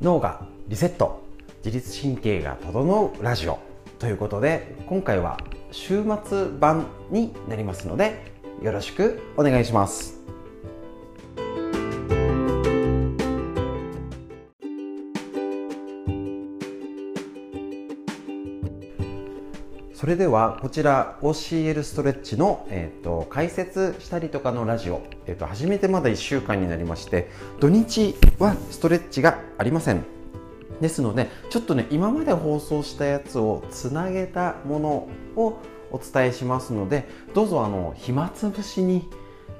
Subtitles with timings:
[0.00, 1.28] 脳がリセット。
[1.62, 3.58] 自律神経が整うラジオ。
[3.98, 5.38] ということで今回は
[5.72, 8.32] 週末版になりますので
[8.62, 10.19] よろしくお願いします。
[20.10, 30.02] それではこちら OCL ストレッチの、えーと、解説したりとかのラジオ、えーと、始めてまだ1週間になりまして土日はストレッチがありません。
[30.80, 35.60] ですのでちょっとね今まで放送したやつをつなげたものを
[35.92, 39.08] お伝えしますのでどうぞあの暇つぶしに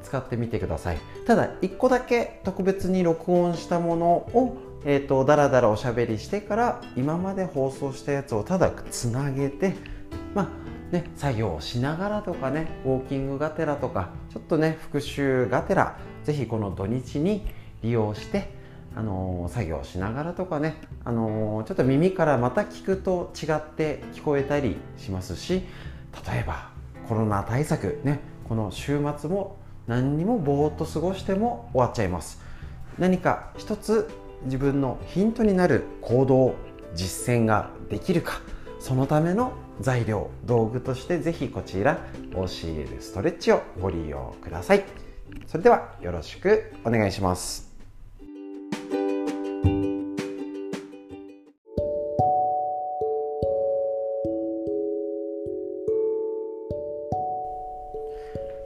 [0.03, 0.99] 使ってみてください。
[1.29, 10.00] ただ1個だけ特別に録音したものをえーと、とだらだらおしゃべりしてから今まで放送したやつをただつなげて
[10.35, 17.47] まあね、作業をしながらとかねウォーキングがてらとかちょっとね復習がてらぜひこの土日に
[17.83, 18.53] 利用して
[18.97, 20.75] あのー、作業しながらとかね、
[21.05, 25.63] あのー、ちょっと耳からまた聞くと違って聞こえたりしますし
[26.27, 26.71] 例えば
[27.09, 28.19] コロナ対策ね
[28.49, 32.41] この週末も何にもぼーっと過ごしても終わっちゃいます。
[32.99, 34.09] 何か一つ
[34.45, 36.55] 自分のヒントになる行動
[36.95, 38.41] 実践ができるか
[38.79, 44.85] そのための材料道具としてぜひこちら OCL ストレッチをご利用ください。
[45.47, 47.71] それではよろしくお願いします。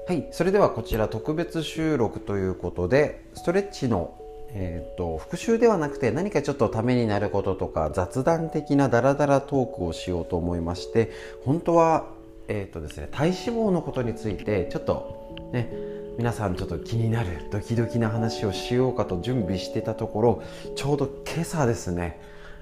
[0.07, 4.15] はいそれではこちら特別収録ということでストレッチの
[4.57, 11.11] えーと、復習ではなくて何かちょっとためになることとか雑談的なダラダラトークをしようと思いまして
[11.45, 12.07] 本当は、
[12.47, 15.71] えーとですね、体脂肪のことについてちょっとね
[16.17, 20.43] 皆さんちょっと気になるドキドキな話をしようかと準備してたところ
[20.77, 22.21] ちょうど今朝ですね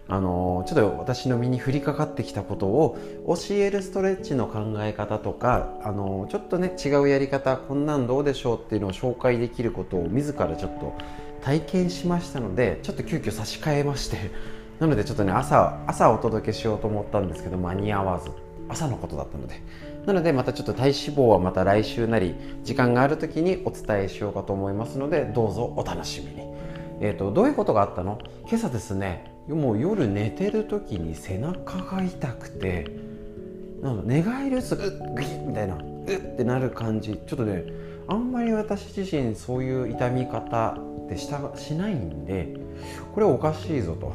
[0.08, 10.94] あのちょっと私の身に降りかかってきたことを教えるストレッチの考え方とかあのちょっとね違うやり方こんなんどうでしょうっていうのを紹介できることを自らちょっと
[11.42, 14.30] 体験しましたのでちょっと急遽差し替えまして
[14.80, 18.30] なのでちょっとね朝朝お届けしようと思ったんですけど間に合わず
[18.68, 19.54] 朝のことだったので。
[20.06, 26.48] なのでまたちょっと体脂肪はまた来週なり時間がある時にお伝えしようかと思いますのでどうぞお楽しみに、
[27.00, 28.18] えーと、どういうことがあったの？
[28.48, 32.90] 今朝ですねもう夜寝てる時に背中が痛くて
[33.80, 37.16] なんか寝返りすぐグッみたいなうってなる感じ。
[37.26, 37.64] ちょっとね
[38.08, 40.76] あんまり私自身そういう痛み方
[41.12, 42.54] ってしたしないんで
[43.14, 44.12] これおかしいぞと。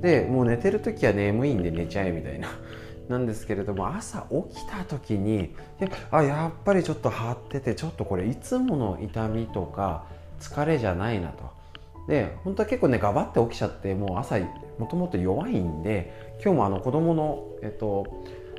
[0.00, 2.48] でもう寝てる時は眠いんで寝ちゃえみたいな。
[3.08, 5.54] なんですけれども朝起きた時に
[6.10, 10.04] あやっぱりちょっと張っててちょっとこれいつもの痛みとか
[10.40, 11.50] 疲れじゃないなと。
[12.06, 14.38] で本当は結構ねガバって起きちゃってもう朝
[14.78, 18.06] もともと弱いんで今日もあの子供のえっと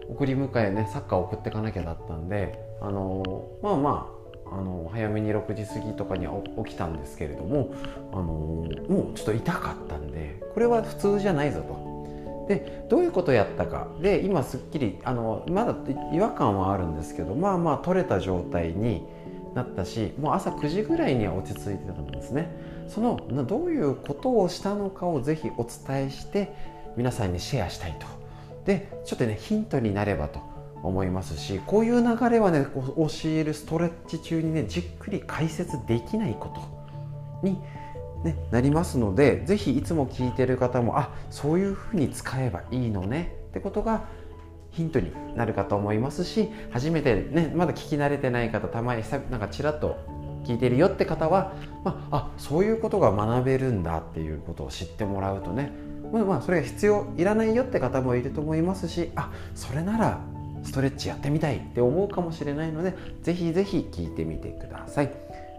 [0.10, 4.19] 送り迎えねサッカー送っていかなきゃだったんであのまあまあ
[4.52, 6.28] あの早めに6時過ぎとかに
[6.66, 7.74] 起きたんですけれども
[8.12, 11.90] あのもうちょっと痛かったんでこれは普通じゃないぞと。
[12.48, 13.88] でどういうことやったか。
[14.02, 15.76] で今すっきりあのまだ
[16.12, 19.06] 違和感はあるんですけどまあまあ取れた状態に
[19.54, 22.50] なったしもう朝9時ぐらいには落ち着いてたんですね。
[22.88, 26.52] そのどういうことをしたのかをぜひお伝えして
[26.98, 28.08] 皆さんにシェアしたいと。
[28.66, 30.49] でちょっとねヒントになればと。
[30.84, 36.50] 思いますしこういう流れはね教えるストレッチ中にねじっくり解説できないこ
[37.42, 37.60] とに、
[38.24, 44.06] ね、なりますので是非いつも聞いてる方もあそういうふうに使えばいいのねってことが
[44.72, 49.98] ヒントになるかと思いますし初めてねまだ聞き慣れてない方たまになんかちらっと
[50.46, 51.54] 聞いてるよって方は、
[51.84, 55.72] まあ、あそういうことが学べるんだっていうことを知ってもらうとね
[56.12, 60.22] まあまあそれが必要いらないよって方もいると思いますしあそれなら
[60.64, 65.08] ストレッチやってみたいって思うかもしれないのでぜひぜひ聞いてみてください。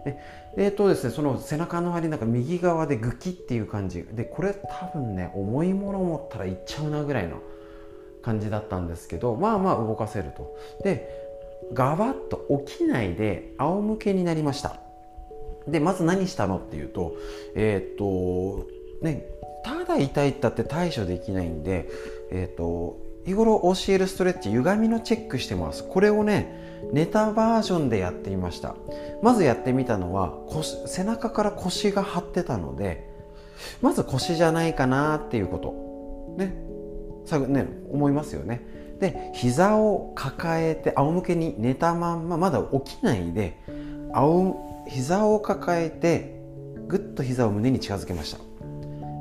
[0.05, 0.17] で
[0.57, 7.39] えーとですね、その背中の張りなんか右側でグキっていう感じでこれ多分ね重いもの持ったらいっちゃうなぐらいの
[8.21, 11.07] 感じだったんですけどまあまあ動かせるとで
[11.73, 14.79] ガバッと起きないで仰向けになりました
[15.67, 17.15] でまず何したのっていうと
[17.55, 18.67] えっ、ー、と
[19.01, 19.25] ね
[19.63, 21.87] ただ痛いったって対処できないんで
[22.31, 25.83] えっ、ー、と日頃教えるストレッチ歪みのチェックしてます。
[25.87, 26.59] これをね
[26.91, 28.75] ネタバージョンでやってみました。
[29.21, 30.33] まずやってみたのは
[30.87, 33.09] 背中から腰が張ってたので
[33.81, 36.35] まず腰じゃないかなっていうこと。
[36.37, 36.55] ね。
[37.25, 38.61] さね思いますよね。
[38.99, 43.57] で膝を抱えて仰向けに寝たまんままだ起きないで
[44.13, 44.55] 仰
[44.87, 46.39] 膝を抱えて
[46.87, 48.39] ぐっと膝を胸に近づけました。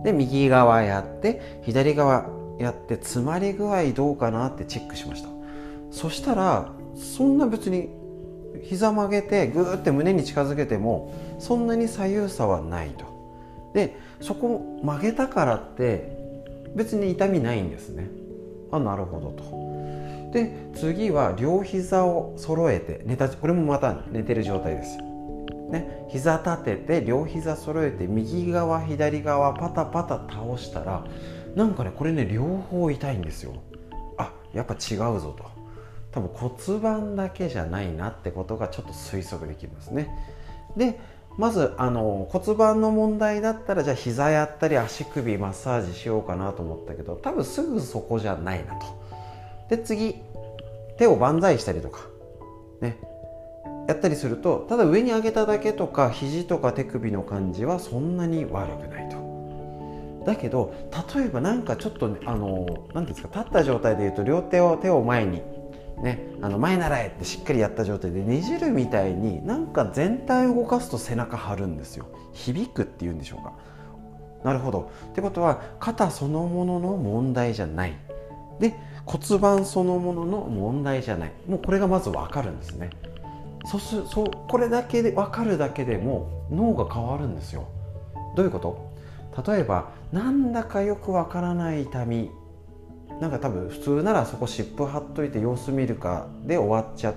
[0.05, 5.29] で右側やって左側やって詰まり具合どうかなってチェックしました。
[5.91, 7.89] そしたらそんな別に
[8.63, 13.05] 膝曲げてグーって胸に近づけてもそんなに左右差はないと。
[13.75, 16.17] でそこ曲げたからって
[16.75, 18.09] 別に痛みないんですね。
[18.71, 19.71] あなるほどと。
[20.33, 24.99] で次は両膝を揃えて寝たこれもまた寝てる状態です
[25.71, 31.05] ね膝立てて両膝揃えて右側左側パタパタ倒したら
[31.55, 33.55] なんかねこれね両方痛いんですよ。
[34.17, 35.45] あやっぱ違うぞと。
[36.13, 40.11] 多分骨盤だけじゃないなってことがちょっと推測できますね。
[40.77, 40.99] で
[41.39, 48.87] まずあの骨盤の問題だったらじゃあ膝やったり足首マッサージしようかなと思ったけど多分すぐそこじゃないなと。
[49.69, 50.17] で次
[50.99, 52.01] 手を万歳したりとか。
[52.81, 52.99] ね。
[53.89, 59.20] やったりするとただ上に上げただけとか肘とか手首の感じはそんなに悪くないと。
[60.25, 60.73] だけど
[61.15, 65.43] 例えばなんかちょっとねあの何ですか立った状態でいうと両手を手を前に
[66.03, 72.07] ね、あの前習えってしっかりやった状態でねじるみたいになんか全体を動かすと背中張るんですよ。
[72.33, 73.53] 響くっていうんでしょうか。
[74.43, 74.91] なるほど。
[75.11, 77.99] ってことは肩そのものの問題じゃない。
[78.59, 78.75] で
[79.05, 81.33] 骨盤そのものの問題じゃない。
[81.47, 82.89] もうこれがまず分かるんですね。
[83.67, 87.69] そうすそうこれだけで分かるだけでも脳が変わるんですよ。
[88.37, 88.90] どういうこと？
[89.47, 92.31] 例えばなんだかよくわからない痛み
[93.21, 97.15] なんか多分普通ならそこ湿布貼っといて様子見るかで終わっちゃう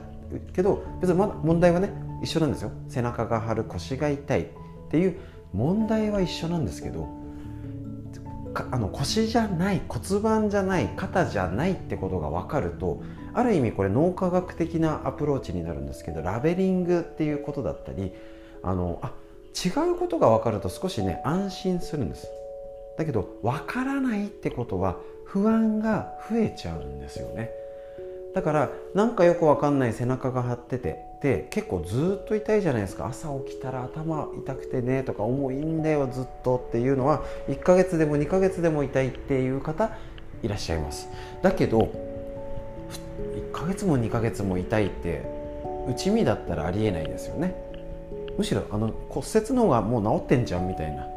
[0.53, 1.91] けど別にまだ問題はね
[2.21, 2.71] 一緒なんですよ。
[2.87, 4.47] 背中が張る腰が痛いっ
[4.89, 5.19] ていう
[5.53, 7.07] 問題は一緒なんですけど
[8.71, 13.01] あの腰じゃない骨盤じゃない肩じゃないってことが分かると
[13.33, 18.11] ある意味これ脳科学的なアプローチになるんですけどラベリングっていうことだったり
[18.61, 19.11] あのあ
[19.53, 22.27] 違うことが分かると少しね安心するんです。
[22.97, 27.49] だけど分からないってことは不安が増えちゃうんですよね。
[28.33, 33.05] だからなんかよくわかんない背中が張っててで結構ずっと痛いじゃないですか。
[33.05, 39.91] 朝起きたら頭痛くてねとか重いんだよずっとっていうのは1ヶ月でも2ヶ月でも痛いっていう方
[40.41, 41.07] いらっしゃいます。
[41.43, 41.89] だけど
[43.35, 45.23] 1ヶ月も2ヶ月も痛いって
[45.87, 47.72] 内身だったらありえないですよね。
[48.37, 51.07] むしろあの骨折の方がもう治ってんじゃんみたいな。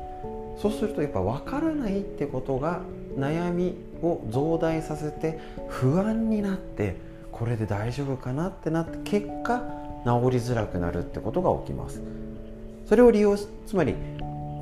[0.59, 2.81] そうするとやっぱ分からないってことが
[3.17, 6.97] 悩みを増大させて不安になって
[7.31, 9.59] これで大丈夫かなってなって結果
[10.05, 12.01] 治りづらくなるってことが起きます。
[12.87, 13.95] それを利用しつまり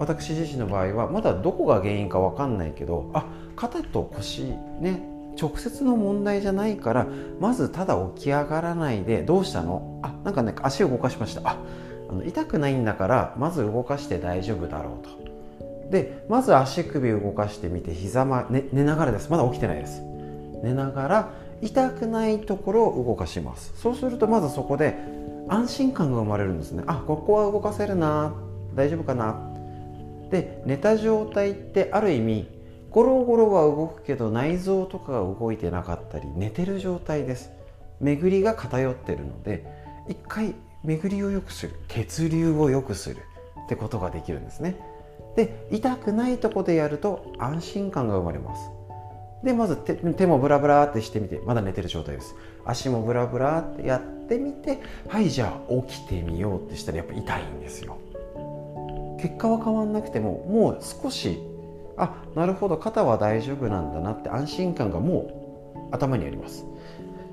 [0.00, 4.46] 私自身の場合はまだどこが原因か分かんないけどあ肩と腰
[4.80, 5.00] ね
[5.40, 7.06] 直接の問題じゃないから
[7.38, 10.00] まずただ起き上がらないでどうしたの？
[10.02, 11.42] あなんかね足を動かしました。
[11.44, 11.56] あ
[12.08, 15.90] あの痛くないんだからまず動かして大丈夫だろうと。
[15.90, 19.30] でまず足首を動かしてみて膝ま、ね、寝ながらです。
[19.30, 20.02] まだ起きてないです。
[20.62, 21.30] 寝ながら
[21.60, 23.72] 痛くないところを動かします。
[23.76, 24.96] そうするとまずそこで
[25.48, 26.84] 安心感が生まれるんですね。
[26.86, 28.34] あここは動かせるな。
[28.74, 29.36] 大丈夫かな。
[30.30, 32.48] で寝た状態ってある意味
[32.90, 37.50] ゴロゴロは動くけど内臓とかが動いてなかったり寝てる状態です。
[38.00, 39.64] 巡りが偏ってるので
[40.08, 43.22] 一回巡りを良くする血流を良くする
[43.64, 44.76] ってことができるんですね。
[45.36, 48.70] で痛くないとこでやると安心感が生まれます。
[49.42, 52.34] でまず手もブラブラってしてみてまだ寝てる状態です。
[52.64, 57.96] 足もブラブラってやってみてはいじゃあ起きてみようってしたらやっぱ痛いんですよ。
[59.20, 61.40] 結果は変わんなくてももう少し
[61.96, 66.64] あなるほど肩は大丈夫なんだなって安心感がもう頭にあります。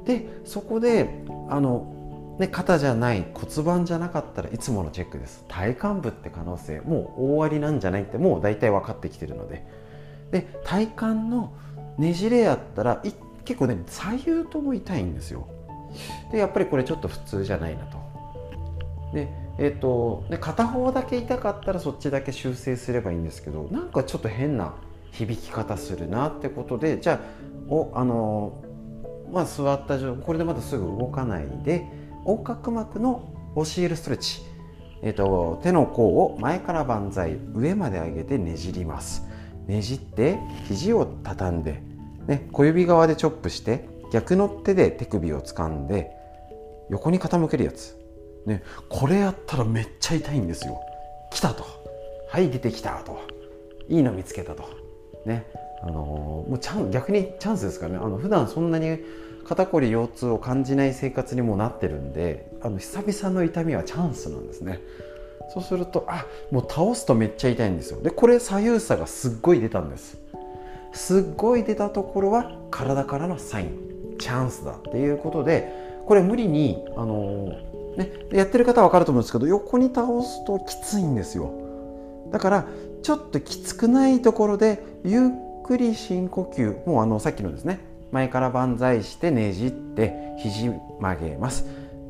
[0.06, 1.94] でそこであの
[2.40, 5.46] で肩じゃない骨盤じゃなかったらいつものチェックです。
[5.48, 9.66] 体幹部って可能性もう大ありなんじゃないってもう大体分かってきてるので。
[10.32, 11.52] で体幹の
[11.98, 13.04] ねじれやったら
[13.44, 15.48] 結構ね左右とも痛いんですよ。
[16.32, 17.98] でやっぱりこれちょっと普通じゃないなと。
[19.14, 24.74] でえーと、で片方だけ痛かったらそっちだけ修正すればいいんですけどなんかちょっと変な
[25.12, 27.20] 響き方するなってことでじゃあ
[27.68, 28.64] おあの
[29.32, 31.86] まあ座った状これでまだすぐ動かないで
[32.26, 34.42] 横隔膜の教えるストレッチ、
[35.02, 39.28] えーと、手の甲を前から万歳上まで上げてねじります。
[39.68, 40.38] ねじって
[40.68, 41.82] 肘を畳んで、
[42.28, 46.12] ね、小指側でチョップして逆の手で手首を掴んで
[46.90, 47.98] 横に傾けるやつ、
[48.46, 50.80] ね、これやったらめっちゃ痛いんですよ。
[51.32, 51.66] 来たと。
[52.30, 53.20] はい出てきたと。
[53.88, 54.64] いいの見つけたと。
[55.26, 55.46] ね
[55.84, 58.00] あのー、もうチャン逆にチャンスですからね。
[58.04, 59.00] あの普段そんなに
[59.46, 64.80] 肩こり腰痛を感じない生活にもなってるんであの久々の痛みはチャンスなんですね。
[65.54, 68.02] そうするとあもう倒すとめっちゃ痛いんですよ。
[68.02, 70.18] でこれ左右差がすっごい出たんです。
[70.94, 73.92] すっごい出たところは体からのサイン。
[74.22, 75.74] チャンスだっていうことで
[76.06, 81.52] これ無理にあのー、ね、やってる方は分かると思うんですけど横に倒すときついんですよ。
[82.32, 82.66] だから
[83.02, 85.30] ちょっときつくないところでゆっ
[85.64, 86.88] くり深呼吸。
[86.88, 87.80] もうあのさっきのですね
[88.12, 91.66] 前から万歳してねじって肘曲げます。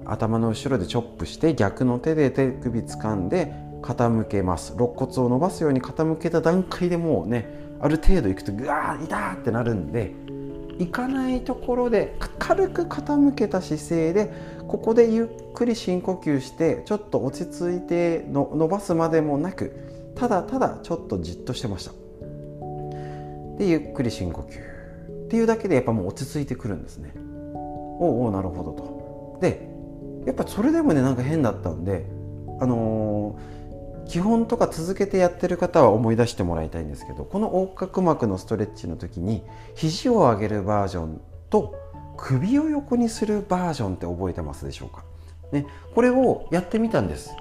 [0.05, 4.73] 頭の後ろでチョップして逆の手で手首掴んで傾けます。
[4.73, 7.47] 肋骨を伸ばすように傾けた段階でもうね
[7.79, 10.11] ある程度いくとぐわー痛ってなるんで
[10.79, 14.31] いかないところで軽く傾けた姿勢で
[14.67, 21.91] ここでゆっくり深呼吸してちょっと落ち着いての伸ばすまでもなくただただちょっとじっとしてました。
[23.57, 24.70] でゆっくり深呼吸。
[25.31, 27.13] っていうだけでやっぱもう落ち着いてくるんですね。
[27.55, 29.39] おおなるほどと。
[29.39, 29.71] で
[30.25, 32.05] やっぱそれでもねなんか変だったんで
[32.59, 39.41] あのー、基本とか続けてやってる方は思い出してもらいたいんですけどこの横隔膜のストレッチの時に
[39.73, 41.75] 肘を上げるバージョンと
[42.17, 45.05] 首を横にするバージョンって覚えてますでしょうか、
[45.53, 47.31] ね、これをやってみたんです。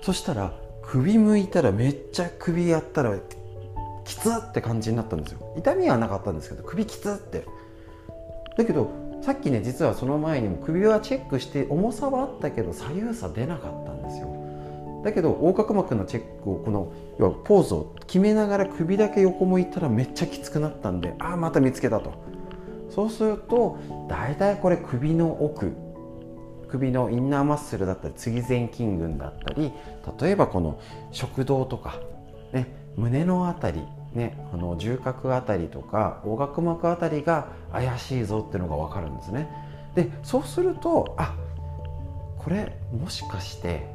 [0.00, 3.14] そしたら首向いたらめっちゃ首やったら
[4.08, 5.54] きつって感じになったんですよ。
[5.58, 7.44] 痛みはなかったんですけど首きつって。
[8.56, 14.34] だけどさっきね実はその前にも首はチェックして重さはあったけど左右差出なかったんですよ。
[15.04, 22.14] だけど横隔膜のチェックをこの要はポーズを決めながら首だけ横向いたらめっちゃきつくなったんでああまた見つけたと。
[22.88, 25.72] そうすると大体これ首の奥。
[26.68, 29.72] 首のインナーマッスルだったり次前筋群だったり
[30.20, 30.78] 例えばこの
[31.12, 31.98] 食道とか、
[32.52, 33.86] ね、胸の辺り
[34.18, 39.48] ね、あの重核あたりとか横隔膜あたりが怪しいぞっていうのが分かるんですね。
[39.94, 41.34] でそうするとあ
[42.36, 43.94] これもしかして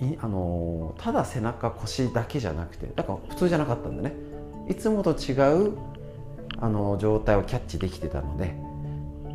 [0.00, 4.32] いあのただ背中腰だけじゃなくてだから普通じゃなかったんでね。
[4.68, 5.32] いつもと違
[5.68, 5.76] う
[6.58, 8.54] あの状態をキャッチできてたので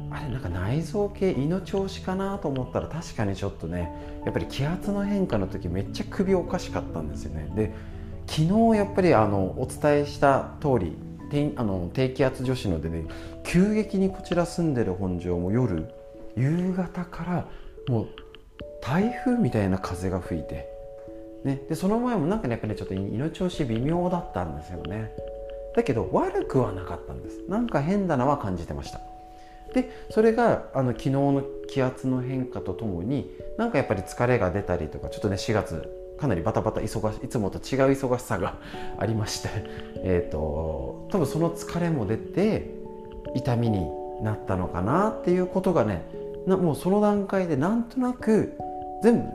[0.09, 3.91] あれなんか内臓系胃の調子かなと思ったら確かにちょっとね
[4.23, 7.51] やっぱり気圧の変化の時めっちゃ首おかしかったんですよね。
[7.55, 7.73] で
[8.27, 10.97] 昨日やっぱりあのお伝えした通り
[11.55, 13.05] あの低気圧女子のでね
[13.43, 15.89] 急激にこちら住んでる本庄も夜
[16.35, 17.47] 夕方から
[17.87, 18.07] もう
[18.81, 20.69] 台風みたいな風が吹いて、
[21.43, 25.11] ね、でその前もなんかねやっぱり、ちょっと胃の調子微妙だったんですよね。
[25.75, 27.41] だけど悪くはなかったんです。
[27.49, 29.01] なんか変だなは感じてました。
[29.73, 38.57] でそれがあの昨日の気圧の変化とともになんかやっぱり疲れが出たりとかちょっとね4月かなりバタバタ忙しいつもと違う忙しさが
[38.97, 39.49] ありまして、
[40.03, 42.71] えーと、多分その疲れも出て
[43.35, 43.87] 痛みに
[44.21, 46.01] なったのかなっていうことがね
[46.47, 48.57] なもうその段階でなんとなく
[49.03, 49.25] 全部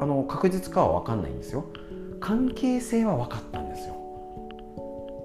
[0.00, 1.64] あの確実かは分かんないんですよ。
[2.20, 3.94] 関係性は分かったんですよ。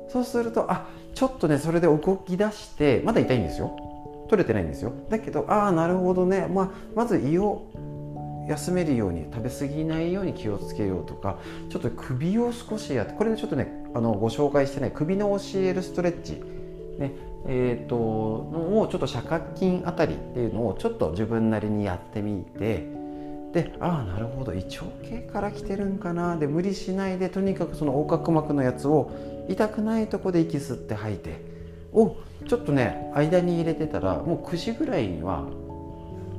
[0.09, 3.75] そうするとあちょっとねそれで動き出してまだ痛いんですよ。
[4.29, 4.91] 取れてないんですよ。
[5.09, 7.63] だけどああなるほどね、まあ、まず胃を
[8.47, 11.37] 休めるように食べ過ぎないように気をつけようとか
[11.69, 16.33] ちょっと首を少しやってこれでちょっとねあのご紹介してない首の教えるストレッチ、
[16.99, 17.11] ね
[17.45, 22.87] えーと、のをちょっと斜角筋あたりっていうのをちょっと自分なりにやってみて
[23.53, 29.11] でああなるほど胃腸系から来てるんかなで無理しないでとにかくその横隔膜のやつを
[29.47, 31.41] 痛くないとこで息吸って吐いて
[31.93, 35.45] をちょっとね間に入れてたらもう9時ぐらいには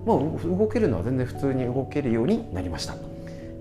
[0.04, 2.94] もう動けるのは全然普通に動けるようになりました。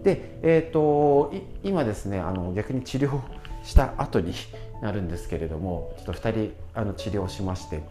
[0.03, 1.33] で、えーと、
[1.63, 3.21] 今ですねあの逆に治療
[3.63, 4.33] した後に
[4.81, 7.81] なるんですけれどもちょっと2人あの治療しまして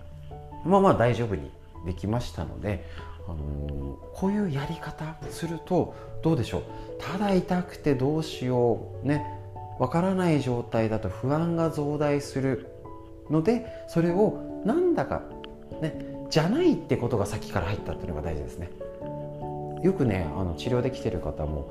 [0.66, 1.50] まあまあ大丈夫に
[1.86, 2.84] できましたので、
[3.26, 6.62] あのこういうやり方するとどうでしょう？
[7.00, 9.24] ただ痛くてどうしようね
[9.78, 12.68] わからない状態だと不安が増大する
[13.30, 15.22] のでそれをなんだか
[15.80, 18.70] ねじゃないってことが先から入ったっていうのが大事ですね。
[19.82, 21.70] よくねあの治療できてる方も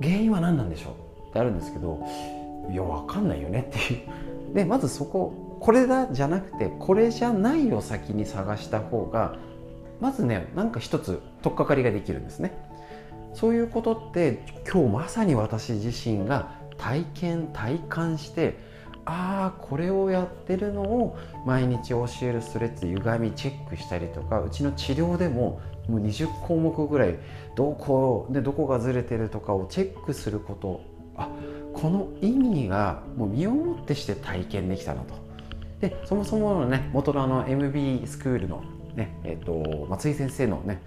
[0.00, 0.90] 原因は何なんでしょ
[1.26, 1.30] う？
[1.30, 2.06] ってあるんですけど
[2.70, 3.96] いや分かんないよねってい
[4.52, 4.54] う。
[4.54, 9.34] でまずそここれだじゃなくてこれじゃないを先に探した方が
[10.00, 12.52] まずねなんか一つ取っかかりができるんですね。
[13.34, 18.56] そういうことって今日まさに私自身が体験体感して
[19.10, 27.18] ああこれをやってるのを毎日教えるストレッチ歪みチェックしたりとかうちの治療でももう20項目ぐらい
[27.56, 30.80] どこでどこがずれてるとかをチェックすること。
[31.16, 31.28] あ
[31.74, 35.14] この意味がもう身をもってして体験できたなと。
[35.80, 38.62] でそもそものね元のあの MB スクールの
[38.94, 40.80] ねえっ、と松井先生のね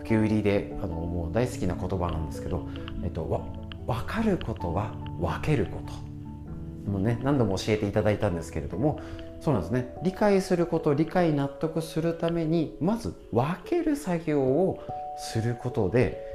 [0.00, 2.68] 受け売りであのもう大好きな言葉なんですけど、
[3.04, 3.24] えっと、
[3.86, 6.09] 分かることは分けること。
[6.86, 9.00] もね何度も教えていただいたんですけれども
[9.40, 9.94] そうなんですね。
[10.02, 14.78] 理解すること理解納得するためにまず分ける作業を
[15.18, 16.28] することで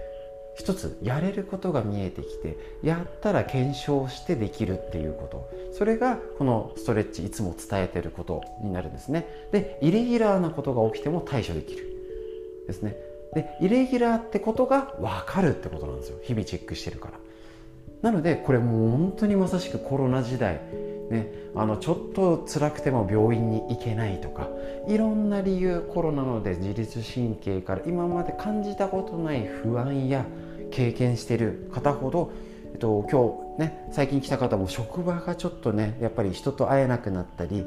[0.57, 5.49] 一つやれることが見えてきてやったら検証してできるっていうこと。
[5.73, 9.27] それがこのストレッチいつも伝えてることになるんですね。
[9.51, 11.85] でイレギュラーなことが起きても対処できる。
[12.67, 12.95] ですね。
[13.33, 16.17] でイレギュラーってことが分かるってことなんですよ。
[16.23, 17.19] 日々チェックしてるから。
[18.05, 20.61] なのでこれもう本当にまさしくコロナ時代
[21.09, 24.49] ね、あのちょっと辛くても病院に行けないとか
[24.87, 30.25] いろんな理由コロナので自律神経から今まで感じたことない不安や
[30.71, 32.31] 経験してる方ほど、
[32.73, 37.63] えっと、今日ね最近来た方も職場がちょっとねやっぱり人と会えなくなったり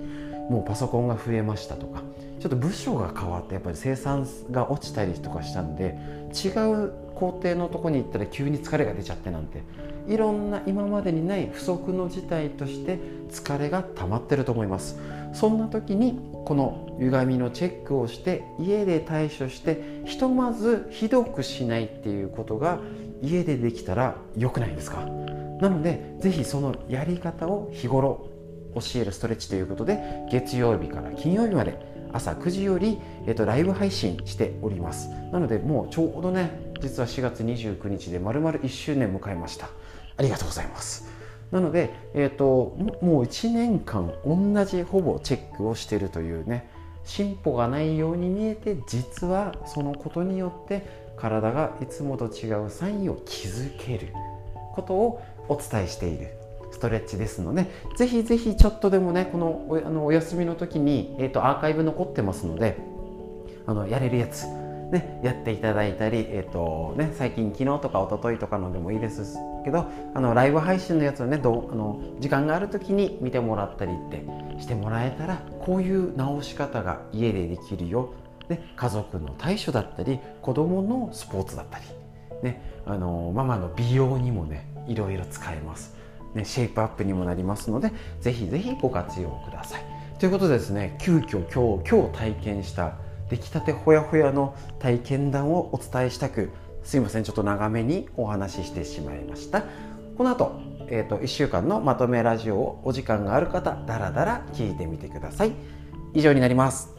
[0.50, 2.02] もうパソコンが増えましたとか
[2.40, 5.96] ちょっと部署が変わってやっぱり生産が落ちたりとかしたんで
[6.32, 9.62] 違う工程のとこに行ったら急に疲れが出ちゃってなんて
[10.08, 12.98] いろんな今までにない不測の事態として
[13.30, 14.98] 疲れが溜まってると思います。
[15.34, 22.80] そんな時にこの歪みのチェックをして家で対処してひとまずひどくしないっていうことが
[23.20, 25.06] 家でできたら良くないですか？
[25.60, 28.30] なので是非そのやり方を日頃
[28.74, 29.98] 教えるストレッチということで
[30.30, 31.78] 月曜日から金曜日まで
[32.12, 35.10] 朝9時より、えっと、ライブ配信しております。
[35.32, 39.68] なのでもうちょうどね実は4月29日で丸々1周年迎えました。
[40.18, 41.08] ありがとうございます。
[41.50, 46.68] なので、えーと、もう1年間同じほぼチェックをしてるというね
[47.04, 54.12] 進歩がないように見えて実はそのことによって体がいつもと違うサインを気づける
[54.74, 56.34] ことをお伝えしている
[56.70, 62.76] ストレッチですのでぜひぜひちょっとでもねこのおあのお休みの時に、えーとアーカイブ残ってますので
[63.66, 64.44] あのやれるやつ
[64.90, 74.24] ね、やっていただいたり、えーとね、最近昨日とか一昨日とかのでもいいですけどあのライブ配信のやつをねどあの時間がある時に見てもらったりって
[74.58, 78.14] してもらえたらこういう直し方が家でできるよ、
[78.48, 81.84] ね、家族の対処だったり子供のスポーツだったり、
[82.42, 85.94] ね、あのママの美容にもねいろいろ使えます、
[86.34, 89.82] ね、シェイプアップにもなりますのでぜひぜひご活用ください。
[90.18, 92.94] ということでですね急遽今日今日体験した
[93.28, 96.50] 出来たてほやほやの体験談をお伝えしたく
[96.82, 99.64] すいませんちょっと長めにお話ししてしまいました。
[100.16, 105.52] この後、えーと、1週間のまとめラジオをお時間がある方だらだら聞いてみてください。
[106.14, 106.94] 以上になります。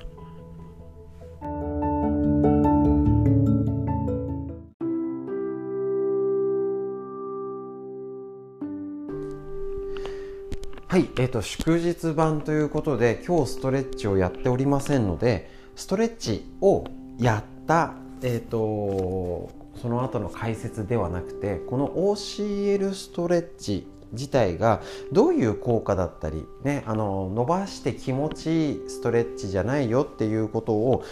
[10.88, 16.84] はい、えーと祝日版ということで今日ストレッチをやっておりませんのでストレッチを
[17.20, 19.50] やった、えーと、
[19.82, 24.82] その後の解説ではなくてこの OCL ストレッチ自体が
[25.13, 31.06] どういう効果だったり、ね、あの伸ばして気持ちいいストレッチじゃないよっていうことを、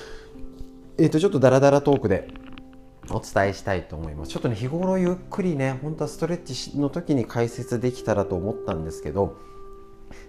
[0.98, 2.28] えーと、ちょっとダラダラトークで
[3.10, 4.32] お伝えしたいと思います。
[4.32, 9.38] ちょっとね日頃ゆっくりね本当はストレッチの時に解説できたらと思ったんですけど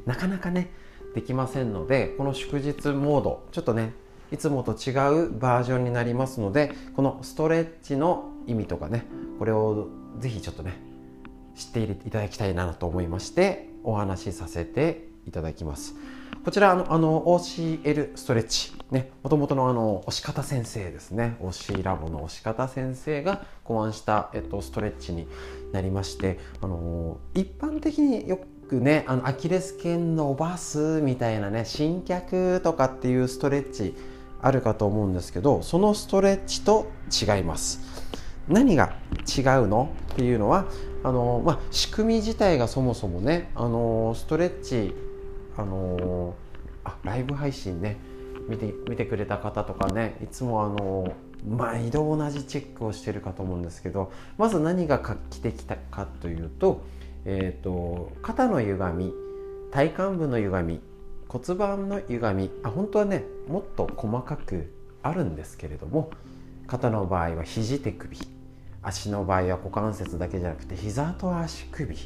[0.07, 0.71] なかなかね
[1.17, 3.95] できませんのでこの祝日モードちょっとね
[4.31, 4.91] いつもと違
[5.27, 9.07] うバージョンになりますのでこのストレッチの意味とかね
[9.39, 9.89] これを
[10.19, 10.75] ぜひちょっとね
[11.55, 15.95] 知っていただきたいなと思いましてお話しさせていただきます。
[16.45, 21.37] こちらあのあの OCL ストレッチねもともとのあの押し方先生ですね。
[21.41, 25.27] OC ラボの押し方先生が考案した、えっと、ストレッチに
[25.73, 28.39] なりましてあの一般的によ
[28.69, 33.95] くねあのアキレス腱伸ばすみたいなね新脚とかっていうストレッチ
[34.41, 37.81] あるかと思うんですけどそのストレッチと違います。
[38.49, 38.95] 何が
[39.37, 40.65] 違うのっていうのは
[41.05, 44.95] あの、まあ、仕組み自体がそもそもねあのストレッチ
[45.57, 46.35] あの
[46.85, 47.99] あライブ配信ね
[48.49, 51.13] 見て見てくれた方とかねいつもあの
[51.47, 56.83] 毎度同じチェックをしてるかと思うんですけどまず何が画期的かというと,、
[57.27, 59.13] えーと肩の歪み
[59.71, 60.81] 体幹部の歪み
[61.29, 66.11] 骨盤の歪みあ本当はねもっと細かくあるんですけれども
[66.67, 68.19] 肩の場合は肘手首
[68.83, 71.97] 足の場合は股関節だけじゃなくて膝と足首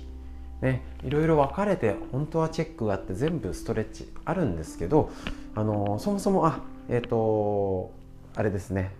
[0.60, 5.10] ねいろいろ分かれて本当はチェックがあって全部ストレッチあるんですけど
[5.54, 7.92] あのそもそもあえっ、ー、と
[8.34, 8.92] あれですね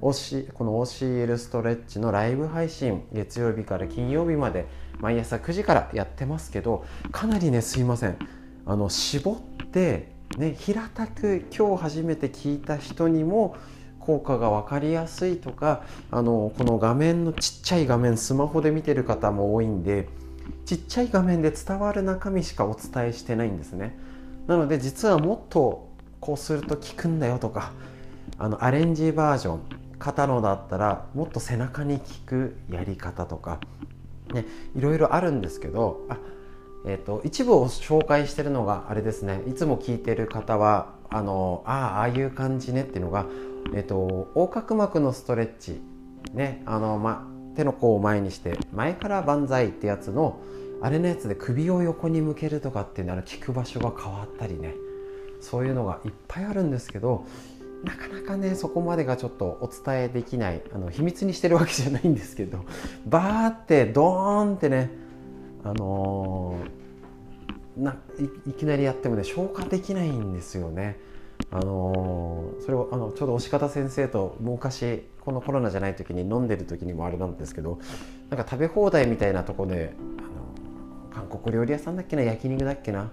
[0.00, 4.66] この OCL ストレッチのライブ配信月曜日から金曜日まで
[5.00, 8.16] 毎朝9時からやってますけどかなりねすいません。
[8.68, 13.56] あの絞って、ね、平たく今日初めて聞いた人にも
[14.00, 20.08] 効果が分かりやすいとかあのこの画面のちっちゃい画面スマホで見てる方も多いんで
[20.64, 23.98] ちっちゃい画面で伝わる中身しかお伝えしてないんですね。
[24.46, 25.88] なので実はもっと
[26.20, 27.72] こうすると効くんだよとか
[28.38, 29.60] あのアレンジバージョン
[29.98, 33.60] 肩のだったらもっと背中に効くやり方とか、
[34.32, 36.16] ね、いろいろあるんですけどあ、
[36.86, 39.42] えーと、一部を紹介してるのがあれですね。
[39.46, 43.26] いつも聞いてる方はあのあああいう感じねっていうのが、
[43.74, 45.80] えーと、横隔膜のストレッチ、
[46.32, 50.38] ねあのま、手の甲を前にして前から万歳ってやつの
[50.80, 54.74] あれのやつで首を横に向けるとかっていうのは効く場所が変わったりね。
[55.40, 57.24] そういうのがいっぱいあるんですけど
[57.84, 62.64] なかなかねそこまでがちょっとお伝えできないあの秘密にしてるわけじゃないんですけど
[63.06, 64.90] バーってドーンってね
[65.64, 70.98] あのー、いきなりやってもね消化できないんですよね。
[71.50, 77.78] あのー、それをあのちょうど押方先生と昔このコロナじゃない時に飲んでる時にもあれなんですけど
[78.30, 83.10] なんか食べ放題みたいなとこで、あの韓国料理屋さんだっけな焼肉だっけな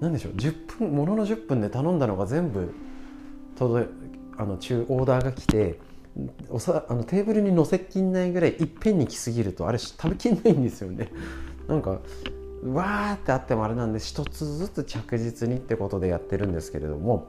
[0.00, 2.72] 何でしょう10分ものの10分で頼んだのが全部
[3.56, 3.88] 届
[4.36, 5.80] あの中オーダーが来て
[6.48, 11.10] おさあのテーブルに乗せきんないぐらいいっぺんに来すぎるとあれ食べきんないんですよね。
[11.68, 12.00] なんか
[12.64, 17.28] わーってあってもあれなんで一つずつ着実にってことでやってるんですけれども。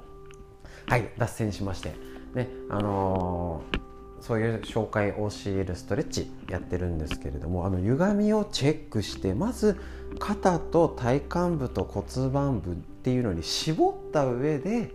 [0.87, 1.93] はい脱線しまして。
[2.33, 9.79] ねあのー、そういう紹介 OCL ストレッチやってるんですけれどもあの歪みをチェックしてまず
[10.19, 14.93] 肩と体幹部と骨盤部っていうのに絞った上で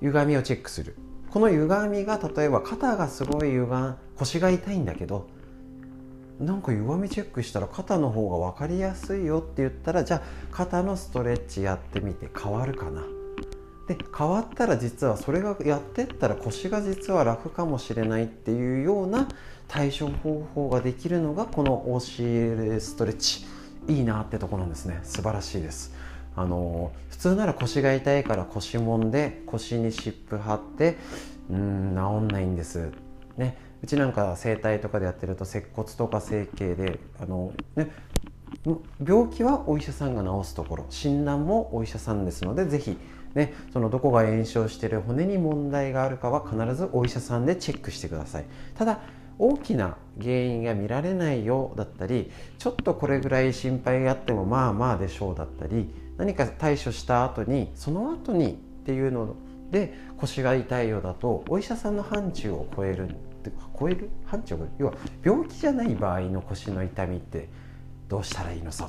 [0.00, 0.96] 歪みをチェックする。
[1.36, 5.28] この歪みが例えば肩がすごい歪ん腰が痛いんだけど
[6.40, 13.02] なんか歪みチェックしたら肩の方が分かりやすいよって言ったらじゃあ肩のストレッチやってみて変わるかな。
[13.86, 19.28] で変わったら実はそれがやってったら腰が実は楽かもしれないっていうような
[19.68, 23.44] 対処方法ができるのがこの OCL ストレッチ。
[23.88, 25.00] いいなってとこなんですね。
[25.02, 25.94] 素晴らしいです。
[26.34, 30.98] あの普通なら腰が痛いから腰もんで腰に湿布貼って
[31.48, 32.92] うん治んないんです。
[33.38, 33.56] ね。
[33.82, 37.90] うちなんか整体とかでやってると接骨とか整形であの、ね、
[39.02, 40.86] 病気はお医者さんが治すところ。
[40.90, 42.98] 診断もお医者さんですので是非
[43.34, 48.44] ね、そのどこが炎症してる骨に問題があるかは必ずお医者さんでチェックしてください。
[48.74, 49.00] ただ
[49.38, 59.34] 大きな原因が見られないようだったりちょっとこれぐらい心配があってもまあまあでしょうだったり何か対処した後にその後にっていうの
[59.70, 63.08] で腰が痛いようだとお医者さんの範疇を超える
[63.78, 67.48] 超える範疇を要は病気じゃない場合の腰の痛みって
[68.08, 68.88] どうしたらいいのさ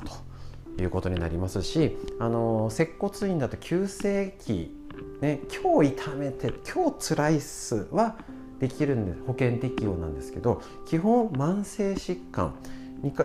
[0.76, 4.74] ということになりますしあの接骨院だと急性期、
[5.20, 8.16] ね、今日痛めて今日つらいっすは
[8.60, 12.54] できるんで保険適用なんですけど基本慢性疾患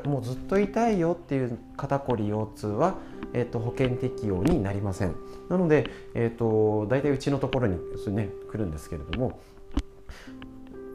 [0.06, 2.96] もうずっと痛いよっていう肩こり腰痛は、
[3.34, 5.16] えーと、保険適用になりません。
[5.50, 7.78] なので、えーと、大体うちのところに、
[8.16, 9.40] ね、来るんですけれども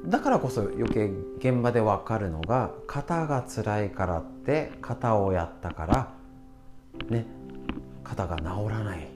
[0.07, 6.15] だからこそ余計現場で分かるのが肩が辛いからって肩をやったから
[7.11, 7.27] ね
[8.05, 9.09] 肩が治らない。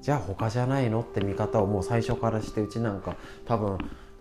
[0.00, 3.78] じゃあ他じゃないのって見方をもう最初からしてうちなんか多分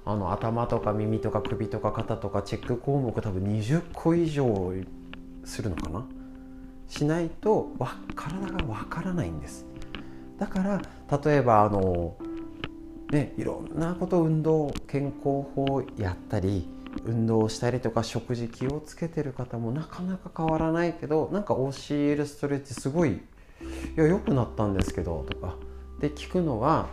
[0.09, 4.73] あの頭とか耳とか首とか肩とかチェック項目多分20個以上
[5.43, 6.05] するのかな？
[6.87, 7.69] しないと
[8.15, 9.67] 体がわからないんです。
[10.39, 10.81] だから
[11.23, 12.17] 例えばあの
[13.11, 16.67] ねいろんなこと運動健康法やったり
[17.05, 23.19] 運動したりとか食事気をつけてる方もなかなか変わらないけどなんか OCL ストレッチすごいい
[23.95, 25.55] や良くなったんですけどとか。
[25.99, 26.87] で聞くのは、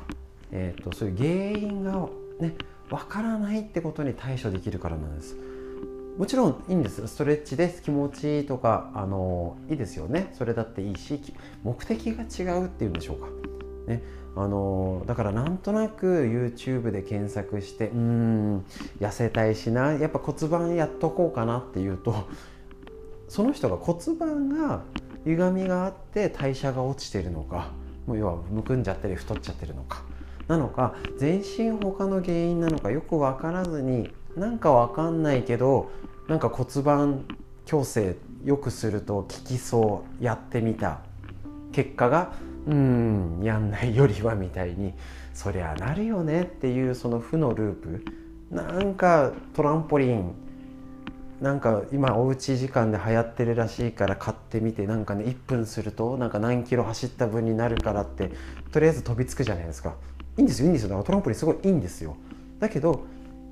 [0.51, 2.09] えーとそういう原因が
[2.41, 2.55] ね
[2.91, 5.37] わからないってことに対処できるからなんです。
[6.19, 7.07] もちろんいいんです。
[7.09, 7.83] ストレッチです。
[7.83, 10.31] 気持ちいいとかあのいいですよね。
[10.33, 11.21] それだっていいし
[11.63, 13.29] 目的が違うっていうんでしょうか。
[13.87, 14.03] ね。
[14.35, 18.65] あのだからなんとなく YouTube で検索してうん
[19.01, 19.93] 痩せたいしな。
[19.93, 22.15] やっぱ骨盤やっとこうかなっていうと
[23.29, 24.83] その人が骨盤が
[25.25, 27.73] 歪みがあって代謝が落ちてるのか
[28.07, 30.03] もう要はむくんじゃったり太っちゃってるのか。
[30.49, 35.91] なのか全身他の原因なのかよく分からずになんか分かんないけど
[36.29, 37.25] なんか骨盤
[37.65, 41.01] 矯正よくすると効きそうやってみた。
[41.73, 42.33] 結果が
[42.67, 44.95] うんやんないよりはみたいに
[45.35, 48.05] そりゃなるよねっていうその負のループ。
[48.51, 50.35] なんかトランポリン。
[51.41, 58.31] なんか今おうち時間で流行ってるらしいから買ってみてなんかね1分するとなんか何キロ走った分になるからって
[58.73, 59.97] とりあえず飛びつくじゃないですか。
[60.37, 60.89] いいんですよいいんですよ。
[60.91, 62.17] だからトランポリンすごいいいんですよ。
[62.59, 63.05] だけど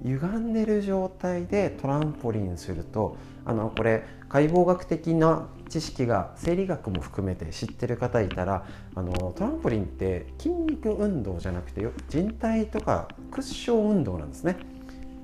[0.05, 14.57] 歪んでる状態でトランポリンするとあのこれ解剖学的な知識が生理学も含めて知ってる方いたらあのトランポリンって筋肉運動じゃなくて人体とかクッション運動なんですね。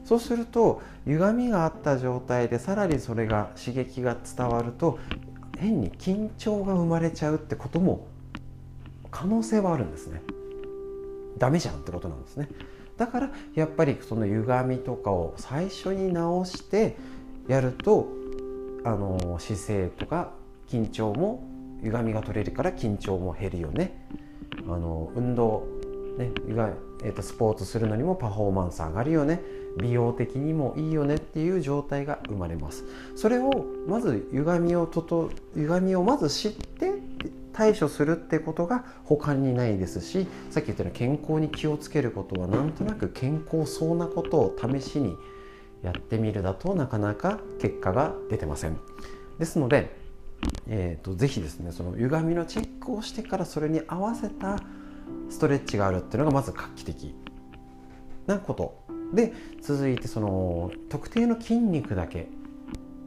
[0.04, 4.98] そうすると歪みがあった状態でさらにそれが刺激が伝わると
[5.58, 8.06] 変に緊張が生まれちゃうってことも
[9.10, 10.22] 可能性はあるんですね。
[11.40, 12.48] ダメじゃんってことなんですね。
[12.96, 16.96] だからやっぱりその歪みとかを最初に直して
[17.48, 18.08] やると
[18.84, 20.32] あの姿勢とか
[20.68, 21.42] 緊張も
[21.82, 24.06] 歪みが取れるから緊張も減るよね。
[24.66, 25.66] あの運動
[26.18, 26.30] ね
[27.02, 29.40] えーと、スポーツするのにもパフォーマンス上がるよね。
[29.78, 32.84] 美容的にもいいよねっていう状態が生まれます。
[33.16, 36.89] それをまず歪みをとと歪みをまず知って
[37.60, 45.14] 対処するってことが他にないですしさっき言ったように健康に気をつけることはなんとなく健康そうなことを試しに
[45.82, 48.78] やってみるだとなかなか結果が出てません
[49.38, 49.94] ですので、
[50.68, 54.58] えーと、ぜひですねその歪みのチェックをしてからそれに合わせた
[55.28, 57.14] ストレッチがあるっていうのがまず画期的
[58.26, 62.28] なことで続いてその特定の筋肉だけ、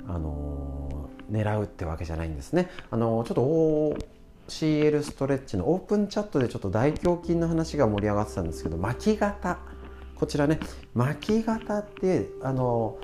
[0.07, 2.69] あのー、狙うってわけじゃないんですね。
[2.91, 4.12] あの、ちょっと
[4.47, 9.59] CL ストレッチのオープンチャットでちょっと大胸筋の話が盛り上がってたんですけど巻き型。
[10.15, 10.59] こちらね
[10.93, 12.97] 巻き型ってあの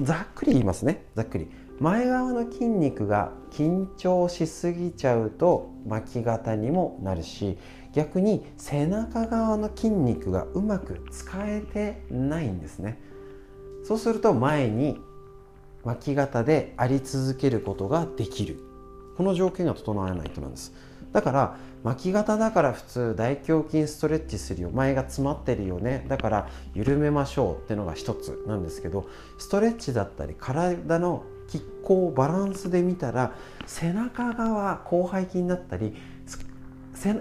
[0.00, 1.06] ざっくり言いますね。
[1.14, 1.50] ざっくり。
[1.80, 7.56] 前側の筋肉が緊張しすぎちゃうと巻き型にもなるし
[7.92, 13.00] 逆に背中側の筋肉がうまく使えてないんですね。
[13.84, 15.00] そうすると前に
[15.84, 18.67] 巻き型であり続けることができる。
[19.18, 20.72] この条件が整わないとなんです。
[21.12, 24.70] だから巻き型だから普通大胸筋ストレッチするよ。
[24.72, 26.06] 前が詰まってるよね。
[26.08, 33.32] だから緩めましょうってのが一つなんですけどストレッチだったり体の拮抗バランスで見たら
[33.66, 35.96] 背中側広背筋だったり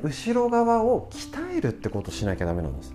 [0.03, 2.93] 後ろ側を鍛えるってことをしなきゃダメなんです。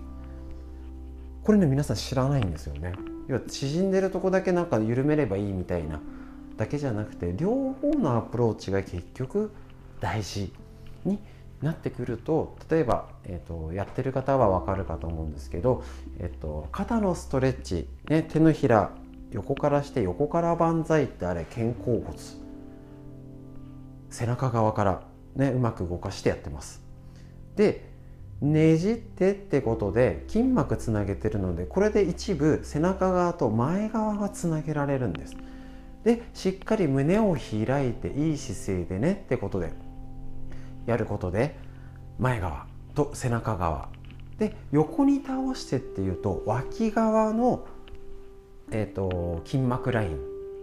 [1.43, 2.93] これね皆さん知らないんですよね。
[3.27, 5.99] 要は縮んでるとこだけなんか緩めればいいみたいな
[6.63, 9.51] だけじゃなくて両方のアプローチが結局
[9.99, 10.53] 大事
[11.03, 11.19] に
[11.61, 15.83] なってくると例えば、えーと、やってる方は分かるかと思うんですけど、
[16.19, 18.91] えーと、肩のストレッチ、ね、手のひら
[19.31, 22.17] 横からして横から万歳ってあれ肩甲骨
[24.09, 25.03] 背中側から、
[25.35, 26.81] ね、うまく動かしてやってます。
[27.57, 27.91] で
[28.39, 35.35] ねじってってことで筋膜つなげてるのでこれで一部背中側と前側がつなげられるんです。
[36.03, 39.71] でしっかり胸を開いていい姿勢でねってことで
[40.85, 41.55] やることで
[42.19, 43.89] 前側と背中側。
[44.37, 47.65] で横に倒してっていうと脇側の、
[48.71, 50.19] えーと、筋膜ライン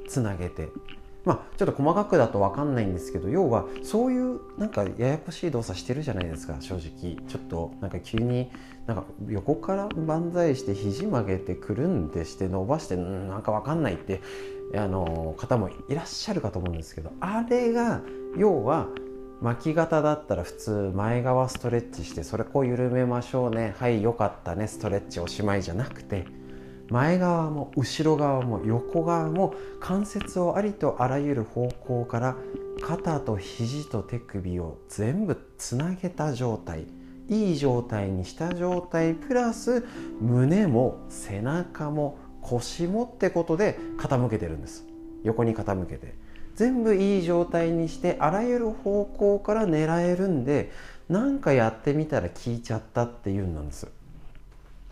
[0.09, 0.69] つなげて。
[1.23, 7.17] まあちょっと細かくだと分かんないんですけど要はそういうなんかややこしい動作してるじゃないですか正直。
[7.29, 8.51] ちょっとなんか急に
[8.87, 14.23] なんか横から万歳して肘曲げてくるんでして伸ばしてなんか分かんないって
[14.75, 18.03] あの方もいらっしゃるかと思うんですけどあれが
[18.37, 18.89] 要は
[19.41, 26.27] 巻き型だったら普通前側ストレッチしてそれこう緩めましょうねはいよかったねストレッチおしまいじゃなくて
[26.91, 32.37] 前側も後ろ側も横側も関節をありとあらゆる方向から
[32.83, 36.87] 肩と肘と手首を全部つなげた状態
[37.29, 39.87] いい状態にした状態プラス
[40.21, 42.19] 胸も背中も
[42.51, 44.85] 腰もってことで傾けてるんです。
[45.23, 46.15] 横に傾けて。
[46.57, 50.73] 全部いい状態にしてあらゆる方向から狙えるんで
[51.09, 53.89] 何かやってみたら効いちゃったっていうんなんです。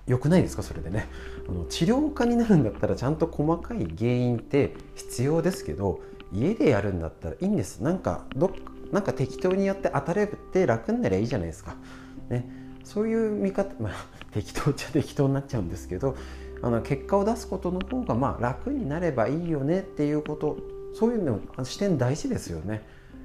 [0.07, 0.63] よくないですか？
[0.63, 1.09] それでね。
[1.49, 6.01] あの治療家になるんだったらちゃんと細かい原因って必要ですけど
[6.33, 7.81] 家でやるんだったらいいんです。
[7.81, 8.51] なんかど
[8.93, 11.75] なんか適当にやって当たれて楽になりゃいいじゃないですか。
[12.31, 12.49] ね。
[12.85, 13.93] そういう見方まあ
[14.33, 16.17] 適当っちゃ適当になっちゃうんですけど
[16.63, 20.57] あの結果を出すことの方がまあ楽になればいいよねっていうこと
[20.95, 22.83] そういうの視点大事ですよね。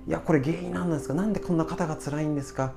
[0.08, 1.14] いやこれ原因なんですか？
[1.14, 2.74] なんでこんな肩が辛いんですか？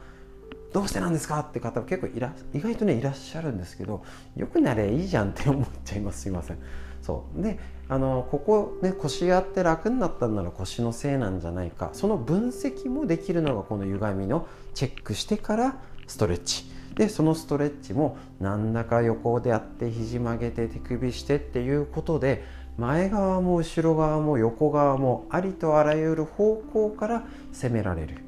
[0.73, 1.41] どうしてなんですか？
[1.41, 4.05] って方結構いら意外とねいらっしゃるんですけど
[4.37, 6.23] よくなれいいじゃんって思っちゃいます。
[6.23, 6.59] すいません。
[7.03, 7.43] そう。
[7.43, 11.91] であのここね腰やって楽になったんなら腰のせいなんじゃないか。
[11.93, 16.76] その分析もできるのがこの歪みのチェックしてからストレッチ。
[16.97, 22.43] でそのストレッチも何らか横でやって肘曲げて手首してっていうことで
[22.79, 28.19] 前側も後ろ側も横側もありとあらゆる方向から攻められる。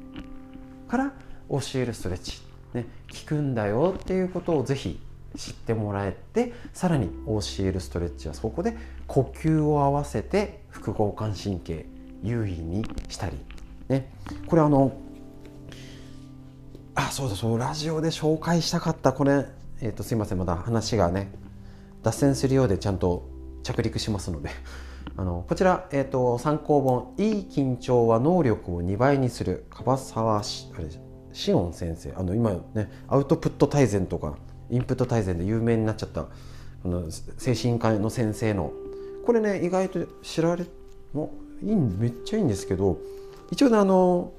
[0.87, 1.13] から
[1.49, 2.41] 教えるストレッチ、
[2.73, 4.99] ね、効くんだよっていうことをぜひ
[5.37, 8.75] 知ってもらえてさらに OCL ストレッチはそこで
[9.07, 11.85] 呼吸を合わせて副交感神経
[12.23, 13.37] 優位にしたり、
[13.87, 14.11] ね、
[14.47, 14.91] これあの
[16.99, 19.45] あそうだそうラジオで紹介したかったこれ、
[19.79, 21.31] えーと、すいませんまだ話がね
[22.03, 23.29] 脱線するようでちゃんと
[23.63, 24.49] 着陸しますので。
[25.15, 30.87] あのこちら、えーと、参考本「いい緊張は能力を2倍にする」樺沢しあれ
[31.33, 32.13] シオン先生。
[32.15, 34.35] あの今ねアウトプット大全とか
[34.69, 36.27] インプット大全で有名になっちゃったあ
[36.87, 38.71] の精神科の先生の。
[39.25, 40.65] これね意外と知られ
[41.13, 41.31] も
[41.63, 42.97] いいめっちゃいいんですけど
[43.51, 44.31] 一応ねあの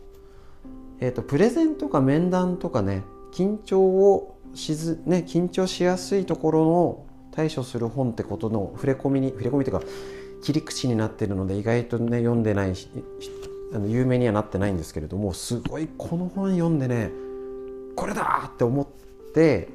[1.00, 9.82] えーと、プレゼンとか面談とかね緊張をしず、ね、緊張しやすいところの対処する本ってことの触れ込みに触れ込みというか
[10.42, 12.74] 切り口になってるので意外とね読んでない
[13.72, 17.10] あの有名にはなってないんですけれどもすごいこの本読んでね
[17.96, 18.86] これだって思っ
[19.32, 19.68] て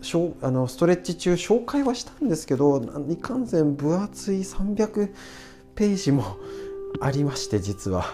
[0.00, 5.12] しょあのストレッチ中紹介はしたんですけどいかんせん分厚い300
[5.74, 6.38] ページも
[7.00, 8.04] ありまして実は。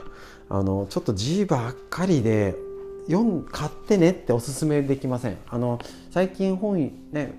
[0.49, 2.55] あのちょっと字ばっかりで
[3.07, 5.81] 読ん買ってねっておすすめできませんあの
[6.11, 7.35] 最近本ね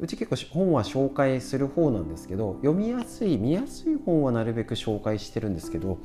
[0.00, 5.98] うち結構本は紹介する方なんですけど読みやすい見やすい本はなるべく紹介してるんですけど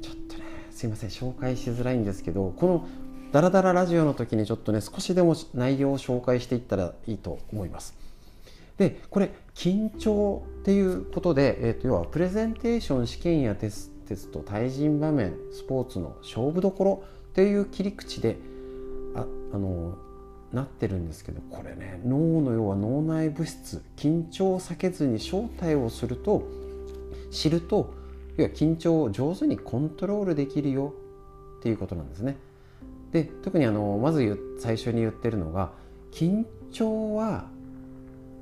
[0.00, 2.88] ちょっとねすいません紹介しづらいんですけどこの
[3.30, 7.94] ダラダララジオの時にちょっとね少しでも内容を紹介していったらいいと思います。
[8.78, 18.36] でこれ緊張っていうことで、えー、と要はプレゼンテーション試験やテステスト対人場面スポーツの勝負どころっていう切り口で
[19.14, 19.96] ああの
[20.52, 26.48] なってるんですけどこれね脳の要は脳内物質緊張を避けずに招待をすると
[27.30, 27.92] 知ると
[28.36, 30.94] 要は緊張を上手にコントロールできるよ
[31.58, 32.36] っていうことなんですね。
[33.12, 35.72] で特にあのまず最初に言ってるのが
[36.12, 37.46] 緊張は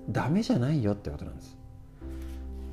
[0.08, 1.55] ダメじゃないよってことなんです。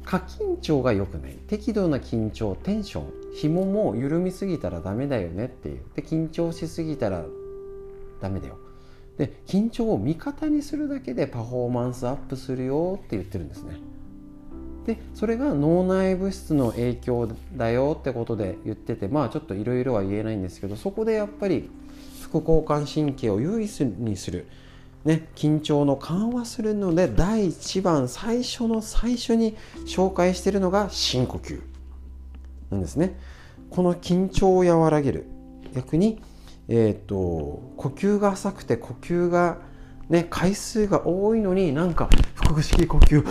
[0.03, 1.37] 過緊張が良くない。
[1.47, 3.05] 適度な緊張テンション。
[3.35, 5.79] 紐も緩みすぎたらダメだよねっていう。
[5.95, 7.25] で緊張しすぎたら
[8.21, 8.57] ダメだよ。
[9.17, 13.77] で緊張を味方にするだけでパフォーマンスアップするよって言ってるんですね。
[14.85, 21.69] でそれが脳内物質の影響だよってことで言っててまあちょっといろいろは言えないんですけどそこでやっぱり
[22.21, 24.47] 副交感神経を優位にする、
[25.05, 31.61] ね、緊張の緩和するので第1番最初の最初に紹介しているのが深呼吸。
[32.69, 33.19] なんですね。
[33.69, 35.27] この緊張を和らげる。
[35.73, 36.21] 逆に
[36.67, 37.15] えーと、
[37.77, 39.57] 呼吸が浅くて呼吸が、
[40.09, 43.21] ね、回数が多いのになんか腹式呼吸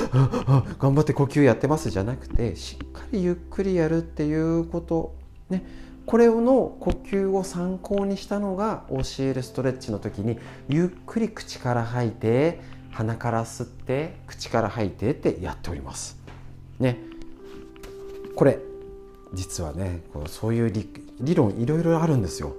[0.78, 5.16] 頑張って呼吸やってますじゃなくてしっかりゆっくりやるっていうこと、
[5.48, 5.64] ね、
[6.06, 10.38] これの呼吸を参考にしたのが教えるストレッチの時に
[10.68, 12.60] ゆっくり口から吐いて
[12.90, 16.18] 鼻から吸って口から吐いてってやっております。
[16.78, 16.98] ね、
[18.34, 18.58] これ
[19.32, 20.72] 実はねこうそういう
[21.20, 22.54] 理論いろいろあるんですよ。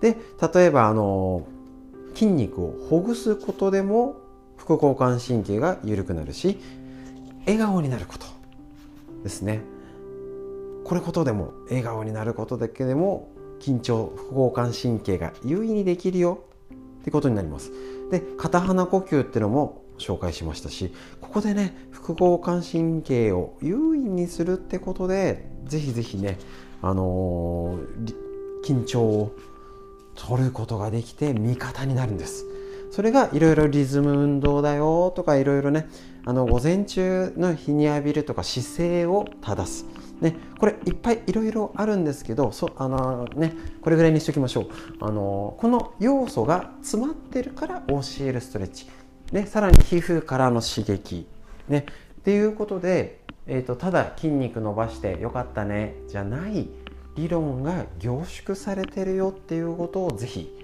[0.00, 0.16] で
[0.54, 1.46] 例えばあの
[2.14, 4.16] 筋肉をほぐすことでも
[4.56, 6.58] 副交感神経が緩くなるし
[7.46, 8.26] 笑顔になること
[9.22, 9.60] ですね
[10.84, 16.44] これことでも笑顔になることだけでも緊張副交感神経が優位にできるよ
[17.00, 17.72] ってことになります。
[18.10, 26.38] で片鼻呼吸っていうのも紹介しましたしここでね副交感神経を優位にするってことでぜひぜひね
[26.82, 29.36] あのー、緊張を
[30.14, 32.44] 取ることができて味方になるんです。
[32.90, 35.88] それがいろいろリズム運動だよとかいろいろね
[36.24, 40.03] あの午前中の日に浴びるとか姿勢を正す。
[40.20, 44.66] ね、これいっぱいいろいろあるんですけどそあの、ね、これぐらいにしておきましょう。
[45.00, 48.86] あのこの要素が詰まってるから教えるストレッチ、
[49.32, 51.26] ね、さらに皮膚からの刺激、
[51.68, 51.86] ね、
[52.20, 56.68] っていうことで、えーとただ筋肉伸ばしてよかったねじゃない
[57.16, 60.63] 理論が凝縮されてるよっていうことをぜひ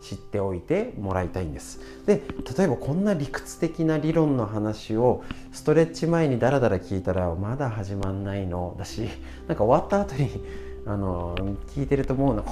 [0.00, 1.80] 知っておいてもらいたいんです。
[2.06, 2.22] で
[2.56, 5.22] 例えばこんな理屈的な理論の話を
[5.52, 9.08] ストレッチ前にダラダラ聞いたらまだ始まんないのだし
[9.46, 10.42] なんか終わった後に
[10.86, 11.36] あの
[11.74, 12.44] 聞いてると思うのっ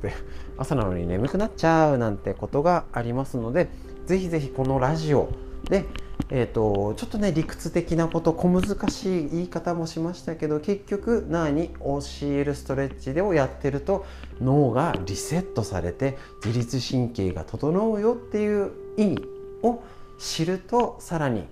[0.00, 0.12] て
[0.56, 3.68] 朝なのに眠くなっちゃうなんてことがありますので
[4.06, 5.28] ぜひぜひこのラジオ
[5.68, 5.84] で
[6.28, 11.68] えーと、ちょっとね理屈的なこと小難しい言い方もしましたけど結局何？
[11.78, 14.04] 教えるストレッチでをやってると
[14.40, 19.22] 脳がリセットされて自律神経が整うよっていう意味
[19.62, 19.82] を
[20.18, 21.44] 知るとさらに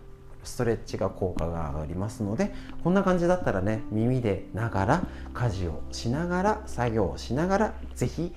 [0.42, 2.52] ストレッチが効果が上がりますので
[2.82, 5.02] こんな感じだったらね耳でながら
[5.32, 8.32] 家事をしながら作業をしながら是非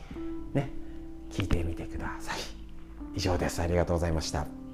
[0.53, 0.71] ね
[1.31, 2.37] 聞いてみてください。
[3.15, 3.61] 以上です。
[3.61, 4.66] ありがとうございました。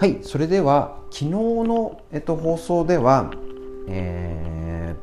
[0.00, 3.32] はいそれでは昨日の、えっと、放送では、
[3.88, 4.94] え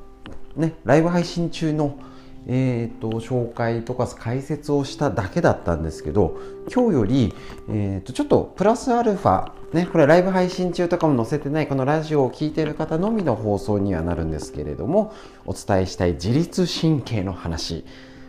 [0.56, 2.00] ーね、ライブ配信中の
[2.48, 6.38] えーと、紹介とか解説をしただけだったんですけど
[6.72, 7.34] 今日より、
[7.68, 15.12] えーと、ちょっとプラスアルファねこれライブ配信中とかも載せてないこのラジオを聴いている方のみの放送にはなるんですけれども
[15.48, 17.84] お伝えしたい自律神経の話。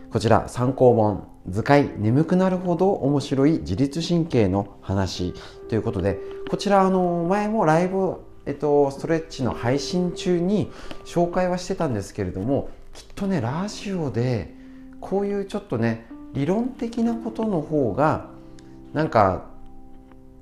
[0.09, 1.27] こちら参考本。
[1.49, 5.33] 図解眠くなるほど面白い自律神経の話
[5.69, 6.19] ということで
[6.49, 10.71] こちらあの前もライブえっと、ストレッチの配信中に
[11.03, 14.55] 紹介はしてたんですけれどもきっとねラジオで
[15.01, 18.29] こういうちょっとね理論的なことの方が
[18.93, 19.47] なんか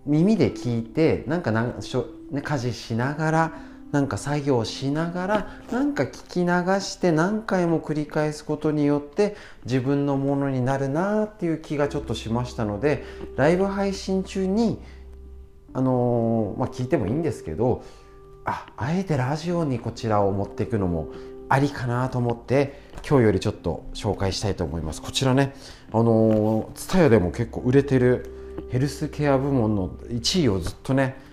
[0.06, 3.54] 耳で聞いてなんかなんしょ、ね、家事しながら
[3.96, 6.46] なんか作業しながらなんか聞き流
[6.82, 13.06] して何回も繰り返すことによって自分のものになるなっていう気がちょっとしましたので
[13.38, 14.82] ライブ配信中に
[15.72, 17.86] あのー、まあ、聞いてもいいんですけど
[18.44, 21.08] ああえてラジオにこちらを持っていくのも
[21.48, 25.02] ありかなと思って今日よりちょっと紹介したいと思います。
[25.02, 25.56] こちらね
[25.94, 28.30] あの TSUTAYA でも結構売れてる
[28.72, 31.24] ヘルスケア部門の1位をずっとね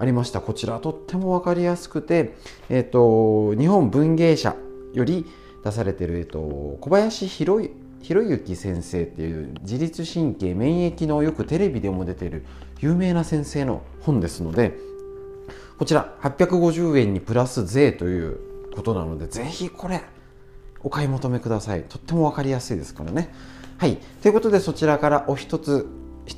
[0.00, 2.34] ありましたこちらとっても分かりやすくて、
[2.68, 4.56] えーと、日本文芸社
[4.92, 5.26] より
[5.62, 6.40] 出されてる、えーと、
[6.80, 7.60] 小林博
[8.02, 12.44] 之先生っていう自律神経免疫のよくテレビでも出てる
[12.80, 14.90] 有名な先生の本ですので
[15.80, 18.38] こちら850円にプラス税という
[18.74, 20.02] ことなので、ぜひこれ、
[20.82, 21.84] お買い求めください。
[21.84, 23.32] とっても分かりやすいですからね。
[23.78, 23.96] はい。
[24.20, 25.88] ということで、そちらからお一つ、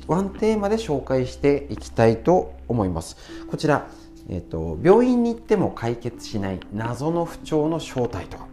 [0.07, 3.15] ワンテーマで紹介していきたいと思います。
[3.49, 3.87] こちら、
[4.29, 8.47] えーと、病院に行っても解決しない謎の不調の正体とは、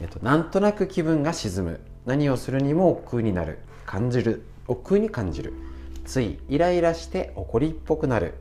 [0.00, 1.80] えーと、なんとなく気分が沈む。
[2.06, 3.58] 何をするにも億劫になる。
[3.86, 4.44] 感じる。
[4.68, 5.52] 億劫に感じる。
[6.04, 8.34] ついイライラして怒りっぽくなる。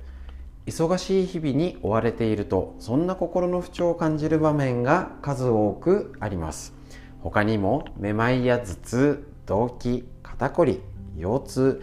[0.65, 6.73] 忙しい日々に追われているとそんな心の不調を感じる場面が数多くあります。
[7.21, 10.81] 他にもめまいや頭痛動悸肩こり
[11.17, 11.81] 腰痛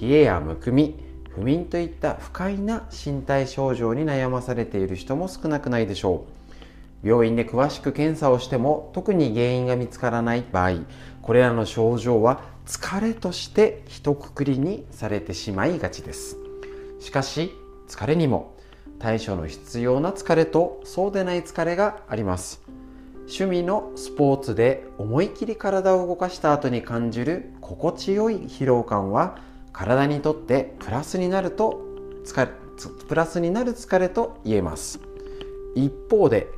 [0.00, 0.96] 冷えやむくみ
[1.40, 6.26] 不眠といった不快な身体症状に悩まされている人も少なくないでしょ
[7.02, 7.06] う。
[7.08, 10.80] 病院で詳しく検査をしても特に原因が見つからない場合
[11.22, 16.36] これらの症状は疲れとして一括りにされてしまいがちです。
[16.98, 17.52] しかし
[17.88, 18.54] 疲れにも
[18.98, 22.60] 対処の必要な疲れとそうでない疲れがあります。
[23.20, 29.38] 趣味のスポーツで思い切り体を動かした後に感じる心地よい疲労感は
[29.72, 31.80] 体にとってプラスになると
[32.24, 32.52] 疲れ
[33.08, 35.00] プラスになる疲れと言えます。
[35.74, 36.48] 一方で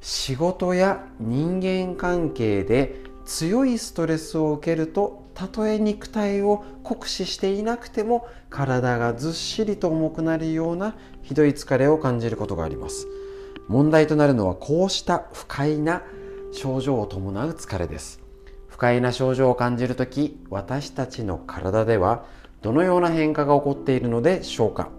[0.00, 13.06] 仕事や人間関係で強いストレスを受けるとたとえ肉体を酷使していなくても体がずっしりと重くなるようなひどい疲れを感じることがあります。
[13.68, 16.02] 問題となるのはこうした不快な
[16.52, 18.20] 症状を伴う疲れです。
[18.66, 22.24] 不快な症状を感じるとき私たちの体では
[22.60, 24.90] どのような変化が起こっているのでしょうか？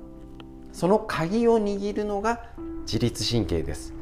[0.71, 2.45] その鍵を握るのが
[2.81, 3.93] 自律神経です。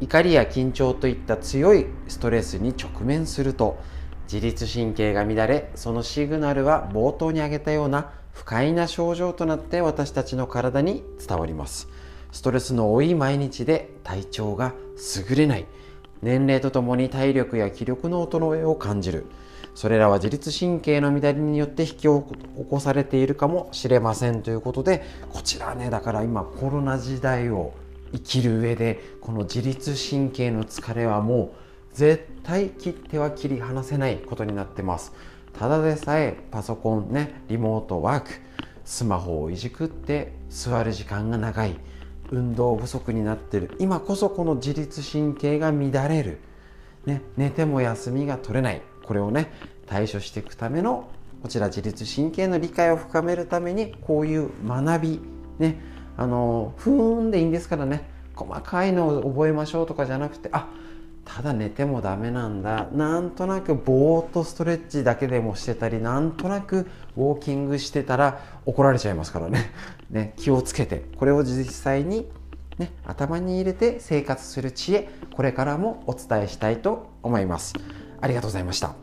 [0.00, 3.78] 怒りや緊張といった強いストレスに直面すると
[4.24, 11.88] 自律神経が乱れそのシグナルは冒頭に挙げたような不快な症状となって私たちの体に伝わります。
[12.30, 14.74] ストレスの多い毎日で体調が
[15.28, 15.66] 優れない。
[16.22, 19.26] 年齢とともに体力や気力の衰えを感じる。
[19.74, 27.72] それらは自律神経の乱れによって引き起こされているかもしれませんということでこちらねだから今コロナ時代を
[28.12, 31.54] 生きる上でこの自律神経の疲れはも
[31.92, 35.12] う絶対切っては切り離せないことになってます。
[35.52, 38.30] ただでさえパソコンねリモートワーク
[38.84, 41.76] スマホをいじくって座る時間が長い。
[42.30, 43.76] 運動不足になってる。
[43.78, 46.38] 今こそこの自律神経が乱れる、
[47.04, 48.80] ね、寝ても休みが取れない。
[49.12, 49.52] これをね
[49.84, 51.10] 対処していくための
[51.42, 55.20] こちら自律神経の理解を深めるためにこういう学び
[55.58, 55.82] ね
[56.16, 60.66] あの不運でいいんですからね細かいのを覚えましょうとかじゃなくてあ
[61.26, 66.88] ただ寝てもダメなんだなんとなくぼーっとストレッチだけでもしてたりなんとなく
[67.18, 69.72] ウォーキングしてたら怒られちゃいますからね。
[70.08, 72.30] ね気をつけてこれを実際に、
[72.78, 77.74] ね、頭に入れて生活する知恵これからもお伝えしたいと思います。
[78.22, 78.94] ありがとうございました。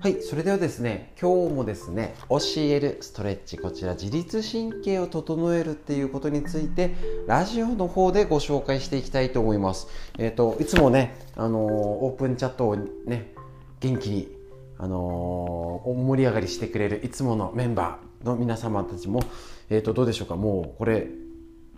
[0.00, 6.96] はいそれではですね今日もですね教えるストレッチこちら自律神経を整えるっていうことについて
[7.28, 9.86] ラジオの方でご紹介していきたいと思います。
[10.18, 13.32] えっ、ー、といつもねあのー、オープンチャットをね
[13.78, 14.41] 元気に
[14.82, 19.22] あのー、盛り上がりしてくれるいつものメンバーの皆様たちも
[19.70, 20.34] えっ、とどうでしょうか？
[20.34, 21.06] もうこれ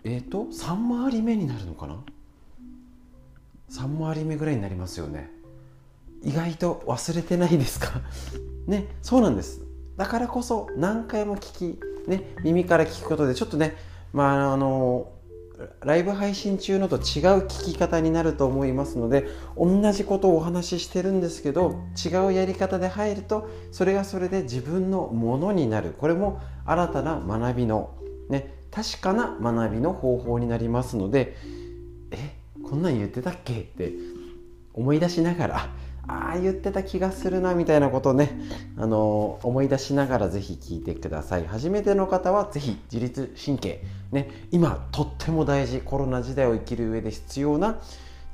[0.03, 1.97] えっ、と3回り目になるのかな
[3.69, 5.29] ？3回り目ぐらいになりますよね。
[6.23, 8.01] 意外と忘れてないですか？
[8.65, 9.61] ねそうなんです。
[9.97, 13.75] だからこそ何回も聞き、ね、耳から聞くことでちょっとね
[14.13, 15.09] まああの
[15.83, 17.01] ライブ配信中のと違う
[17.45, 19.27] 聞き方になると思いますので
[19.57, 25.93] 同じことをお話ししてるんですけど違うやり方で入るとそれがそれで自分のものになる。
[25.97, 27.95] これも新たな学びの、
[28.29, 31.35] ね、確かな学びの方法になりますので
[32.11, 33.61] えこんなん言ってたっけ？
[33.61, 33.93] って
[34.73, 35.69] 思い出しながら
[36.07, 38.39] ああ言ってた気がするなみたいなことをね、
[38.77, 41.47] あの、思い出しながらぜひ聞いてください。
[41.47, 44.29] 初めての方はぜひ自律神経ね。
[44.51, 45.81] 今とっても大事。
[45.81, 47.79] コロナ時代を生きる上で必要な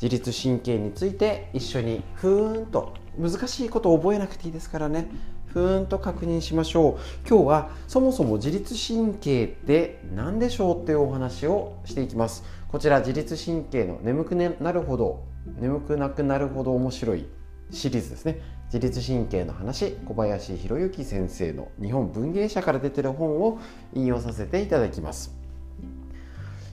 [0.02, 5.10] 自律神経について一緒にふーんと難しいことを覚えなくていいですからね。
[5.48, 7.28] ふーんと確認しましょう。
[7.28, 12.44] 今日はそもそも自律神経って何でしょうっていうお話をしていきます。
[12.70, 15.24] こちら自律神経の眠くなるほど。
[15.60, 17.26] 眠くなくなるほど面白い。
[17.72, 18.40] シリーズですね。
[18.74, 23.60] 自律神経の話小林博之先生の日本文芸社から出てる本を
[23.94, 25.36] 引用させていただきます。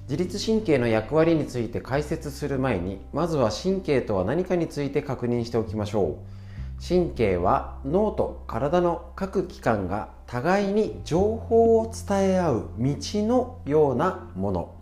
[0.02, 6.38] 自律神経の役割について解説する前にまずは神経とは何かについて確認しておきましょう。
[6.86, 14.74] 神経は脳と体の各器官が互いに情報を伝え合う道のようなもの。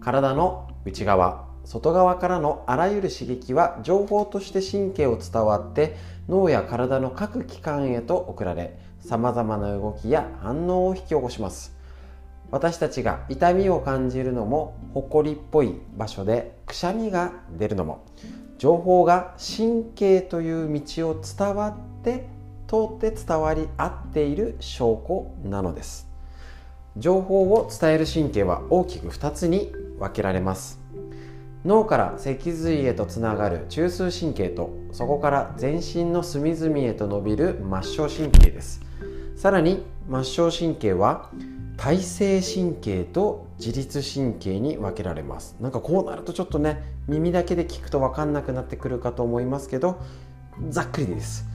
[0.00, 5.96] 体の内側外側からのあらゆる刺激は情報として神経を伝わって
[6.28, 11.74] 脳や体の各器官へと送られさまざまな動きや反応を引き起こします。
[12.52, 18.04] 私たちが痛みを感じるのもほこりっぽい場所でくしゃみが出るのも
[18.58, 22.28] 情報が神経という道を伝わって
[22.68, 26.08] 通って伝わり合っている証拠なのです。
[26.96, 30.85] 情報を伝える神経は大きく2つに分けられます。
[31.66, 38.80] 脳から脊髄へとつながる中枢神経とそこから全身の隅々へと伸びる末梢神経です。
[39.34, 41.28] さらに末梢神経は
[41.76, 45.56] 体性神経と自律神経に分けられます。
[45.60, 50.00] なんかこうなるとちょっとね耳だけで聞くと分かんなくなってくるかと思いますけど
[50.70, 51.46] ざっくりです。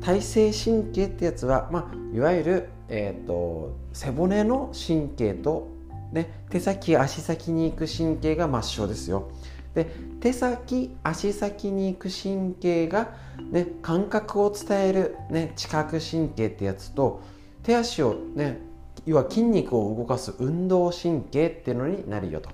[0.00, 5.68] 体性神経ってやつは、まあ、いわゆる、えーと背骨の神経と
[6.12, 9.30] で手先足先に行く神経が末梢ですよ。
[9.74, 9.86] で
[10.20, 13.14] 手先足先に行く神経が、
[13.50, 17.22] ね、感覚を伝える、ね、知覚神経ってやつと
[17.62, 18.60] 手足をね
[19.06, 22.50] 要は筋肉を動かす運動神経っていうのになるよと。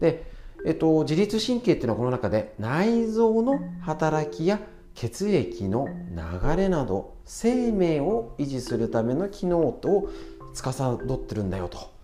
[0.00, 0.30] で、
[0.64, 4.60] えっと、自律神経っていうのはこの中で内臓の働きや
[4.94, 10.08] 血液の流れなど生命を維持するための機能を
[10.54, 11.95] 司ってるんだよと。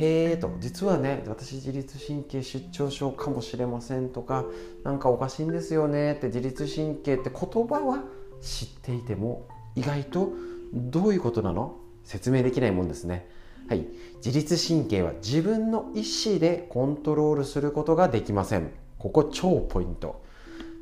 [0.00, 4.44] へえと実はね私自律神経失調症かもしれませんとか
[4.84, 8.04] 何かおかしいんですよねって自律神経って言葉は
[8.40, 10.32] 知っていても意外と
[10.72, 11.76] どういうことなの？
[12.04, 13.28] 説明できないもんですね。
[13.68, 13.86] はい。
[14.24, 18.70] 自律神経は自分の意思でコントロールすることができません。
[18.98, 20.22] ここ超ポイント。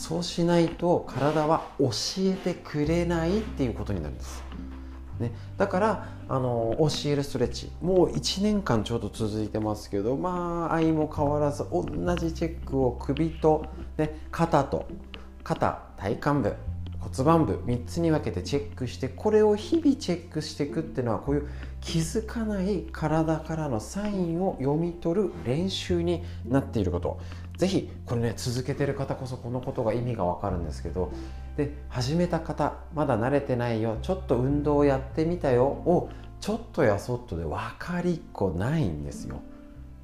[0.02, 4.42] そうしないと体は教えてくれないっていうことになるんです。
[5.20, 11.84] ね、だからあの教えるストレッチもう1年間ちょうど続いてますけどまあ相も変わらず同
[12.16, 13.64] じチェックを首と、
[13.96, 14.88] ね、肩と
[15.44, 16.56] 肩体幹部
[16.98, 21.48] 骨盤部3つに分けてチェックしてこれを日々チェックしていくっていうのはこういう
[21.80, 27.20] 気づかない体からのサインを読み取る練習になっていること。
[27.62, 31.12] 是非これね続けてる方こそこのことが意味がわかるんですけど
[31.56, 36.10] で始めた方まだ慣れてないよちょっと運動をやってみたよを
[36.40, 39.40] ちょっとやそっとで分かりっこないんですよ。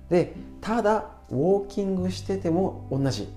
[0.09, 3.29] でただウォーキングしてても同じ。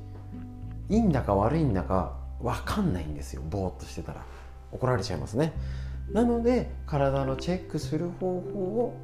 [0.90, 4.24] いいんだか悪いんだか分かんないんですよぼーっとしてたら。
[4.72, 5.54] 怒られちゃいますね。
[6.12, 8.60] なので体のチェックする方法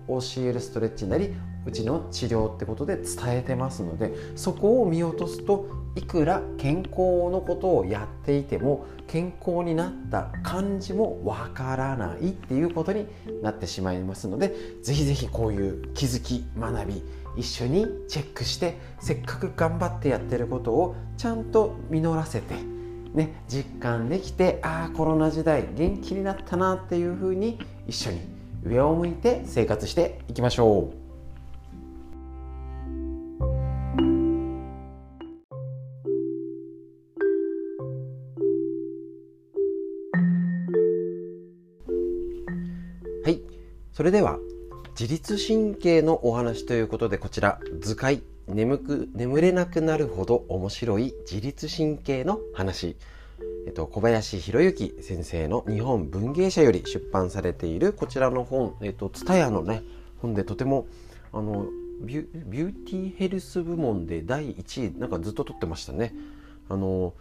[0.08, 1.34] を教えるストレッチなり
[1.68, 3.06] うちの治療ってことで伝
[3.40, 13.06] えてますのでそこを見落とすといくら健康のことをやっていても健康になった感じもわからないっていうことに
[13.42, 17.04] なってしまいますのでぜひぜひこういう気づき学び
[17.36, 22.78] 一緒にチェックしてせっかく頑張ってやってることをちゃんと実らせて
[23.14, 27.58] ね、実感できてああコロナ時代元気になったなっていうふうに
[27.88, 28.20] 一緒に
[28.64, 31.07] 上を向いて生活していきましょう。
[43.98, 44.38] それでは
[44.92, 52.96] 自律神経のお話ということでこちら図解眠く眠れなくなるほど面白い自律神経の話、
[53.66, 59.82] えっと、小林博之先生の日本文芸社より出版されているこちらの本、えっと、ツタヤのね
[60.22, 60.86] 本でとても
[61.34, 61.66] あの
[62.00, 66.14] ビュビューティーヘルス部門で第1位なんかずっと取ってましたね。
[66.70, 67.16] あの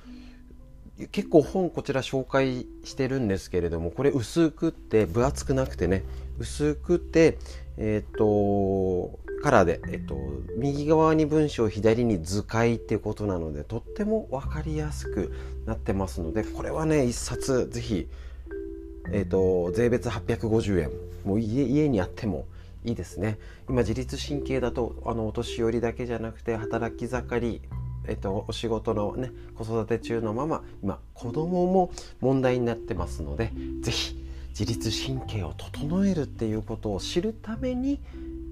[1.10, 6.04] 結構本こちら紹介してるんですけれどもこれ薄くって分厚くなくてね
[6.38, 7.38] 薄くて
[7.76, 10.16] えっ、ー、とカラーで、えっ、ー、と、
[10.56, 15.32] 右側に文章左に図解っていうことなのでとっても分かりやすく
[15.66, 18.08] なってますのでこれはね一冊ぜひ
[19.12, 20.90] えっ、ー、と税別850円
[21.24, 22.46] もう家家にあっても
[22.84, 23.38] いいですね。
[23.68, 27.62] 今自律神経だとあのお年寄りだけじゃなくて働き盛り
[28.08, 34.25] えっと、お仕事のね子育て中のまま今子供も問題になってますので是非
[34.58, 38.00] 自律神経を整えるっていうことを知るために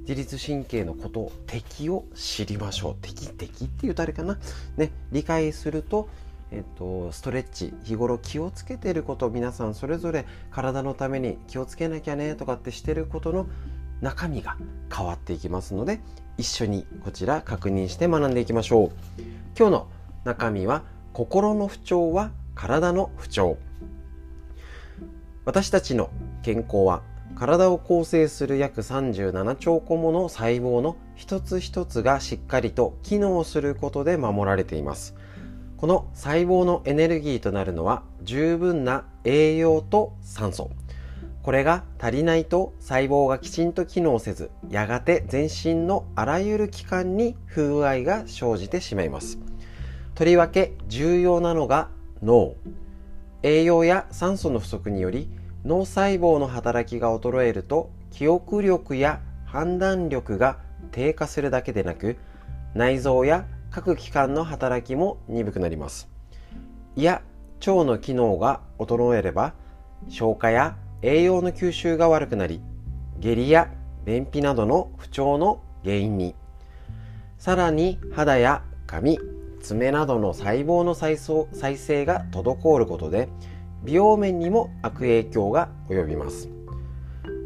[0.06, 2.96] 自律神経のこと敵を知りましょう。
[3.00, 4.38] 敵敵っていうとあれかな。
[4.76, 6.10] ね理解すると
[6.52, 13.46] えっと、ストレッチ日頃気をつけてること皆さんそれぞれ体のために気をつけなきゃねとかってしてることの
[14.02, 14.56] 中身が
[14.94, 16.00] 変わっていきますので
[16.36, 19.22] 一緒にこちら確認して学んでいきましょう。
[19.58, 19.88] 今日の
[20.24, 20.82] 中身は
[21.12, 23.56] 心の不調は体の不調。
[25.44, 26.10] 私たちの
[26.42, 27.02] 健康は
[27.34, 35.14] 体を構成する約37兆個もの細胞の一つ一つがしっかりと機能することで守られています。
[35.76, 40.70] この細胞のエネルギーとなるのは十分な栄養と酸素。
[41.42, 49.38] これが足りないと細胞がきちんと機能せずやがて全身のあらゆる器官に不具合が生じてしまいます。
[50.14, 51.90] とりわけ重要なのが
[52.22, 52.54] 脳。
[53.44, 55.28] 栄養や酸素の不足により
[55.66, 60.60] 脳細胞の働きが衰えると記憶力や判断力が
[60.92, 62.16] 低下するだけでなく
[62.74, 66.08] 内臓や各器官の働きも鈍くなります。
[66.96, 67.20] いや
[67.58, 69.52] 腸の機能が衰えれば
[70.08, 72.62] 消化や栄養の吸収が悪くなり
[73.20, 73.68] 下痢や
[74.06, 76.34] 便秘などの不調の原因に。
[77.36, 79.18] さらに肌や髪
[79.64, 83.30] 爪などの細胞の再再生が滞ることで
[83.82, 86.50] 美容面にも悪影響が及びます。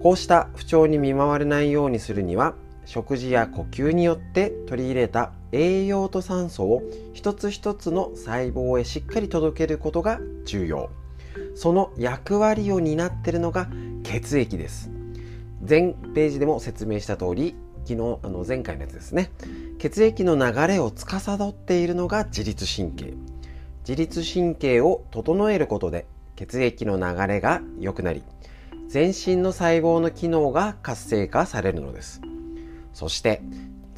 [0.03, 2.55] こうした不調に見舞われないようにするには
[2.87, 6.83] 食事や呼吸によって取り入れた栄養と酸素を
[7.15, 10.91] 一つ一つの細胞へしっかり届けることが重要。
[11.55, 13.69] その役割を担っているのが
[14.03, 14.91] 血液です。
[15.69, 17.55] 前ページでも説明した通り
[17.89, 19.31] 昨日あの前回のやつですね。
[19.79, 23.15] 血液の流れを司っているのが自律神経。
[23.81, 26.05] 自律神経を整えることで
[26.37, 28.23] 血液の流れが良くなり
[28.89, 32.21] 全身の細胞の機能が活性化されるのです。
[32.93, 33.41] そして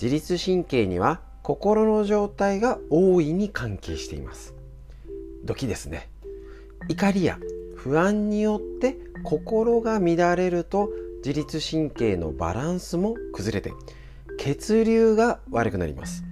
[0.01, 4.55] 自律神経には心の状態が大いに関係しています。
[5.45, 6.09] ドキですね。
[6.88, 7.41] 怒りや
[7.74, 10.91] 不安によって心が乱れると
[11.25, 13.73] 自律神経のバランスも崩れて
[14.39, 16.25] 血流が悪くなります。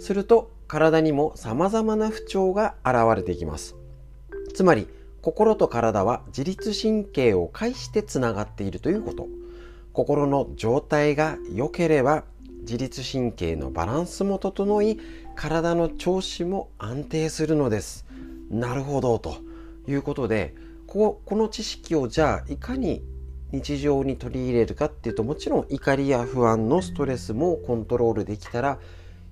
[0.00, 3.76] すると体にも様々な不調が現れていきます。
[4.54, 4.88] つまり
[5.22, 9.28] 心と体は自律神経を介してつながっているということ。
[9.92, 12.24] 心の状態が良ければ
[12.60, 15.00] 自律神経のバランスも整い
[15.36, 18.04] 体の調子も安定するのです。
[18.50, 19.36] なるほどと
[19.88, 20.54] いうことで
[20.86, 23.02] ここの知識をじゃあいかに
[23.56, 28.78] 日常に取り入れるかっていうともちろん怒りや不安のストレスもコントロールできたら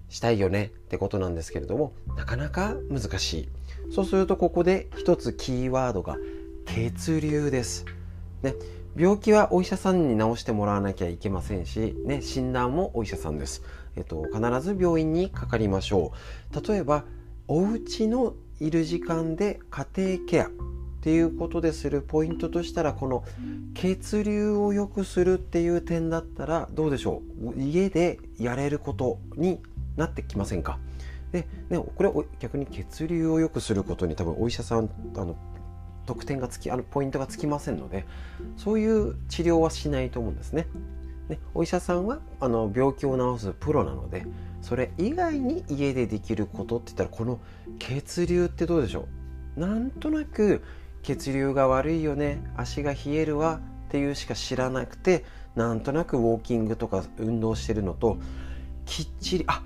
[0.08, 3.48] したいよねってことなんですけれどもなかなか難しい
[3.92, 6.16] そうするとここで一つキーワードが
[6.66, 7.84] 血流です。
[8.42, 8.54] ね、
[8.96, 13.62] 病気はお医者さんに治してもらわなきゃいけませんし、ね、診断もお医者さんです。
[13.96, 16.12] えっと、必ず病院にかかりましょ
[16.52, 16.68] う。
[16.68, 17.04] 例えば、
[17.46, 20.50] お家のいる時間で家庭ケア
[21.04, 23.24] っていうことでするポイントとしたらこの
[23.74, 27.60] 血流を良くするっていう点だったらどうでしょう？
[27.60, 29.60] 家でやれることに
[29.96, 30.78] なってきませんか？
[31.30, 34.88] で、ね、これ逆に血流を良くすることに多分お医者さん
[35.18, 35.36] あの
[36.06, 38.06] 得点がつきあのポイントがつきませんので
[38.56, 40.68] そういう治療はしないと思うんですね。
[41.28, 44.24] ねお医者さんはあの病気を治すプロなので
[44.62, 47.40] それ以外に家でできることって言ったらこの
[47.78, 49.06] 血流ってどうでしょ
[49.58, 49.60] う？
[49.60, 50.62] なんとなく
[51.04, 55.24] 血流が悪いよね足が冷えるわっていうしか知らなくて
[55.54, 58.16] なんとなくウォーキングとか運動してるのと
[58.86, 59.62] きっちりあ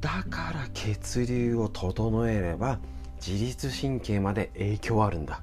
[0.00, 2.78] だから血流を整えれば
[3.26, 5.42] 自律神経まで影響あるんだ。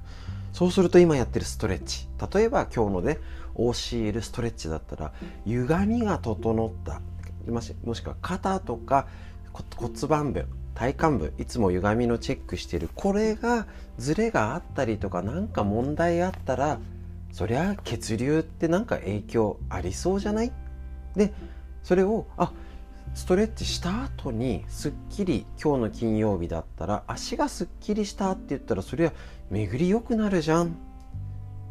[0.52, 2.08] そうすると今やってるストレッチ。
[2.34, 3.18] 例えば今日のね
[3.54, 5.12] OCL ストレッチだったら
[5.46, 7.00] 歪みが整った。
[7.50, 9.06] もしもしくは肩とか
[9.76, 10.44] 骨盤部
[10.78, 12.88] 体幹部いつも歪みのチェックしてる。
[12.94, 13.66] これが
[13.98, 16.78] ズレがあったりとか何か問題あったら
[17.32, 20.52] そりゃ血流って何か影響ありそうじゃない？
[21.16, 21.34] で
[21.82, 22.52] それをあ
[23.12, 29.12] ストレッチした後にすっきり今日の金曜日だったら足がすっきりしたって言ったらそれは
[29.50, 30.76] 巡り良くなるじゃん。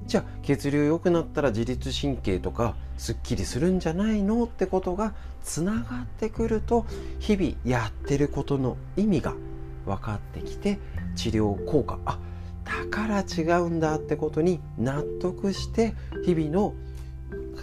[0.07, 6.85] じゃあ血流良くなったら自律神経とかすっきりするんじゃないのってことがつながってくると
[7.19, 9.33] 日々やってることの意味が
[9.85, 10.79] 分かってきて
[11.15, 11.99] 治療効果。
[12.05, 12.19] あ
[12.63, 15.93] だから違うんだってことに納得して
[16.25, 16.73] 日々の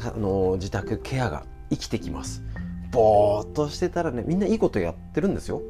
[0.07, 2.43] あの自宅ケアが生きてきます。
[2.91, 5.63] ぼーっとしてたらねみんないいことやってるんですよ。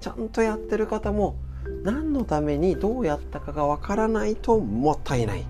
[0.00, 1.36] ちゃんとやってる方も
[1.82, 5.44] 何のためにどうやったかがわからないともったいない。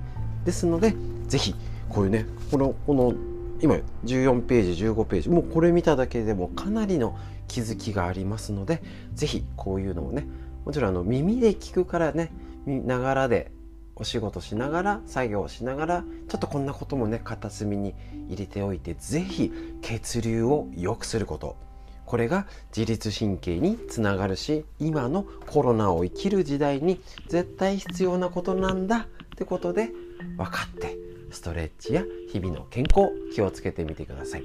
[0.45, 0.95] ですので
[1.29, 1.55] 是非
[1.89, 3.15] こういうねこのこの
[3.61, 8.83] 今14ページ15ページもうこれ見ただけでもかなりの気づきがありますので
[9.15, 10.27] 是非こういうのをね
[10.65, 12.31] もちろんあの耳で聞くからね
[12.67, 13.51] ながらで
[13.97, 17.95] お仕事しながら作業しながらちょっとこんなこともね片隅に
[18.29, 21.57] 入れておいて是非血流を良くすること。
[22.07, 29.91] これが自律神経につながるし今のコロナを生きる時代に絶対必要なことなんだってことで
[30.37, 30.97] 分かって
[31.31, 34.43] ストレッチや日々の健康気をつけてみてください。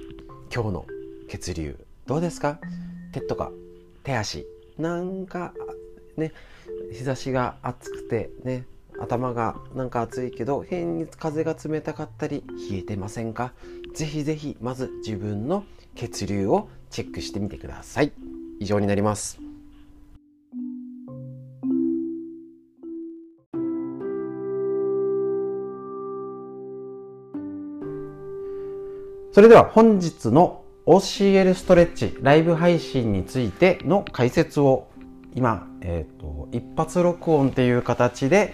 [0.54, 0.86] 今日の
[1.28, 2.60] 血流どうですか？
[3.12, 3.52] 手とか
[4.04, 4.46] 手足
[4.78, 5.54] なんか
[6.18, 6.32] ね
[6.92, 8.66] 日差しが暑くてね
[9.00, 13.54] 頭がなんか暑いけど変に風が冷たかったり冷えてませんか？
[13.94, 15.64] ぜひぜひまず自分の
[15.96, 18.12] 血流をチェックしてみてください。
[18.60, 19.45] 以上になります。
[29.36, 34.88] それでは本日の OCL ストレッチライブ配信についての解説を
[35.36, 38.54] 今、えーと一発録音っていう形で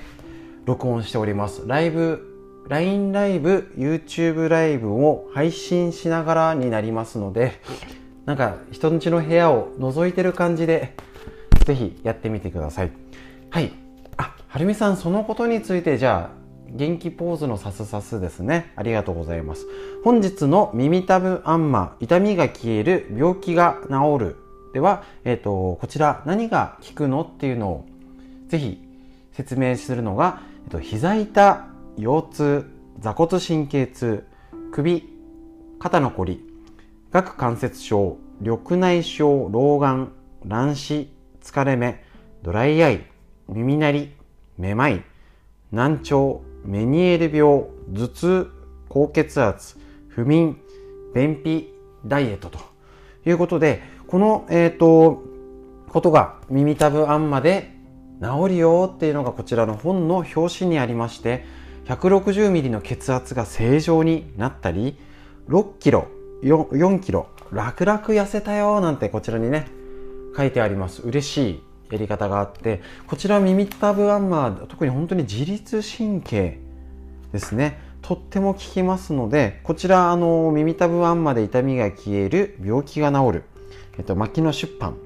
[0.66, 1.68] 録音しております。
[1.68, 7.62] ライブ、LINE ライブ、YouTube ライブを配信しながらになりますので、
[8.26, 10.96] なんか人んちの部屋を覗いてる感じで、
[11.64, 12.92] ぜひやってみてください。
[13.52, 13.72] はい。
[14.18, 16.41] あ、はるみさん、そのことについてじゃあ、
[16.74, 18.72] 元気ポーズのさすさすですね。
[18.76, 19.68] ありがとうございます。
[20.04, 24.36] 本日の耳たぶアンマ、痛みが消える、病気が治る
[24.74, 27.86] では、えっ、ー、と、こちら何が効くのっていうのを
[28.48, 28.82] ぜひ
[29.34, 31.64] 説明するのが、えっと、膝痛、
[31.98, 32.66] 腰痛、
[33.00, 34.26] 座骨神経痛、
[34.72, 35.10] 首、
[35.80, 36.46] 肩のこり、
[37.12, 40.14] 顎関節症、緑内障、老眼、
[40.46, 41.14] 乱視、
[41.44, 42.04] 疲れ目、
[42.44, 43.06] ドライアイ、
[43.50, 44.16] 耳鳴り、
[44.58, 45.04] めまい、
[45.72, 48.52] 難聴、メニエール病、頭痛、
[48.90, 50.58] 高血圧、不眠、
[51.14, 51.74] 便秘、
[52.06, 52.60] ダイエットと
[53.26, 55.24] いうことで、この、えっ、ー、と、
[55.92, 57.76] ことが耳たぶあんまで
[58.22, 61.46] 治るよっていうのがこちらの本の表紙にありまして
[61.86, 64.98] 160ミリの血圧が正常になったり
[65.50, 66.08] 6キロ
[66.44, 69.68] 4, 4キロ楽々痩せたよなんてこちらにね
[70.38, 71.02] 書いてあります。
[71.02, 71.71] 嬉しい。
[71.92, 76.58] やり方があってこちら耳たぶアンマー特に本当に自律神経
[77.32, 77.80] ですね。
[78.02, 83.44] とっても効きますのでこちらあの耳たぶアンマで痛みが消える病気が治る、
[83.98, 84.98] えっと、牧野出版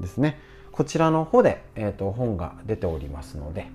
[0.00, 0.38] ですね。
[0.72, 3.66] こちらの方で、えっと、本が出ておりますので。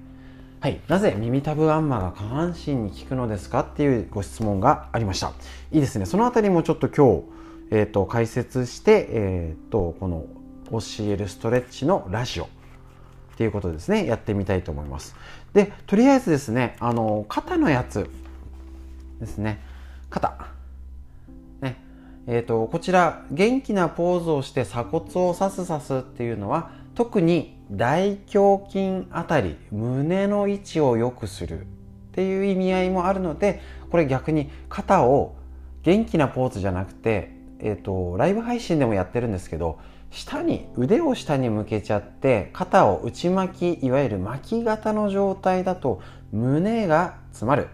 [0.60, 5.32] はい、なぜ耳たぶアンマが下半身に効くのですかっていうご質問がありました。
[5.72, 6.08] いいですね。
[6.08, 7.24] そのあたりもちょっと今日、
[7.70, 10.26] えーと、解説して、えーと、この
[10.72, 12.48] 教えるストレッチのラジオっ
[13.38, 14.06] ていうことですね。
[14.06, 15.16] やってみたいと思います。
[15.54, 18.10] でとりあえずですねあの肩のやつ
[19.20, 19.62] ですね。
[20.10, 20.48] 肩。
[21.62, 21.78] ね。
[22.28, 31.66] えーと、こちら元気なポーズをして鎖骨をさすさすっていうのは特に大胸筋あたり胸の位置を良くするっ
[32.14, 33.62] ていう意味合いもあるので
[33.92, 35.36] これ逆に肩を
[35.84, 39.80] 元気なポーズじゃなくて、えーと、ライブ配信でもやってるんですけど
[40.10, 46.02] 下に腕を下に向けちゃって肩を内巻きいわゆる巻き型の状態だと
[46.32, 47.68] 胸が詰まる。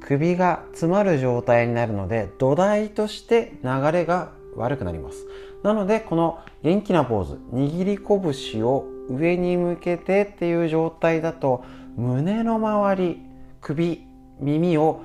[0.00, 5.26] 首が詰まる状態になるので土台として流れが悪くなります。
[5.62, 11.64] なのでこの元気なポーズ握り拳を上に向けてっていう状態だと
[11.96, 13.22] 胸の周り
[13.60, 14.06] 首
[14.40, 15.02] 耳を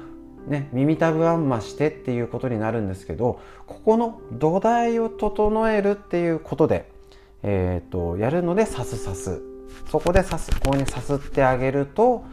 [0.47, 6.89] ね、耳たぶあんましてっていうことになるんですけどここの土台を整えるっていうことで、
[7.43, 9.41] えーと、やるのでさすさす。
[9.91, 12.23] そこでさすここにさすってあげると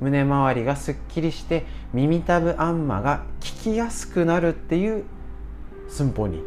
[0.00, 5.04] 胸周りがすっきりして耳たぶあんまが効きやすくなるっていう
[5.88, 6.42] 寸法に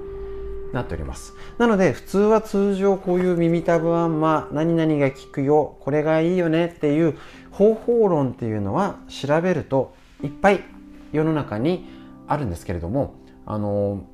[0.73, 1.33] なっております。
[1.57, 7.17] なので普通は通常こういう耳たぶあんま何々が効くよこれがいいよねっていう
[7.51, 10.63] 方法論っていうのは調べるといっぱい
[11.11, 11.87] 世の中に
[12.27, 14.05] あるんですけれどもあの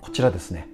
[0.00, 0.68] こちらですね。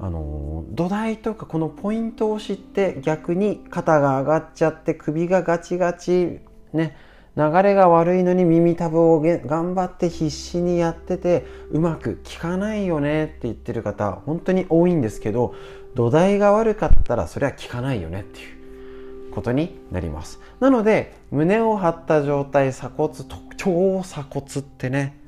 [0.00, 6.38] あの土台とかこのポイントを知って逆に肩が上がっちゃって首がガチガチ
[6.72, 6.96] ね
[7.36, 15.54] 流れが悪いのに耳たぶを頑張って必死にやっててうまく効かないよねって言ってる方本当に多いんですけど
[15.94, 20.40] 土台が悪かったらそれは効かないよねっていうことになります。
[20.60, 23.14] なので胸を張った状態鎖骨
[23.56, 25.18] 超鎖骨ってね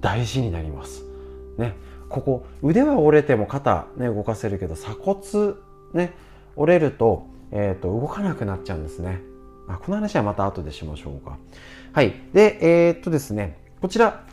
[0.00, 1.04] 大事になります
[1.58, 1.74] ね
[2.08, 5.54] ここ腕は折れても肩ね動かせるけど鎖骨
[5.92, 6.12] ね
[6.56, 9.20] 折れると,、えーと動かなくなっちゃうんですね
[9.70, 11.38] あこの話はまた後でしましょうか。
[11.92, 12.14] はい。
[12.32, 12.58] で、
[12.88, 14.24] えー、っとですね、こちら、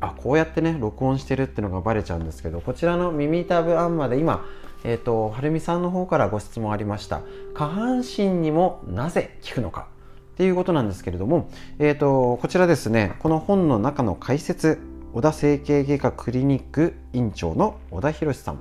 [0.00, 4.44] あ、こうやってね、録音してるっていうのがバレちゃうんですけど、こちらの耳たぶあんまで今、
[4.84, 7.22] えー、と、はるみさんの方からご質問ありました。
[7.54, 9.88] 下半身にもなぜ効くのか？
[10.34, 14.78] っていうことなんですけれども、えー、と、こちらですね、この本の中の解説、
[15.12, 18.58] 小田整形外科クリニック院長の小田博さん。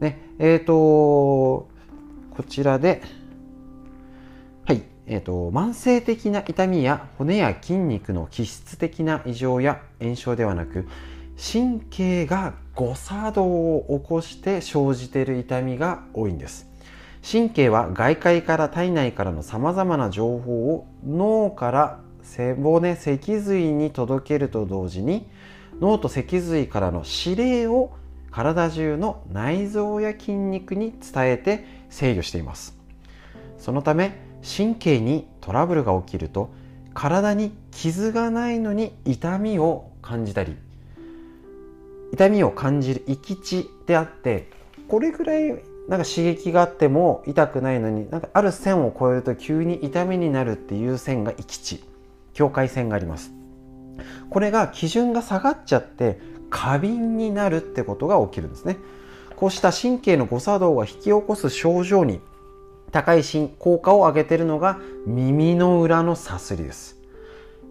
[0.00, 1.68] ね、えっと、こ
[2.48, 3.02] ちらで、
[4.64, 10.88] はいえーと、慢性的な痛みや骨や筋肉の気質的な異常や炎症ではなく
[11.52, 16.68] 神経が誤作動を起こして生じている痛みが多いんです。
[17.28, 25.28] 神経は外界から体内からのさまざまな情報を脳から背骨脊髄に届けると同時に
[25.80, 27.92] 脳と脊髄からの指令を
[28.30, 32.76] 体中の内臓や筋肉に伝えて制御しています。
[33.58, 36.50] そのため神経にトラブルが起きると
[36.94, 40.56] 体に傷がないのに痛みを感じたり
[42.12, 44.48] 痛みを感じる閾値であって
[44.88, 45.48] これぐらい
[45.88, 51.84] なんか刺激があっても痛くないのになんかある線を越えると急に痛みになるっていう線が閾値
[52.34, 53.32] 境界線があります。
[54.30, 56.18] これが基準が下がっちゃって
[56.50, 58.78] 過敏になるってことが起きるんですね。
[59.36, 62.20] こうした神経の誤作動が引き起こす症状に
[62.92, 63.22] 高い
[63.58, 66.98] 効果を上げているのが耳の裏のさすりです。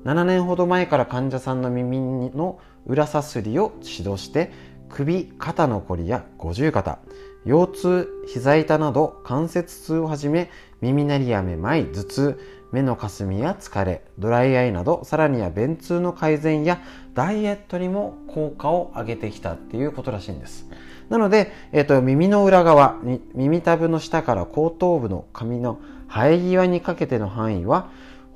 [0.03, 4.51] 7年ほど前から患者さんの耳の裏さすりを指導して
[4.89, 6.99] 首、肩のこりや五十肩、
[7.45, 10.49] 腰痛、膝痛など関節痛をはじめ
[10.81, 12.39] 耳鳴りやめまい、頭痛、
[12.71, 16.81] 目のかすみや疲れ、ドライアイなどさらには便通の改善や
[17.13, 20.67] ダイエットにも効果を上げてきたっていうことらしいんです。
[21.09, 22.97] なので、えっ、ー、と、耳の裏側、
[23.33, 27.89] 耳たぶの下から後頭部の髪の生え際にかけての範囲は、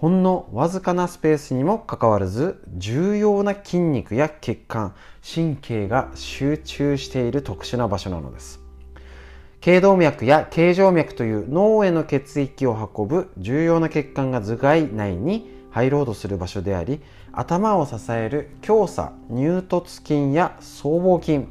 [0.05, 4.93] ほんのわずかなスペースにもかかわらず、重要な筋肉や血管、
[5.27, 8.59] 神経が集中している特殊な場所なのです。
[9.61, 17.01] 頸動脈や頸静脈という脳への血液を運ぶ重要な血管が頭蓋内に入ろうとする場所であり、
[17.31, 21.47] 頭を支える強鎖、乳突筋や僧帽筋、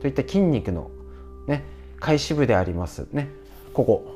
[0.00, 0.90] といった筋肉の
[1.46, 1.62] ね、
[2.00, 3.28] 開始部でありますね。
[3.72, 4.12] ここ。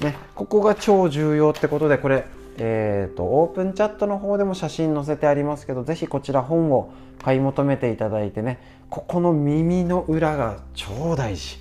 [0.00, 2.24] ね、ここが超重要ってことでこれ
[2.58, 6.92] えーと、オープンチャットの方でも写真載せてありますけど是非こちら本を
[7.22, 8.58] 買い求めていただいてね
[8.90, 11.58] ここの耳の裏が超大事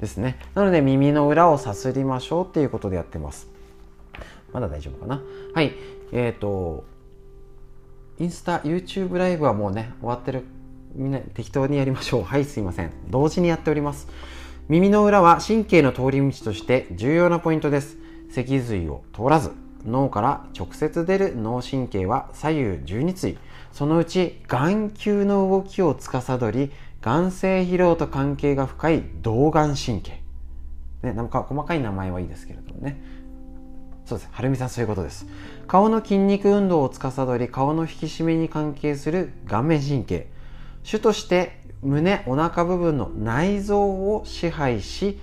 [0.00, 0.38] ですね。
[0.54, 3.48] なので耳の裏をさすりましょうっていうことでやってます。
[4.52, 5.20] まだ大丈夫かな？
[5.54, 5.72] はい。
[6.12, 6.84] えっ、ー、と
[8.18, 10.44] インスタ YouTube ライブはもうね終わってる
[10.94, 12.22] みんな適当にやりましょう。
[12.22, 12.92] はいすいません。
[13.08, 14.06] 同時にやっております。
[14.68, 17.96] 耳の裏は神経の通り道として重要なポイントです。
[18.30, 19.50] 脊髄を通らず。
[19.86, 23.38] 脳から直接出る脳神経は左右12対。
[23.72, 30.20] そのうち眼球の動きを司り眼性疲労と関係が深い動眼神経。
[31.02, 33.00] ね、なんか細かい名前はいいですけれどもね。
[34.04, 34.30] そうです。
[34.32, 35.26] はるみさんそういうことです。
[35.66, 40.28] 顔の筋肉運動を司り顔の引き締めに関係する顔面神経。
[40.82, 45.20] 主として胸お腹部分の内臓を支配し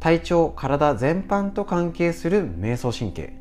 [0.00, 3.37] 体調体全般と関係する瞑想神経。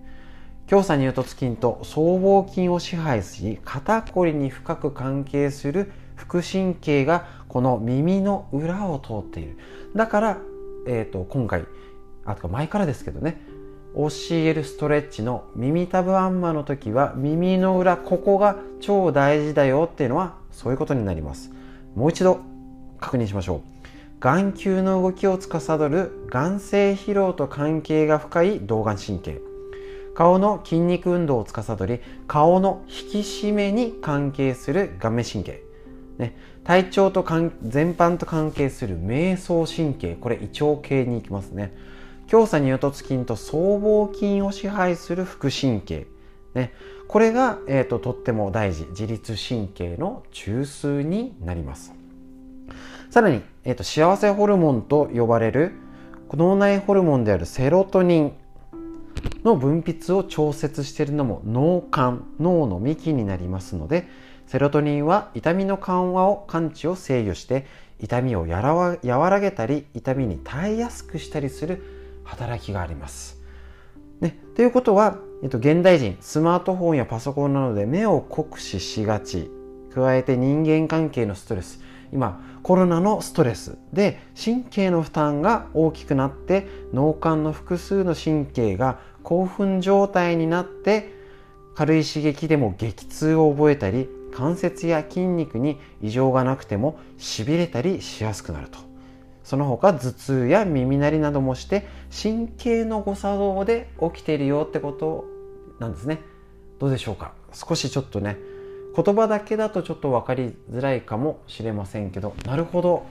[0.67, 9.57] 強鎖乳突筋と僧帽筋を支配し肩こりに深く関係する副神経がこの耳の裏を通っている。
[9.95, 10.37] だから、
[10.85, 11.63] えーと、今回
[12.25, 13.41] あとか前からですけどね
[13.95, 21.49] 教えるストレッチの耳たぶあんまの時は耳の裏ここが超大事だよっていうのはそういうことになります。
[21.95, 22.41] もう一度
[22.99, 23.61] 確認しましょう。
[24.19, 29.46] 眼球の動きを司る眼性疲労と関係が深い動眼神経。
[30.17, 35.61] 顔の筋肉運動を司り顔の引き締めに関係する顔面神経、
[36.17, 37.23] ね、体調と
[37.61, 40.15] 全般と関係する瞑想神経。
[40.15, 41.71] これ胃腸系に行きますね。
[42.25, 46.07] 強鎖乳突筋と僧帽筋を支配する副神経、
[46.55, 46.73] ね、
[47.07, 48.85] これが、えーと、とっても大事。
[48.85, 51.93] 自律神経の中枢になります。
[53.11, 55.73] さらに、えーと幸せホルモンと呼ばれる
[56.31, 58.33] 脳内ホルモンであるセロトニン。
[59.43, 64.07] の分泌を調節しているのも脳幹脳の幹になりますので
[64.47, 67.65] セロトニンは痛みの緩和を感知を制御して
[67.99, 71.83] 痛みを和らげたり痛みに耐えやすくしたりする
[72.23, 73.41] 働きがあります。
[74.21, 79.51] ね、ということは、えっと、現代人スマートフォンやパソコンなどで目を酷使しがち
[79.93, 91.13] 加えて人間関係のストレス今コロナのストレスで神経の負担が大きくなって脳幹の複数の神経が興奮状態になって
[91.75, 98.79] 軽い刺激でも激痛を覚えたり関節や筋肉に異常がなくてもしびれたりしやすくなると。
[99.45, 105.23] その他頭痛や耳鳴りなどもして神経の誤作動で起きているよってこと
[105.79, 106.19] なんですね。
[106.79, 107.31] どうでしょうか？
[107.53, 108.35] 少しちょっとね
[108.97, 113.05] 言葉だけだとちょっと分かりづらいかもしれませんけどなるほど。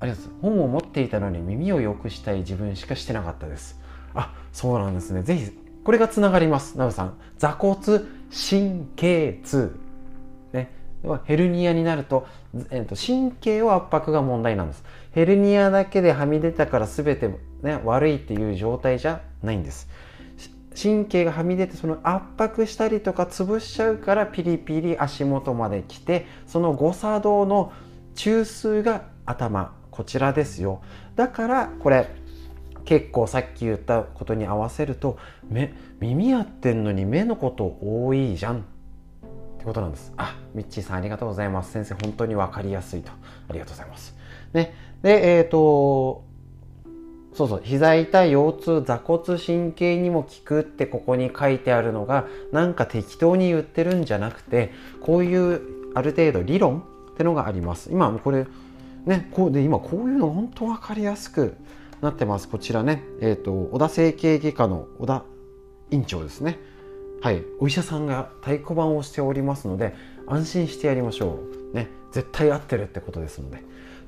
[0.00, 0.56] ありがとうございます。
[0.56, 3.78] 本を持っていたのに耳を良くしたい自分しかしてなかったです。
[4.14, 5.22] あそうなんですね。
[5.22, 5.50] ぜひ
[5.84, 6.78] これがつながります。
[6.78, 7.14] ナウさん。
[7.36, 7.76] 座骨
[8.30, 9.76] 神経痛。
[10.52, 10.70] ね。
[11.24, 12.26] ヘルニアになると,、
[12.70, 14.84] えーと、神経を圧迫が問題なんです。
[15.12, 17.28] ヘルニアだけではみ出たから全て、
[17.62, 19.88] ね、悪いっていう状態じゃないんです。
[20.80, 27.72] 神経がはみ出てその圧迫したりとか潰しちゃうからピリピリ足元まで来てその誤作動の
[28.14, 30.82] 中枢が頭こちらですよ。
[31.14, 32.08] だからこれ
[32.84, 35.18] 結構さっき言ったことに合わせると
[35.48, 38.60] 目耳やってんのに目のこと多いじゃんっ
[39.58, 40.12] てことなんです。
[40.16, 41.72] あミッチーさんありがとうございます。
[41.72, 43.12] 先生本当に分かりやすいと。
[43.48, 44.16] ありがとうございます。
[44.52, 44.74] ね。
[45.02, 46.23] でえっ、ー、と
[47.34, 47.60] そうそう。
[47.64, 55.60] 膝痛い腰痛座骨神経にも効くってここに書いてあるのがなんか適当に言ってるんじゃなくてこういう
[55.94, 57.90] ある程度理論ってのがあります。
[57.90, 58.46] 今これ
[59.04, 61.56] ねこうで今こういうの本当分かりやすく
[62.00, 62.48] なってます。
[62.48, 65.24] こちらね、えーと、小田整形外科の小田
[65.90, 66.58] 院長ですね。
[67.20, 67.42] はい。
[67.58, 69.94] お医者さんが太鼓判をしておりますので
[70.26, 71.40] 安心してやりましょ
[71.72, 71.76] う。
[71.76, 71.88] ね。
[72.12, 73.62] 絶対合ってるってことですので。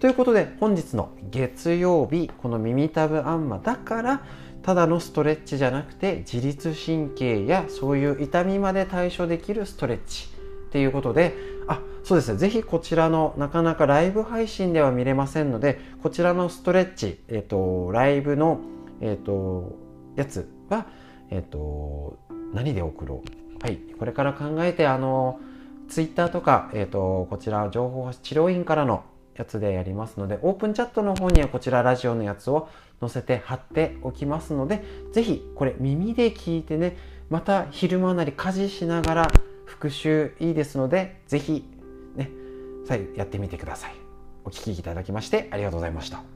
[0.07, 4.25] ということで本日の月曜日この耳たぶあんまだから
[4.63, 10.29] ただのストレッチじゃなくて自律神経やそういう痛みまで対処できるストレッチ。
[10.69, 11.35] っていうことで
[11.67, 12.39] あそうですね。
[12.39, 18.61] ぜひこちらのなかなかライブ配信では見れませんのでこちらのストレッチ、えっ、ー、とライブの、
[19.01, 19.77] えっ、ー、と
[20.15, 20.87] やつは、
[21.31, 22.17] えっ、ー、と
[22.55, 23.59] 何で送ろう。
[23.61, 23.79] はい。
[23.99, 25.41] これから考えてあの
[25.89, 29.03] ツイッターとか、えっとこちら情報治療院からの
[29.37, 32.68] やつでやりますのでオープンチャットの方にはこちらラジオのやつを
[33.01, 34.82] 載せて貼っておきますので
[35.12, 36.97] 是非これ耳で聞いてね
[37.28, 39.32] また昼間なり家事しながら
[39.64, 41.64] 復習いいですので是非
[42.14, 42.30] ね
[42.87, 43.95] 再やってみてください。
[44.47, 46.36] お聴きいただきましてありがとうございました。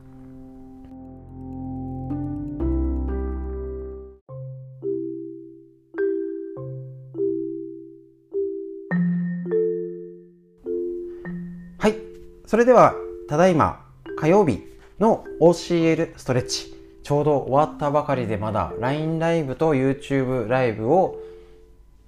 [12.50, 12.96] それでは
[13.28, 13.86] ただいま
[14.18, 14.64] 火曜日
[14.98, 16.74] の OCL ストレッチ
[17.04, 21.20] ちょうど終わったばかりでまだ LINE ライブと YouTube ライブを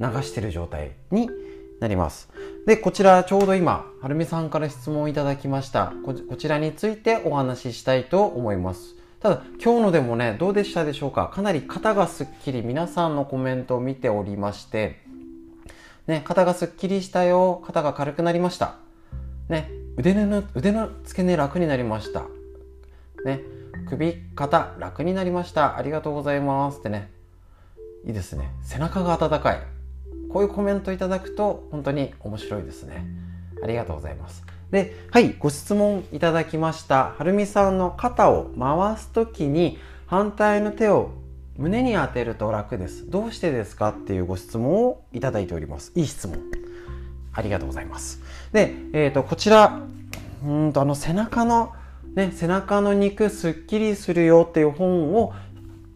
[0.00, 1.30] 流してる状態に
[1.78, 2.28] なります。
[2.66, 6.12] で、こちらちょうど今、はるみさんから質問いただきましたこ。
[6.12, 8.96] こちらについてお話ししたいと思います。
[9.20, 11.30] ただ、今日のでもね、どうでしたでしょうか？
[11.32, 14.98] かなり肩がすっきり、皆さんのコメントを見ておりまして、
[16.08, 18.74] ね、肩がすっきりしたよ、肩が軽くなりました。
[19.48, 22.24] ね、腕の、腕の付け根楽になりました。
[23.24, 23.40] ね、
[23.88, 25.76] 首、肩、楽になりました。
[25.76, 26.80] ありがとうございます。
[26.80, 27.10] ってね。
[28.04, 28.50] いいですね。
[28.62, 29.60] 背中が温かい。
[30.28, 33.06] こういうコメントいただくと本当に面白いですね。
[33.62, 34.42] ありがとうございます。
[34.70, 37.14] で、はい、ご質問いただきました。
[37.16, 41.10] はるみさんの肩を回すときに反対の手を
[41.58, 43.10] 胸に当てると楽です。
[43.10, 43.90] どうしてですか？
[43.90, 45.92] っていうご質問をいただいております。
[45.94, 46.38] いい質問。
[47.34, 48.20] ありがとうございます。
[48.52, 49.80] で、えっ、ー、と、こちら、
[50.44, 51.72] うんと、あの背中の
[52.14, 55.32] ね、背中の肉すっきりするよっていう本を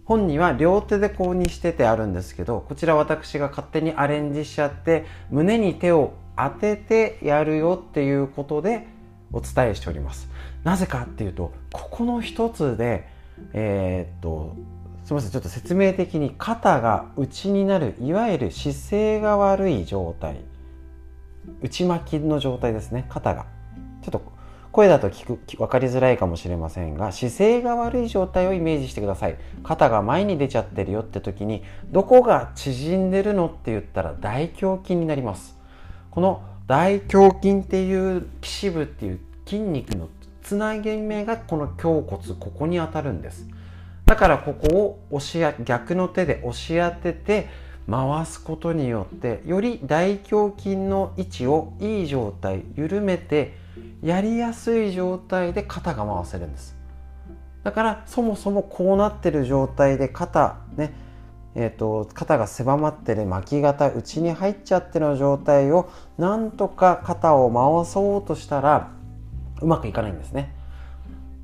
[0.07, 8.86] 本には両手でこうにしててあるんですけどこちら私が勝手にアレンジしちゃって胸に手を当ててやるよっていうことで
[9.32, 10.28] お伝えしております。
[10.62, 13.09] なぜかっていうとここの一つで
[13.52, 14.57] えー、っと
[15.04, 20.40] すみませんちょっと説明的に肩が内になるいわゆる姿勢が悪い状態。
[21.62, 23.07] 内巻きの状態ですね。
[23.09, 23.47] 肩が。
[24.03, 24.36] ちょっと
[24.72, 29.38] 声だと聞く分かりづらいかもしれませんが姿勢が悪い状態をイメージしてください。
[29.62, 35.59] 肩が前に出ちゃってるよって時にどこが縮んでるのって言ったら大胸筋になります。
[36.11, 40.09] この大胸筋っていう基支部っていう筋肉の
[40.42, 43.49] つなぎ目がこの胸骨ここに当たるんです。
[44.05, 47.49] だからここを押し逆の手で押し当てて
[47.91, 53.57] 回すことによってより大胸筋の位置をいい状態緩めて
[54.03, 56.76] やりやすい状態で肩が回せるんです。
[57.62, 61.07] だからそもそもこうなってる状態で肩ね
[61.59, 68.91] えーと、肩が狭まってる巻き肩内に入っちゃってる状態をなんとか肩を回そうとしたら
[69.62, 70.55] うまくいかないんですね。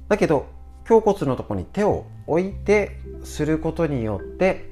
[0.08, 0.46] だけど
[0.88, 4.71] 胸骨のとこに手を置いてすることによって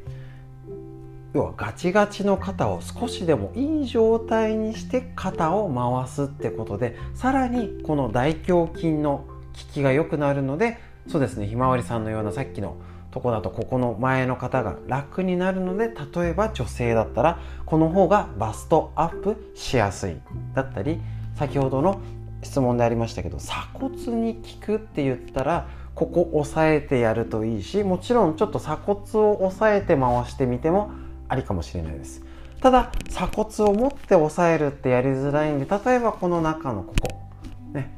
[1.32, 10.78] 要はガチガチの肩を少しでもいい状態にして肩を回すってことでさらにこの大胸筋の効きが良くなるので
[11.08, 12.76] そうですねひまわりさんのようなさっきの
[13.10, 20.16] とこだとここの前の方が楽になるので例えば女性だったらこの方がバストアップしやすい
[20.54, 21.00] だったり
[21.36, 22.00] 先ほどの
[22.42, 30.90] 質問でありましたけど鎖骨に効くって言ったらここ押さえてやるといいしもちろんちょっと鎖骨を押さえて回してみても
[31.30, 32.22] ありかもしれないです。
[32.60, 37.20] ただ鎖骨を持って押さえるってやりづらいんで例えばこの中のここ
[37.72, 37.90] ね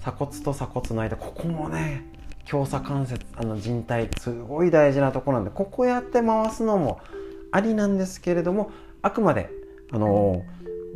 [0.00, 2.04] 鎖骨と鎖骨の間ここもね
[2.44, 7.00] 強鎖関節あの靭帯すごい大事なとこなんでここやって回すのも
[7.52, 8.72] ありなんですけれども
[9.02, 9.48] あくまで
[9.92, 10.42] あの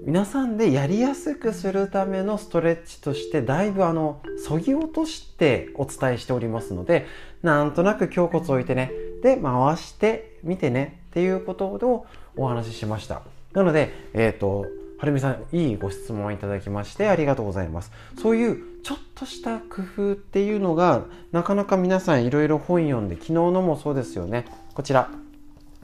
[0.04, 7.06] 皆さんでやりやすくするためのストレッチとしてだいぶあのそぎ落としてお伝えしておりますので
[7.42, 12.06] なんとなく胸骨を置いてねで回してみてねっていうことを
[12.36, 13.22] お話ししました。
[13.52, 14.66] なのでえっ、ー、と
[14.98, 17.92] はるみさんいいご質問をいただきましてありがとうございます。
[18.20, 24.44] そういうちょっとした工夫っていうのがなかなか皆さんいろいろ本読んで昨日のもそうですよね。
[24.74, 25.08] こちら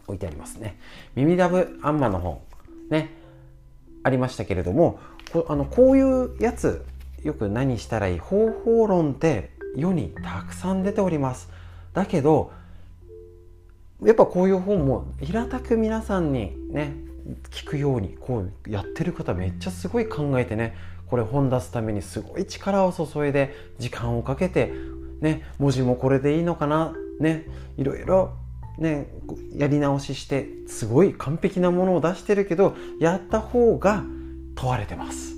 [0.09, 0.81] 置いてありますね。
[1.15, 2.41] 耳ダブアンマの本
[2.89, 3.15] ね。
[4.03, 4.99] ありましたけれども
[5.33, 6.85] こあのこういうやつ
[7.23, 11.51] よく何したらいい方法論って世にたくさん出ております。
[11.93, 12.51] だけど
[14.03, 16.97] やっぱこういう本も平たく皆さんにね
[17.51, 20.75] 聞くようにこうやってる方めっちゃすごい考えてね
[21.07, 24.73] これ本出すためにすごい力を注いで時間をかけて
[25.21, 27.47] ね文字もこれでいいのかなね
[27.77, 28.33] いろいろ
[28.79, 29.09] ね
[29.55, 34.05] やり直ししてすごい完璧なものを出してるけどやった方が
[34.55, 35.37] 問われてます。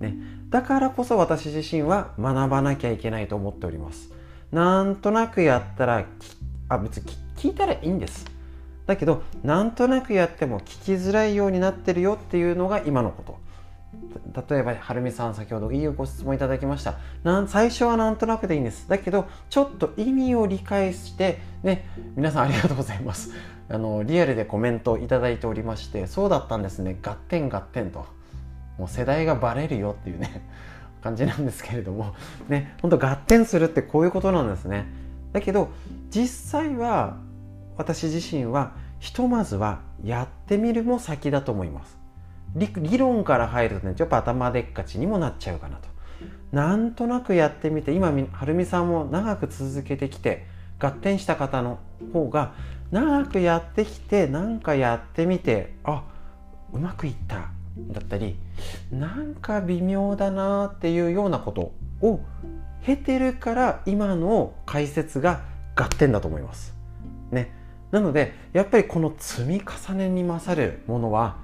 [0.00, 0.16] ね、
[0.50, 4.12] だからこそ私自身は学ばなきゃいけないと思っております。
[4.50, 6.04] なんとなくやったら
[6.68, 8.24] あ別に聞いたらいいんです。
[8.86, 13.38] だけどなんとなくやっても聞きづらいようになってるよっていうのが今のこと。
[14.48, 16.94] 例えばはるみさん先ほどいいご質問いただきました。
[17.22, 18.88] なん最初はなんとなくでいいんです。
[18.88, 23.32] だけどちょっと意味を理解してね皆さんありがとうございます。
[23.68, 26.96] あのリアルでコメントいただいておりましてそうだったんですね。
[27.02, 28.06] ガッテンガッテンと。
[28.78, 30.48] もう世代がバレるよっていうね
[31.02, 32.14] 感じなんですけれども。
[32.48, 34.86] ねほんと合点するってこういうことなんですね。
[35.34, 35.68] だけど
[36.10, 37.18] 実際は
[37.76, 41.98] 私自身はひとまずはやってみるも先だと思います。
[42.54, 45.88] 理論から入るとねちょっと頭でっかちにもなっちゃうかなと。
[46.52, 50.46] なんとなくやってみて今はるみさんも長く続けてきて
[50.78, 51.80] 合点した方の
[52.12, 52.54] 方が
[52.92, 56.04] 長くやってきて何かやってみてあ
[56.72, 57.50] うまくいった
[57.88, 58.36] だったり
[58.92, 61.72] なんか微妙だなっていうようなこと
[62.06, 62.20] を
[62.84, 65.42] 経てるから今の解説が
[65.74, 66.74] 合点だと思います。
[67.32, 67.50] ね、
[67.94, 71.36] なのでやっぱりこの積み重ねに勝るものは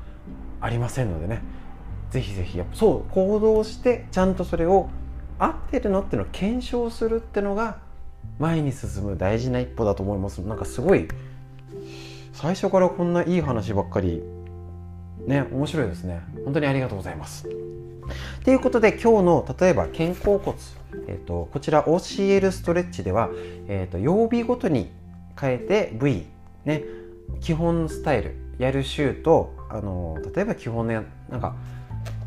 [0.61, 1.43] ありませんのでね。
[2.11, 4.89] ぜひぜひやっぱそう行動してちゃんとそれを
[5.39, 7.79] 合ってるのっていうのを検証するっていうのが
[8.41, 10.39] 前に進む大事な一歩だと思います。
[10.39, 11.07] なんかすごい
[12.33, 14.21] 最初からこんないい話ばっかり
[15.29, 16.21] ね面白いですね。
[16.45, 17.49] 本当にありがとうございます。
[18.45, 20.59] ということで今日の例えば肩甲骨、
[21.07, 23.31] えーと、こちら OCL ストレッチでは、
[23.69, 24.91] えーと、曜日ごとに
[25.41, 26.27] 変えて部位、
[26.65, 26.85] ね、
[27.41, 31.55] 基本スタイルやる週とあの例えば基本のなんか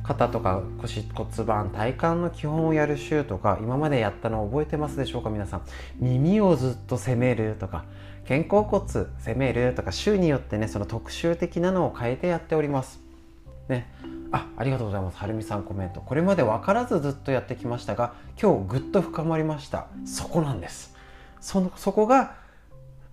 [0.04, 5.30] 肩とか腰骨盤体幹の基本をやる週とか今までやったのを覚えてますでしょうか？
[5.30, 5.62] 皆さん。
[6.00, 7.86] 耳をずっと攻めるとか
[8.28, 13.00] 肩甲骨攻めるとか週によってねその特集的なのを変えてやっております。
[13.70, 13.94] ね。
[14.32, 15.18] あありがとうございます。
[15.18, 16.02] はるみさんコメント。
[16.02, 19.88] これまで分からずずっとやってきましたが今日ぐっと深まりました。
[20.06, 20.96] そこなんです。
[21.40, 22.43] そのそこが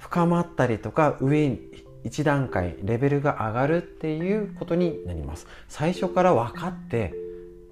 [0.01, 1.61] 深まったりとか上に
[2.05, 5.47] 1段階レベルが上がるっていうことになります。
[5.69, 7.15] 最初から分かって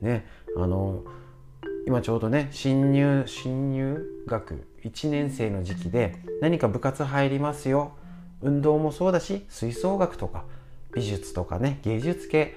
[0.01, 0.27] ね
[0.57, 1.03] あの
[1.87, 7.93] 今ちょうどね新入新入学1年生の時期で何か部活入りますよ。
[8.41, 10.45] 運動もそうだし吹奏楽とか
[10.95, 12.55] 美術とかね芸術系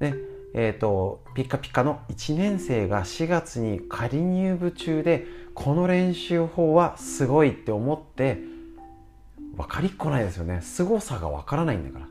[0.00, 0.14] ね
[0.52, 8.49] えーと、ピッカピカの1年生が4月に仮入部中でこの練習法はすごいって思って
[9.56, 10.60] 分かりっこないですよね。
[10.62, 12.06] 凄さが分からないんだから。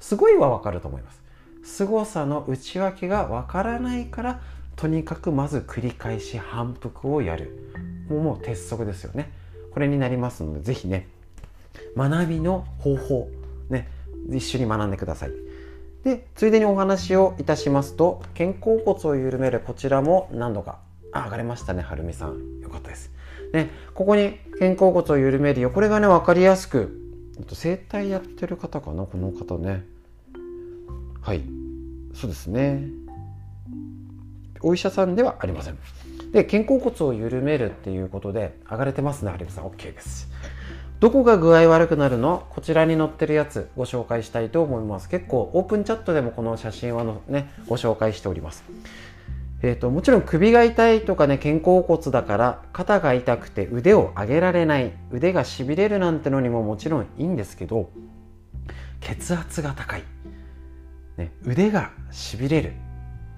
[0.00, 1.22] すごいは分かると思います。
[1.62, 4.40] 凄さの内訳が分からないから
[4.76, 7.72] とにかくまず繰り返し反復をやる。
[8.08, 9.32] もう鉄則ですよね。
[9.72, 11.08] これになりますので是非ね
[11.96, 13.28] 学びの方法
[13.70, 13.88] ね
[14.30, 15.30] 一緒に学んでください。
[16.04, 20.78] でついでにお話をいたしますと肩甲骨を緩めるこちらも何度か。
[21.12, 22.60] あ上がれましたねはるみさん。
[22.60, 23.13] よかったです。
[23.54, 25.70] ねここに肩甲骨を緩めるよ。
[25.70, 27.00] これがね分かりやすく
[27.52, 29.04] 整体やってる方かな？
[29.06, 29.84] この方ね。
[31.22, 31.42] はい。
[32.14, 32.84] そうですね。
[34.60, 35.78] お医者さんではありません。
[36.32, 39.64] で肩甲骨を緩めるっていうことで上がれてますねはるみさん。
[39.66, 40.28] OK です。
[41.00, 42.46] どこが具合悪くなるの？
[42.50, 45.08] こちらに載ってるやつご紹介したいと思います。
[45.08, 48.64] 結構オープンチャットでもこの写真はのねご紹介しております。
[49.62, 57.88] えーと、もちろん首が痛いとかね肩甲骨だから肩が痛くて腕を上げられない腕がしびれるなんてのにももちろんいいんですけど
[59.00, 60.02] 血圧が高い、
[61.16, 62.72] ね、腕がしびれる。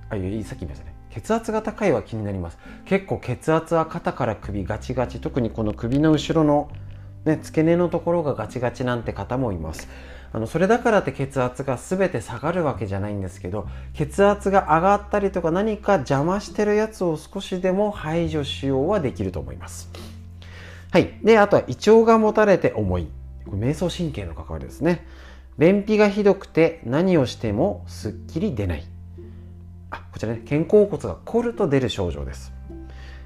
[0.08, 0.94] あいいさっき言いましたね。
[1.10, 2.58] 血圧が高いは気になります。
[2.84, 6.70] 結構血圧は肩から首ガチガチ特にこの首の後ろの
[7.26, 9.88] ね、付け根のところがガチガチなんて方もいます。
[10.32, 19.90] あのそれだからって血圧が全て下がるわけじゃないんですけど血圧が上がったりとか何か邪魔してるやつを少しでも排除しようはできると思います。
[20.92, 21.18] はい。
[21.22, 23.08] であとは胃腸がもたれて重い。
[23.46, 25.06] これ瞑想神経の関わりですね。
[25.58, 28.84] 便秘がひどくて何をしてもすっきり出ない。
[29.90, 30.42] あこちらね。
[30.48, 32.52] 肩甲骨が凝ると出る症状です。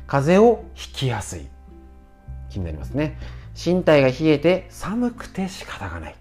[0.07, 1.49] 風邪をひきやすい。
[2.51, 3.19] 気になりますね。
[3.55, 6.15] 身体が冷えて寒くて仕方がない。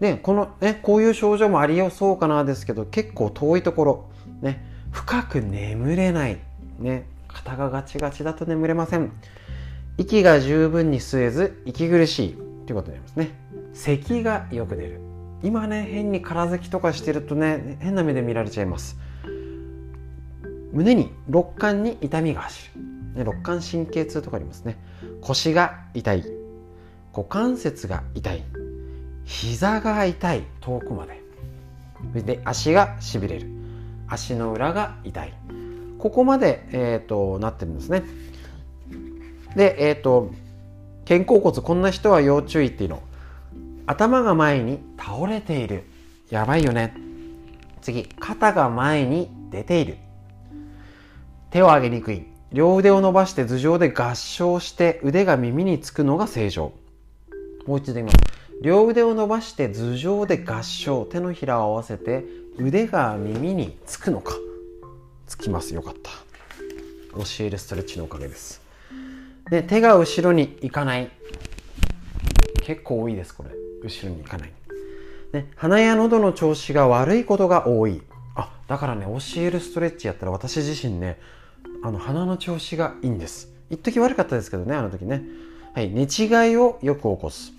[0.00, 4.10] で、このね、こういう症状もありよそうかなですけど、結構遠いところ、
[4.40, 6.38] ね、深く眠れない。
[6.78, 9.12] ね、肩がガチガチだと眠れません。
[9.98, 12.32] 息が十分に吸えず、息苦しい。
[12.66, 13.30] ということになりますね。
[13.74, 15.00] 咳がよく出る。
[15.42, 18.96] 今ね、変に空咳とかしてるとね、変な目で見られちゃいます。
[20.72, 22.82] 胸に、肋間に痛みが走る。
[23.14, 24.78] 肋間神経痛とかありますね。
[25.20, 26.24] 腰が痛い。
[27.12, 28.44] 股関節が痛い。
[29.24, 30.44] 膝が痛い。
[30.60, 31.20] 遠くまで。
[32.22, 33.48] で足がしびれる。
[34.08, 35.34] 足の裏が痛い。
[35.98, 38.02] ここまで、えーと、なってるんですね。
[39.56, 40.30] でえっ、ー、と
[41.06, 43.02] 肩甲骨こんな人は要注意っていうの。
[43.86, 45.84] 頭が前に倒れている。
[46.30, 46.94] やばいよね。
[47.82, 49.98] 次肩が前に出ている。
[51.50, 52.29] 手を上げにくい。
[52.52, 56.72] 両腕を伸ばして頭上で合掌して腕が耳につくのが正常。
[57.66, 58.18] もう一度言います。
[58.60, 62.24] 両腕を伸ばして頭上で合掌、手のひらを合わせて
[62.58, 64.34] 腕が耳につくのか。
[65.28, 65.74] つきます。
[65.74, 66.10] よかった。
[67.16, 68.60] 教えるストレッチのおかげです。
[69.48, 71.08] で、手が後ろに行かない。
[72.62, 73.50] 結構多いです、これ。
[73.82, 74.52] 後ろに行かない。
[75.32, 78.02] ね、鼻や喉の調子が悪いことが多い。
[78.34, 81.20] あ、だからね、教えるストレッチやったら私自身ね、
[81.82, 83.48] あの鼻の調子がいいんです。
[83.70, 85.22] 一時悪かったですけどねあの時ね。
[85.72, 87.52] はい寝違いをよく起こす。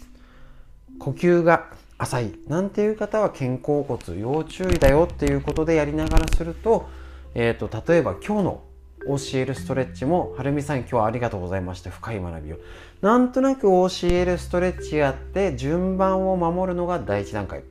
[0.99, 2.33] 呼吸が浅い。
[2.47, 6.87] なんていう方は肩甲骨要注意だよっていうことでやりながらすると,、
[7.33, 8.63] えーと、例えば今日の
[9.07, 12.57] 教えるストレッチもはるみさん今日はありがとうございました深い学びを。
[13.01, 17.63] なんとなく教えるストレッチやって順番を守るのが第一段階。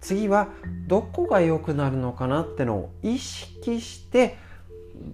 [0.00, 0.48] 次は
[0.86, 4.36] どこが良くなるのかなってのを意識して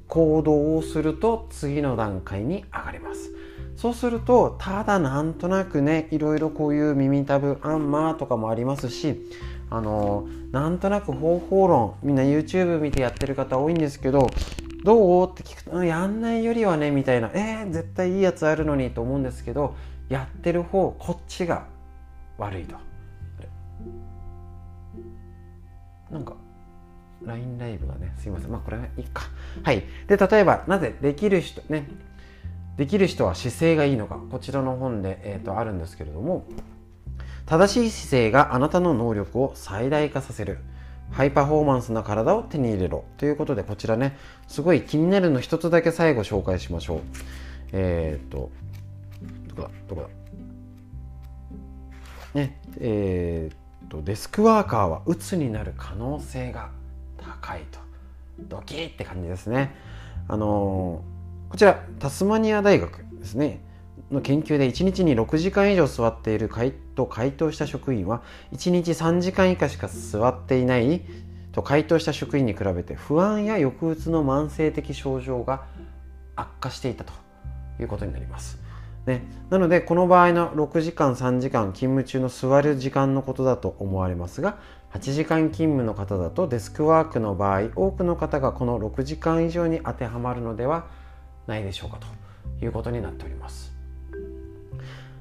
[0.09, 3.32] 行動をすると次の段階に上がります。
[3.76, 9.20] そうするとただなんとなくねいろいろこういう耳たぶあんまとかもありますし
[9.70, 14.28] あのなんとなく方法論みんな YouTube 見てやってる方多いんですけど
[14.84, 19.74] どうって聞くとやんないよりはねみたいなえー、絶対いいやつあるのにと思うんですけど
[20.09, 21.66] やってる方こっちが
[22.38, 22.76] 悪いと。
[26.10, 26.34] なんか
[27.26, 28.50] LINE ライブがねすいません。
[28.50, 29.24] まあこれはいいか。
[29.62, 29.84] はい。
[30.06, 31.88] で例えばなぜできる人ね
[32.76, 34.18] できる人は姿勢がいいのか。
[34.30, 36.44] こちらの本で、えーと、あるんですけれども。
[37.44, 40.58] 正しい姿勢があなたの能力を最大化させる。
[41.10, 43.04] ハイパフォーマンスな体を手に入れろ。
[43.18, 44.16] ということでこちらね
[44.48, 47.00] すごい気になるの一つだけ最後紹介しましょう。
[47.72, 48.50] えっ、ー、と
[49.48, 49.70] どこだ？
[49.88, 50.08] どこだ？
[52.40, 56.70] ねえっ、ー、とデスクワーカーは鬱になる可能性が
[57.43, 57.78] 高いと。
[58.39, 59.74] ドキッって感じですね。
[60.28, 63.60] あのー、こちらタスマニア大学ですね。
[64.10, 66.51] の研究で1日に6時間以上座っている
[66.94, 71.02] と回答した職員は1日3時間以下しか座っていない
[71.52, 75.64] と回答した職員に比べて不安や抑うつの慢性的症状が
[76.36, 77.12] 悪化していたと。
[77.81, 78.60] いうことになります。
[79.06, 84.59] ね、なのでこの場合の6時間3時間勤務中の座る時間のことだと思われますが
[84.94, 90.86] 8時間勤務の方だとデスクワークの場合多くの方がこの6時間以上に当てはまるのでは
[91.47, 93.73] ないでしょうかということになっております。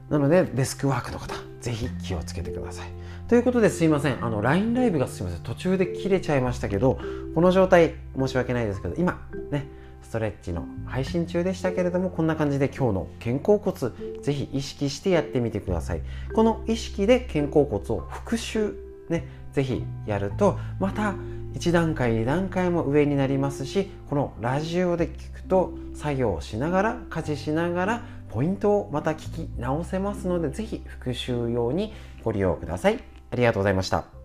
[0.09, 2.89] なのでデスクワークの方ぜひ気をつけてください。
[3.29, 4.23] ということですいません。
[4.23, 5.39] あの LINE ライブがすいません。
[5.39, 6.99] 途中で切れちゃいましたけど
[7.33, 9.67] この状態申し訳ないですけど今ね
[10.01, 16.01] ストレッチの配信中でしたけれどもこんな感じで今日の肩甲骨ぜひ意識してやってみてください。
[16.35, 18.75] この意識で肩甲骨を復習
[19.07, 21.15] ねぜひやるとまた
[21.53, 33.03] 1段階2段階も上になりますしこのラジオで聞くと作業をしながら家事しながらポイントをまた聞き直せますので是非復習用にご利用ください。
[33.29, 34.20] ありがとうございました。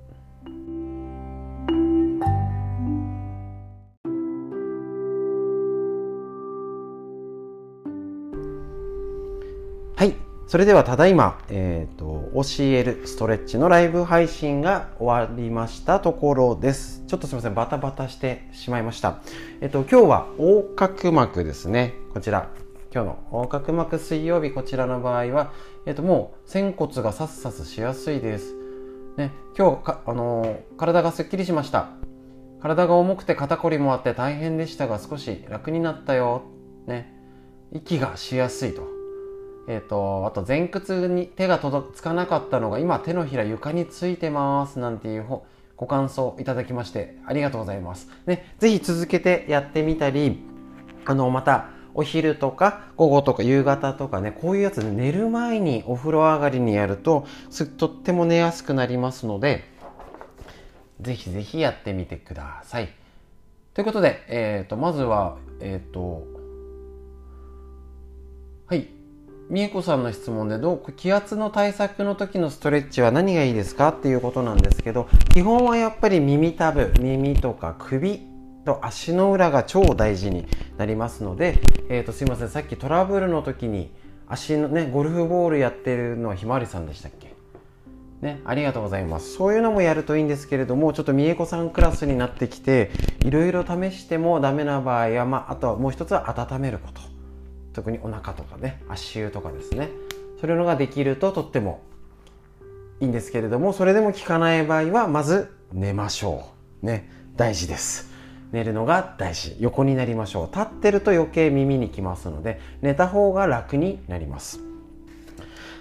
[10.49, 19.21] それではただいま、えーと、教えるストレッチのライブ配信が終わりましたところですちょっとすみませんバタバタしてしまいました
[19.61, 22.49] えっ、ー、と今日は横隔膜ですねこちら
[22.97, 25.53] 今日の横隔膜水曜日こちらの場合は、
[25.85, 28.55] えっ、と、もう仙骨がサスサスしやすいです。
[29.19, 31.91] ね、今日、あのー、体がすっきりしました。
[32.63, 36.45] 体が重くて肩こりもあって大変でしたが少し楽になったよ。
[36.87, 37.15] ね、
[37.71, 38.96] 息がしやすいと。
[39.69, 45.27] えっ、ー、と、あと前屈に手が届つかなかったのが今手のひら床についてますなんていう
[45.77, 48.09] ご感想いただきましてありがとうございます。
[48.27, 50.39] ね、ぜひ続けてやってみたり、
[51.05, 57.27] あの、また、お昼とか午後とか夕方とかね、こういうやつ寝る前にお風呂上がりにやると、
[57.79, 59.65] とっても寝やすくなりますので、
[61.01, 62.93] ぜひぜひやってみてください。
[63.73, 66.27] ということで、えっ、ー、と、まずは、えっ、ー、と、
[68.67, 68.96] はい。
[69.49, 78.27] みえこさんの質問でどう気圧の対策の時のストレッチは何がいいですかっていうことなんですけど基本はやっぱり耳たぶ耳とか首
[78.65, 80.49] と足の裏が超大事に
[80.79, 83.93] なりますので、えー、とすいませんさっきトラブルの時に
[84.27, 87.37] 足のねゴルフボールやってるのはひまわりさんでしたっけ？
[88.23, 89.35] ね、ありがとうございます。
[89.35, 92.91] そういうのもやるといいんですけれども、ちょっと美恵子さんクラスになってきて、
[93.21, 97.03] いろいろ試してもダメな場合は、まあ、あとはもう一つは温めること。
[97.77, 99.91] 特にお腹とかね、足湯とかですね。
[100.41, 101.83] そういうのができるととっても
[103.01, 106.49] いいんですけれども、それでも効かない場合は、まず寝ましょ
[106.83, 106.87] う。
[106.87, 108.11] ね、大事です。
[108.51, 109.57] 寝るのが大事。
[109.61, 110.47] 横になりましょう。
[110.47, 114.59] 立ってると余計耳にきますので寝た方が楽になります。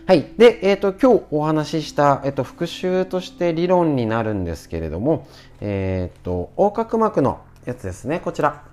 [0.06, 0.34] はい。
[0.38, 5.28] で、えーと、今日お話しした、えーと、復習として理論になるんですけれども、
[5.62, 8.20] えーと、横隔膜のやつですね。
[8.20, 8.66] こちら。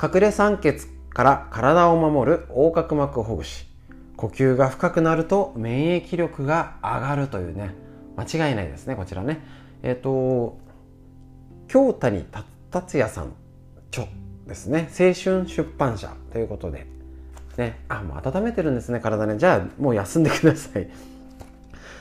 [0.00, 3.66] 隠れ酸欠から体を守る横隔膜ほぐし
[4.16, 7.74] 呼吸が深くなると免疫力が上がるというね。
[8.16, 9.40] 間違いないですねこちらね。
[9.82, 10.58] えっ、ー、と
[11.66, 12.24] 京谷
[12.70, 13.32] 達也さん
[13.90, 14.06] 著
[14.46, 14.88] ですね。
[14.90, 16.86] 青春出版社ということで。
[17.56, 19.38] ねあもう温めてるんですね体ね。
[19.38, 20.88] じゃあもう休んでください。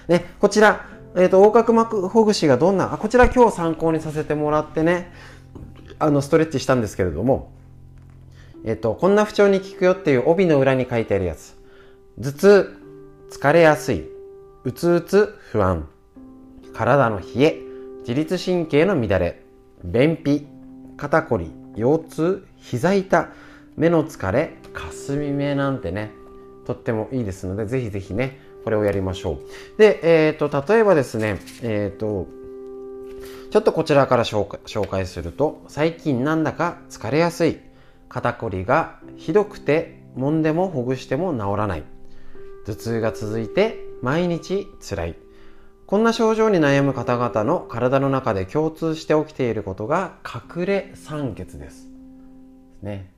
[0.10, 0.86] ねこちら
[1.16, 5.12] えっ、ー、と横隔膜ほぐしがどんなあこちら今日参考にさせてもらってね
[5.98, 7.57] あのストレッチしたんですけれども
[8.68, 11.58] えっ、とこんな不調に効くよっていう帯の裏に書いてあるやつ。
[12.22, 12.78] 頭痛
[13.32, 14.10] 疲れやすい。
[14.66, 15.88] うつうつ不安。
[16.74, 17.62] 体の冷え
[18.02, 19.42] 自律神経の乱れ。
[19.86, 20.46] 便秘
[20.98, 23.30] 肩こり腰痛膝痛。
[23.78, 26.12] 目の疲れかすみ目なんてね
[26.66, 29.40] とってもいいですのでぜひぜひねこれをやりましょ
[29.76, 29.78] う。
[29.78, 32.28] で、えーと、例えばですねえっ、ー、と
[33.52, 37.67] ちょっとこちらから紹介すると最近なんだか疲れやすい。
[38.10, 41.84] 肩こりがひどくて揉んでもほぐしても治らない
[42.66, 45.16] 頭痛が続いて毎日辛い
[45.88, 51.88] こんな症状に悩む方々の体の中で共通して起きていることが隠れ酸欠です。
[52.82, 53.14] ね。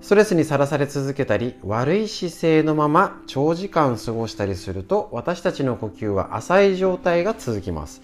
[0.00, 8.02] ストレスにさらされ続けたり悪い姿勢のまま長時間過ごしたりすると私たちの呼吸は浅い状態が続きます。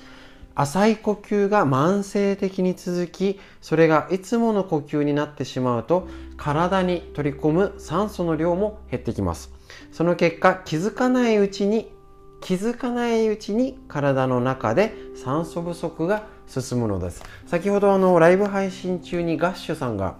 [0.58, 9.52] 浅い呼吸が慢性的に続きそれがいつもの呼吸になってしまうと体に取り込む酸素の量も減ってきます。
[9.92, 11.92] その結果気づかないうちに
[12.40, 17.22] 気づかないうちに体の中で酸素不足が進むのです。
[17.46, 20.16] 先ほどあのライブ配信中にガッシュさんが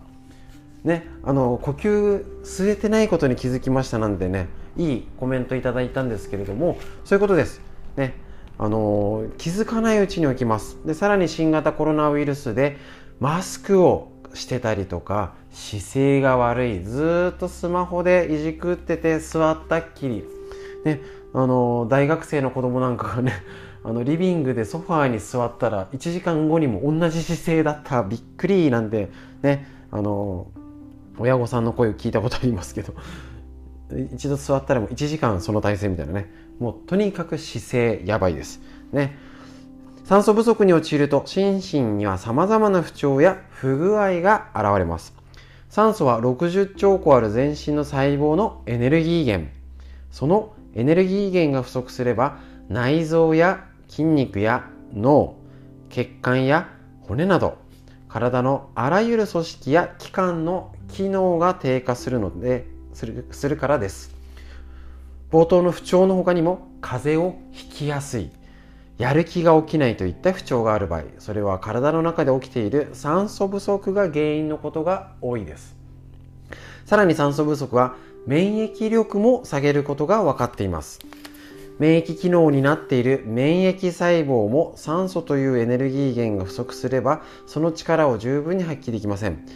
[0.84, 4.46] ねあの呼吸吸えてないことに気づきましたなんでね
[4.76, 7.60] いいコメントいただいたんですけれどもそういうことです。
[7.96, 8.27] ね
[8.58, 10.78] あの気づかないうちに起きます。
[10.84, 12.76] でさらに新型コロナウイルスで
[13.20, 20.24] マスクをしてたりとか姿勢が悪いずっとスマホでいじくってて座ったっきり。
[20.84, 21.00] ね
[21.34, 23.32] あの大学生の子供なんかがね
[23.84, 28.02] あのリビングでソファーに座ったら1時間後にも同じ姿勢だった。
[28.02, 29.08] びっくりなんて
[29.42, 30.48] ねあの
[31.18, 32.92] 親御さんの声を聞いたことありますけど。
[34.14, 36.30] 一度座ったらもう1時間その体勢みたいなね。
[36.58, 38.60] もうとにかく姿勢やばいです。
[38.92, 39.16] ね。
[40.04, 45.14] 酸素不足に陥ると心身には様々な不調や不具合が現れます。
[45.68, 49.50] 酸素は60兆個ある全身の細胞のエネルギー源。
[50.10, 54.64] そのエネルギー源が不足すれば内臓や筋肉や
[54.94, 55.36] 脳
[55.90, 56.68] 血管や
[57.02, 57.58] 骨など
[58.08, 64.17] 体のあらゆる組織や器官の機能が低下するのでするするからです。
[65.30, 68.30] 冒頭の不調の他にも風邪をひきやすい
[68.96, 75.76] やる気が起きないといった不調がある場合それは体の中で起きている酸素不足が原因のことが多いです
[76.84, 77.96] さらに酸素不足は
[78.26, 81.00] 免疫力も下げることが分かっています。
[81.78, 89.46] 免疫機能になっている免疫細胞も酸素というエネルギー源が不足すればその力を十分に発揮できません。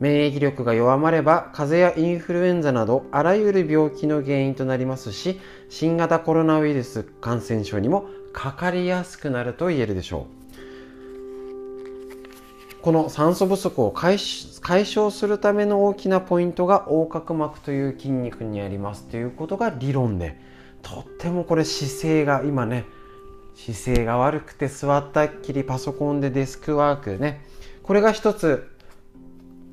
[0.00, 10.40] 免疫力が弱まれば風邪やインフルエンザなどあらゆる病気の原因となりますし新型コロナウイルス感染症にもかかりやすくなると言えるでしょう。
[12.82, 20.40] この酸素不足を解消するための大きなポイントが横隔膜という筋肉にありますということが理論で
[20.80, 22.86] とってもこれ姿勢が今ね
[23.54, 27.44] 姿勢が悪くて座ったっきりパソコンでデスクワークね
[27.82, 28.69] これが一つ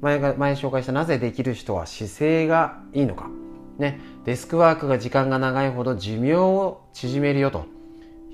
[0.02, 3.30] 前が前紹介したなぜできる人は姿勢がいいのか。
[3.78, 4.00] ね。
[4.26, 7.66] デスクワークが時間が長いほど寿命を縮めるよと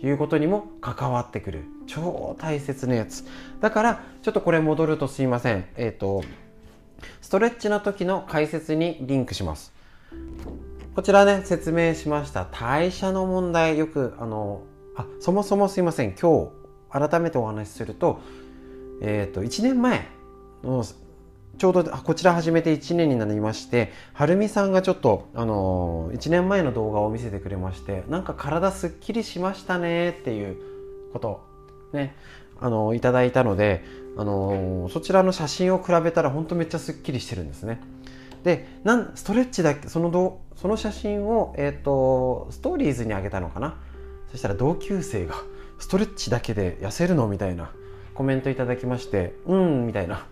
[0.02, 3.26] いうことにも関わってくる超大切なやつ。
[3.61, 5.65] だからちょっとこれ戻るとすいません。
[5.76, 6.23] えっ、ー、と
[7.22, 9.73] ストレッチの時の解説にリンクします。
[10.95, 13.77] こちらね説明しました代謝の問題。
[13.77, 14.64] よくあの
[14.95, 16.14] あそもそもすいません。
[16.14, 16.52] 今
[16.91, 18.19] 日改めてお話しすると
[19.02, 20.07] えっ、ー、と1年前
[20.64, 20.84] の
[21.58, 30.58] ちょうどこちら始めて1年になりましてはるみさんがちょっと、あのー、1年前の動画を見せてくれましてなんか体すっきりしましたねっていう
[31.14, 31.46] こと
[31.94, 32.16] ね
[32.60, 33.84] あのー、いただいたので、
[34.18, 37.80] あのー、そちらの写真を比べたら本当めっちゃすっきりしてるんですね。
[38.44, 43.78] でなんストレッチだけそのどその写真を、えーと、ストーリーズにあげたのかな？
[44.32, 45.36] そしたら同級生が
[45.80, 47.28] ストレッチだけで痩せるの？
[47.28, 47.72] みたいな
[48.16, 50.26] コメントいただきましてうんみたいな。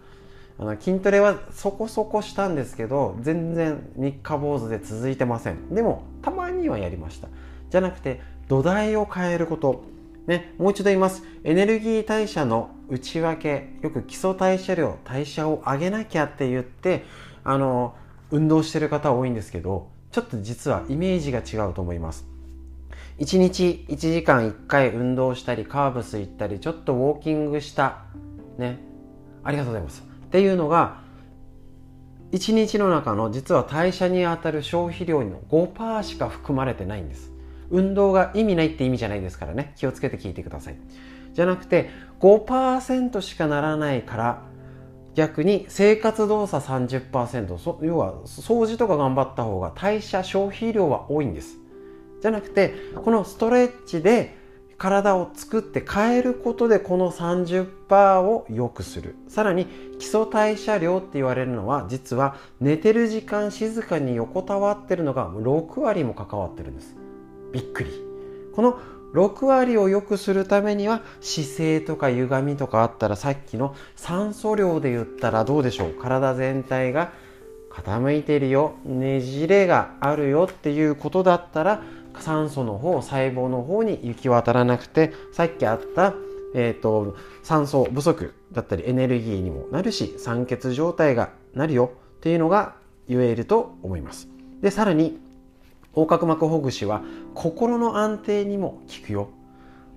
[0.61, 5.73] あの筋トレはそこそこしたんですけど全然三日坊主で続いてません。
[5.73, 7.29] でもたまにはやりました。
[7.71, 9.83] じゃなくて土台を変えること。
[10.27, 11.23] ね、もう一度言います。
[11.43, 13.73] エネルギー代謝の内訳。
[13.81, 17.05] よく基礎代謝量代謝を上げなきゃって言って
[17.43, 17.95] あの
[18.29, 22.27] 運動してる方多いんですけどちょっと実はイメージが違うと思います。
[23.17, 28.03] 1日1時間1回運動したりカーブス行ったりちょっとウォーキングした。
[28.59, 28.77] ね。
[29.43, 30.10] ありがとうございます。
[30.31, 31.01] っていうのが
[32.31, 37.33] 1日の中の実は代謝にあたる消費量の5%しか含まれてないんです。
[37.69, 39.73] 運動が意味ないって意味じゃないですからね。
[39.75, 40.77] 気をつけて聞いてください。
[41.33, 41.89] じゃなくて
[42.21, 44.41] 5%しかならないから
[45.15, 51.57] 逆に生活動作30%そ要は掃除とか頑張った方が代謝消費量は多いんです。
[52.21, 54.37] じゃなくてこのストレッチで
[54.81, 59.15] 体を作って変えることでこの30%を良くする。
[59.27, 59.67] さらに
[59.99, 66.95] 基礎代謝量って言われるのは実は寝てる時間静かに横たわってるのが6割も関わってるんです。
[67.51, 67.91] びっくり。
[68.55, 68.79] この
[69.13, 75.93] 6割を良くするためには姿勢とか歪みとかあったらさっきの酸素量で言ったらどうでしょう。
[75.93, 77.11] 体全体が
[77.69, 78.73] 傾いてるよ。
[78.83, 81.83] ねじれがあるよっていうことだったら
[82.22, 86.14] 酸素の方細胞の方に行き渡らなくてさっきあった、
[86.56, 92.76] えーと、酸素不足だったりエネルギーにもなるし酸欠状態がなるよっていうのが
[93.07, 94.27] 言えると思います。
[94.61, 95.19] でさらに
[95.95, 97.02] 横隔膜ほぐしは
[97.34, 99.30] 心の安定にも効くよ。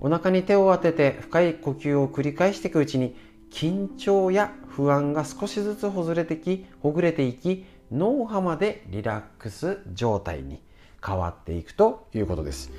[0.00, 3.16] お腹に手を当てて深い呼吸を繰り返していくうちに
[3.50, 10.60] 緊張や不安が少しずつほぐれてきほぐれていき脳波までリラックス状態に
[11.04, 12.70] 変わっていくということです。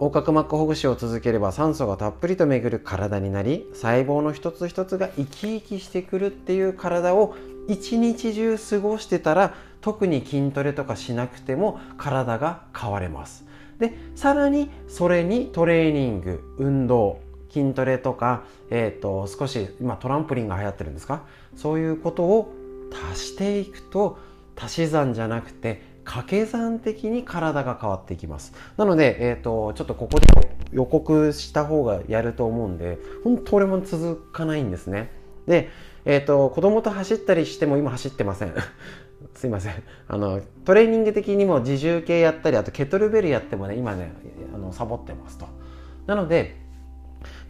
[0.00, 7.34] 横隔膜ほぐしを続ければ酸素がたっぷりと巡る体になり細胞の一つ一つが生き生きしてくるっていう体を
[7.68, 13.44] 一日中過ごしてたら特に筋トレとかしなくても体が変われます。
[13.78, 17.20] でさらにそれにトレーニング運動
[17.50, 21.22] 筋トレとか、えーと、少し今トランプリンが流行ってるんですか？
[21.56, 22.52] そういうことを
[23.12, 24.18] 足していくと
[24.56, 28.54] 足し算じゃなくて掛け算的に体が変わっていきます。
[28.78, 30.26] なので、えーと、ちょっとここで
[30.72, 35.10] 予告した方がやると思うんで本当俺も続かないんですね。
[35.46, 35.68] で、
[36.06, 38.54] えーと、子供と走ったりしても今走ってません。
[39.34, 39.74] すいません。
[40.08, 44.10] あのトレーニング的にも自重系やったりあとケトルベルやってもね今ね
[44.54, 45.46] あのサボってますと。
[46.06, 46.56] なので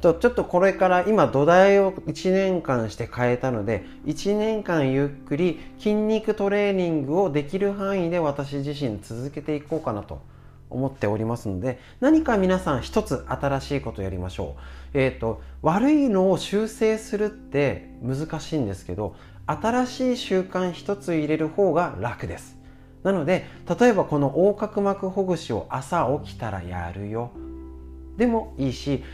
[0.00, 10.20] とちょっとこれから今土台を1年間して変えたので1年間ゆっくり筋肉トレーニングをできる範囲で私自身続けていこうかなと
[10.70, 14.56] 思っておりますので何か皆さん一つ新しいことやりましょ
[14.94, 14.98] う。
[14.98, 19.16] えっ、ー、と悪いのを修正するって難しいんですけど
[19.46, 22.58] 新しい習慣一つ入れる方が楽です。
[23.02, 23.46] なので
[23.78, 27.30] 例えばこの横隔膜ほぐしを朝起きたらやるよ
[28.16, 29.04] でもいいし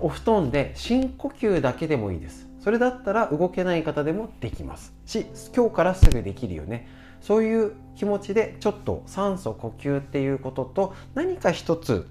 [0.00, 2.48] お布団で深呼吸だけでもいいです。
[2.60, 4.92] それだったら動けない方でもできます。
[5.06, 6.88] し今日からすぐできるよね。
[7.20, 12.08] そういう気持ちでちょっと酸素呼吸っていうことと何か一つ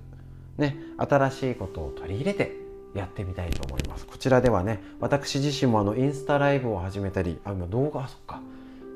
[0.58, 2.56] ね新しいことを取り入れて
[2.94, 4.06] やってみたいと思います。
[4.06, 8.42] こちらではね私自身もあのインスタライブを始めたりあ今動画そっか。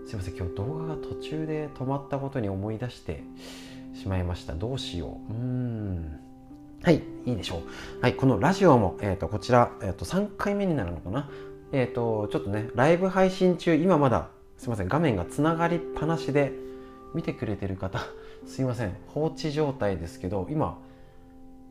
[0.07, 3.23] すいません今日動画が途中で止まったことに思い出して
[3.93, 4.53] しまいました。
[4.53, 5.33] どうしよう。
[5.33, 6.24] うん。
[6.85, 7.63] はい、いいでしょ
[7.97, 7.99] う。
[7.99, 11.31] はい、このラジオも、えっ、ー、と、こちら、えっ、ー、と、3回目になるのかな。
[11.71, 14.29] えっ、ー、と、ちょっとね、ライブ配信中、今まだ、
[14.59, 16.51] すいません、画面がつながりっぱなしで、
[17.15, 18.01] 見てくれてる方、
[18.45, 20.77] すいません、放置状態ですけど、今、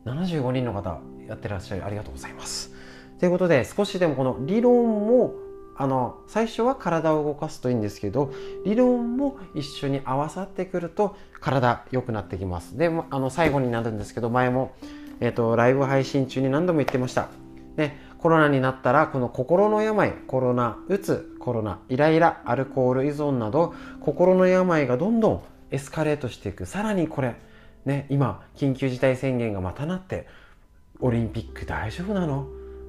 [0.03, 2.73] 75人の方やってらっしゃるありがとうございます。
[3.17, 5.33] ということで、少しでもこの理論も
[5.77, 8.31] あの最初は体を動かすといいんですけど
[8.63, 14.73] 理論も一緒に合わさってくると体良くなってきますであの最後になるんですけど前も、
[15.19, 17.29] えーと、ライブ配信中に何度も言ってました、
[17.77, 26.65] ね、コロナになったらこの心の病コロナうつコロナイライラアルコール依存など心の病がどんどんエスカレートしていく。
[26.65, 27.35] さらにこれ
[27.85, 30.27] ね今緊急事態宣言がまたなって
[30.99, 32.47] オリンピック大丈夫なの？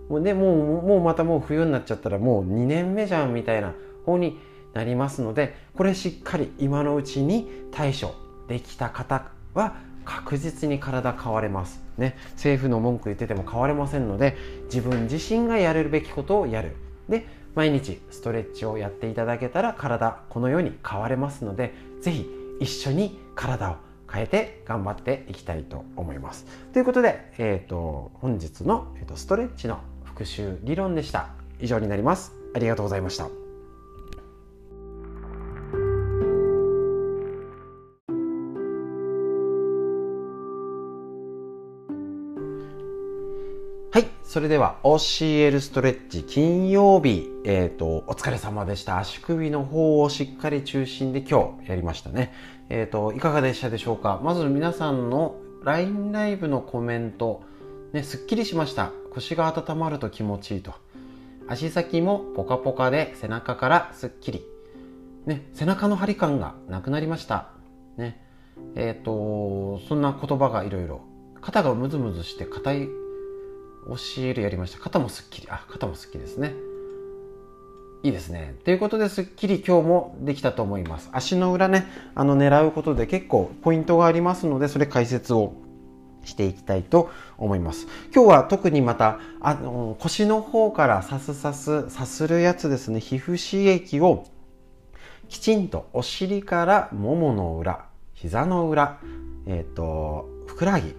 [0.09, 3.75] もうねもうもうまたもう冬になっちゃったらもう2年目じゃんみたいな
[4.05, 4.39] 方に
[4.73, 8.15] なりますのでこれしっかり今のうちに対処
[8.47, 9.77] できた方は
[10.07, 11.83] 確実に体変われます。
[11.99, 12.17] ね。
[12.33, 14.37] 政府の文句言ってても変われませんので
[14.73, 16.77] 自分自身がやれるべきことをやる。
[17.09, 22.27] で毎日ストレッチをやっていただけたら体このように変われますので是非
[22.61, 23.77] 一緒に体を
[24.11, 26.47] 変えて頑張っていきたいと思います。
[26.73, 31.31] ということで、えーと、本日の、えーとストレッチの復習理論でした。
[31.61, 32.33] 以上になります。
[32.55, 33.46] ありがとうございました。
[44.37, 48.99] それでは、教えるストレッチ金曜日、えっ、ー、と、お疲れ様でした。
[48.99, 52.35] 足首の方をしっかり中心で今日やりましたね。
[52.69, 54.21] えっ、ー、と、いかがでしたでしょうか？
[54.23, 57.45] まず皆さんの LINE ライブのコメント、
[57.95, 58.93] ね、すっきりしました。
[59.11, 60.75] 腰が温まると気持ちいいと。
[61.49, 64.45] 足先もポカポカで背中からすっきり。
[65.25, 67.53] ね、背中の張り感がなくなりました。
[67.97, 68.23] ね。
[68.75, 71.01] えっ、ー、と、そんな言葉がいろいろ。
[71.41, 72.89] 肩がムズムズして硬い
[73.89, 74.79] 押し入れやりました。
[74.79, 75.49] 肩もすっきり。
[75.51, 76.55] あ、肩もすっきりですね。
[78.03, 78.55] いいですね。
[78.65, 81.09] ということですっきり今日もできたと思います。
[81.13, 85.55] 足の裏ね、あの狙うことで結構ポイントがありますので、それ解説を
[86.25, 87.87] していきたいと思います。
[88.15, 94.27] 今日は特にまた、あの、腰の方からさすさす、さするやつですね、皮膚刺激を
[95.29, 98.99] きちんとお尻からももの裏、膝の裏、
[99.47, 100.95] えっ、ー、と、ふくらはぎ、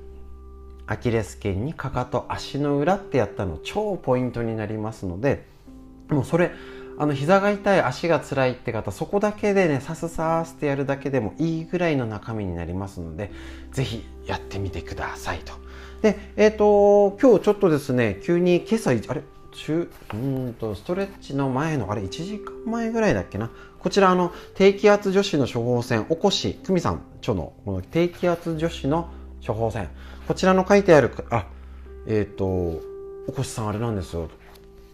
[0.87, 5.45] アキレス腱にかかと足の裏ってやったの超ポイントになりますので
[6.09, 6.51] もうそれ
[6.99, 13.31] あの膝が痛い足が辛いって方そこだけでねさすさすってやるだけでもいいぐらいの中身になりますので
[13.71, 15.53] 是非やってみてくださいと。
[16.01, 19.21] でえっ、ー、と今日ちょっとですね急に今朝あれ？
[19.51, 23.51] 中うんとストレッチの前のあれ1時間前ぐらいだっけな？
[23.79, 29.09] こちらあの低気圧女子の処方箋おこし久美さん著のこの低気圧女子の
[29.45, 29.89] 処方箋。
[30.27, 31.45] こちらの書いてあるあ
[32.05, 34.29] えっ、ー、とおこしさんあれなんですよ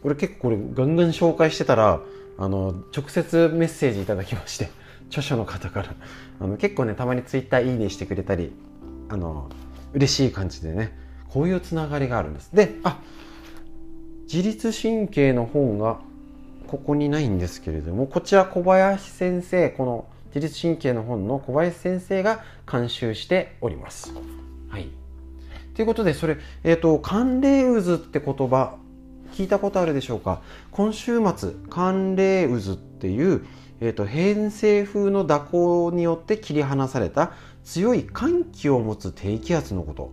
[0.03, 2.01] 俺結構これガンガン紹介してたら
[2.37, 4.69] あの直接メッセージいただきまして
[5.09, 5.95] 著書の方から
[6.39, 8.51] あの結構ねたまにツイッターいいねしてくれたり
[9.09, 9.49] あの
[9.93, 10.97] 嬉しい感じでね
[11.29, 12.99] こういうつながりがあるんですであ
[14.31, 15.99] 自律神経の本が
[16.67, 24.11] ここにないんですけれどもこちら小林先生この自律神経の本の小林先生が監修しております。
[24.69, 25.02] はい。
[25.75, 28.77] ということで、それ、えっ、ー、と、寒冷渦って言葉、
[29.33, 30.41] 聞いたことあるでしょうか？
[30.71, 33.45] 今週末、寒冷渦っていう、
[33.81, 37.33] えーと、偏西風の蛇行によって切り離された
[37.63, 40.11] 強い寒気を持つ低気圧のこと。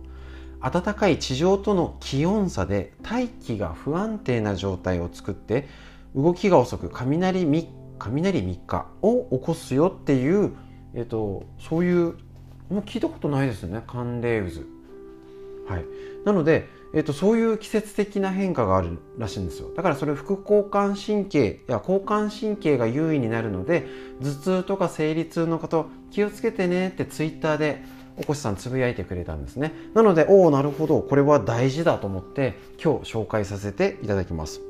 [0.61, 5.67] 暖かい地上との気温差で大気が不安定な状態を作って
[6.15, 7.67] 動きが遅く雷3
[7.97, 10.53] 雷3日を起こすよっていう、
[10.93, 12.17] えーとそういう
[12.69, 13.81] もう聞いたことないですよね？
[13.87, 14.70] 寒冷渦。
[15.67, 15.85] はい。
[16.25, 19.69] なので、えーと、そういう季節的な変化があるらしいんですよ。
[19.75, 23.87] だからそれ副交感神経や交感神経が優位になるので
[24.21, 27.83] 頭痛とか生理痛の方気をつけてねってツイッターで
[28.17, 29.73] おこしさんつぶやいてくれたんですね。
[29.93, 31.01] なのでおおなるほど。
[31.01, 34.61] これは大事だと思って今日紹介させていただきます。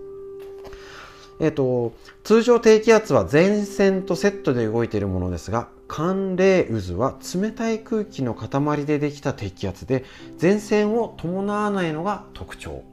[1.40, 1.94] えっ、ー、と
[2.24, 10.06] 通常低気圧は前線とセットで動いているものですが寒冷渦は冷たい空気の塊でできた低気圧で
[10.42, 12.86] 前線を伴わないのが特徴。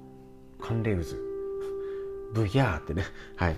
[0.60, 1.02] 寒冷渦。
[2.34, 3.04] ブギャーってね。
[3.36, 3.56] はい。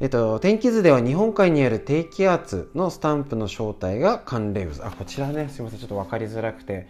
[0.00, 4.86] えっと、天気図では日本海にある低気圧のスタンプの正体が寒冷渦。
[4.86, 5.48] あこちらね。
[5.48, 5.78] すいません。
[5.78, 6.86] ちょっと分かりづらくて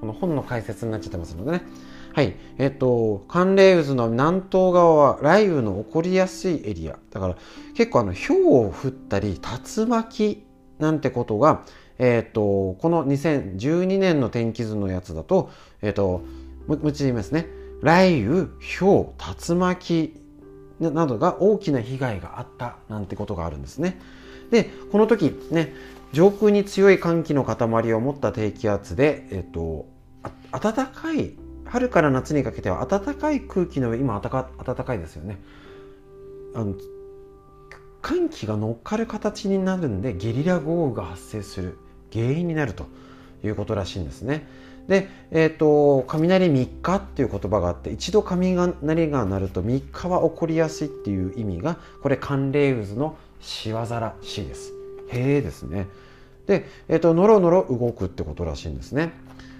[0.00, 1.62] この本の解説になっちゃってますのでね。
[2.14, 2.34] はい。
[2.58, 6.98] えっと寒冷渦の南東側は雷雨の起こりやすいエリア。
[7.12, 7.36] だから
[7.76, 9.40] 結構あの氷を降ったり
[9.76, 10.47] 竜巻
[10.78, 11.64] なんてことが、
[11.98, 15.50] え、ー、と、この2012年の天気図のやつだと、
[15.82, 16.22] えっ、ー、と、
[16.66, 17.46] もう一度言いますね。
[17.82, 18.48] 雷雨、
[18.78, 19.08] 氷、
[19.48, 20.14] 竜巻
[20.80, 24.00] などが大きな被害があったなんてことがあるんですね。
[24.50, 25.74] で、この時ね、
[26.12, 29.86] 上空に強い寒気の塊を持った低気圧で、えっ、ー、と、
[30.52, 31.34] 暖かい、
[31.64, 35.38] 春から夏にかけては暖かい空気の上、今暖かいですよね。
[36.54, 36.74] あの
[38.02, 41.78] 寒気が乗っかる形になるんでゲリラ豪雨が発生する
[42.12, 42.86] 原因になると
[43.44, 44.46] いうことらしいんですね。
[44.88, 54.72] で、えーと、雷3日っていう言葉があって一度雷が鳴ると3日は起こりやすいっていう意味がこれ寒冷渦の仕業らしいです。
[55.10, 55.86] へえですね。
[56.46, 59.12] で、えーと、のろのろ動くってことらしいんですね。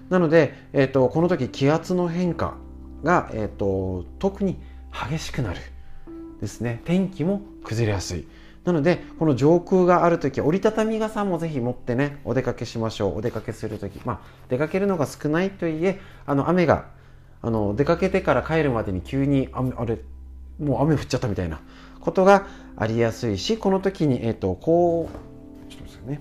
[0.09, 2.57] なので、えーと、この時気圧の変化
[3.05, 4.59] が、えー、と特に
[4.91, 5.61] 激しくなる。
[6.41, 8.27] ですね天気も崩れやすい。
[8.65, 13.19] なのでこの上空がある時折りたたみ傘もぜひ持ってねお出かけしましょう。
[13.19, 16.87] お出かけする時まあ出かけるのが少ないといえあの雨が
[17.43, 19.99] あの出かけてから帰るまでに急に雨あれ
[20.59, 21.61] もう雨降っちゃったみたいな
[22.01, 22.47] ことが
[22.77, 26.21] ありやすいしこの時にえっ、ー、とこうちょっとですね。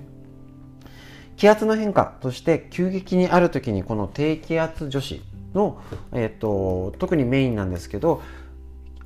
[1.37, 5.21] 気圧の変化として急激にある時にこの低気圧女子
[5.53, 5.79] の、
[6.11, 8.21] えーと特にメインなんですけど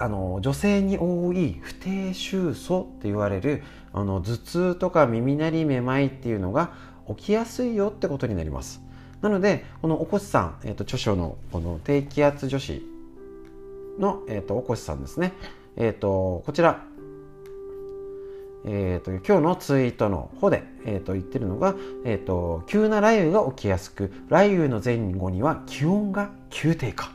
[0.02, 3.62] あの女性に多い不定収素って言われる
[3.94, 6.72] あの頭痛とか耳鳴りめまいっていうのが
[7.08, 8.82] 起きやすいよってことになります。
[9.22, 12.82] なのでこのおこしさん、えーと、著書のこの低気圧女子
[14.00, 15.34] の、えーと、おこしさんですね。
[15.78, 16.84] えっ、ー、とこちら。
[18.64, 21.74] えーと、今日のツイートの方で、えーと、言ってるのが、
[22.06, 27.12] えーと急な雷雨が起きやすく雷雨の前後には気温が急低下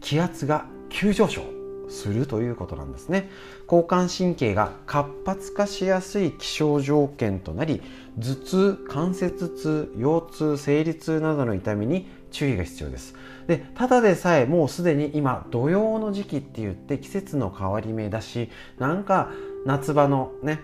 [0.00, 1.57] 気圧が急上昇。
[1.88, 3.30] するということなんですね。
[3.64, 7.82] 交感神経が活発化しやすい気象条件となり
[8.18, 13.14] 頭痛関節痛腰痛生理痛などの痛みに注意が必要です。
[13.46, 19.30] でただでさえもうすでに今土用の時期って言って季節の変わり目だしなんか
[19.64, 20.60] 夏場のね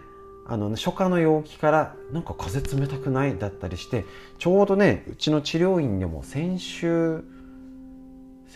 [0.46, 4.04] あの初夏の陽気からなんか風冷たくないだったりして
[4.38, 7.24] ちょうどねうちの治療院でも先週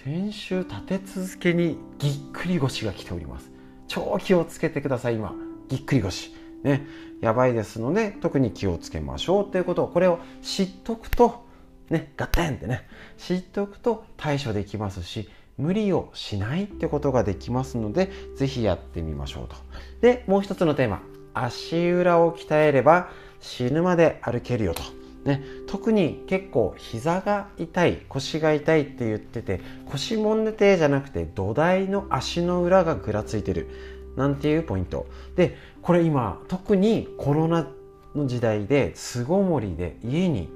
[0.04, 3.50] 先週立て続けにぎっくり腰が来ております。
[3.88, 5.34] 超気をつけてください今。
[5.68, 6.32] ぎっくり腰。
[6.62, 6.86] ね。
[7.20, 11.44] やばいですので特に気をつけましょうということをこれを知っとくと
[11.90, 12.86] ねガッテンってね。
[13.16, 19.56] 知っておくと対処できますし無理をしないってことができますので是非やってみましょうと。
[20.00, 21.02] でもう一つのテーマ。
[21.34, 23.10] 足裏を鍛えれば
[23.40, 24.97] 死ぬまで歩けるよと。
[25.28, 33.68] ね、特に結構膝が痛い腰が痛いって言ってて腰もんでてじゃなくて土台の足の裏がぐらついてる。
[34.16, 35.06] なんていうポイント。
[35.36, 37.68] でこれ今特にコロナ
[38.16, 40.48] の時代で巣ごもりで家に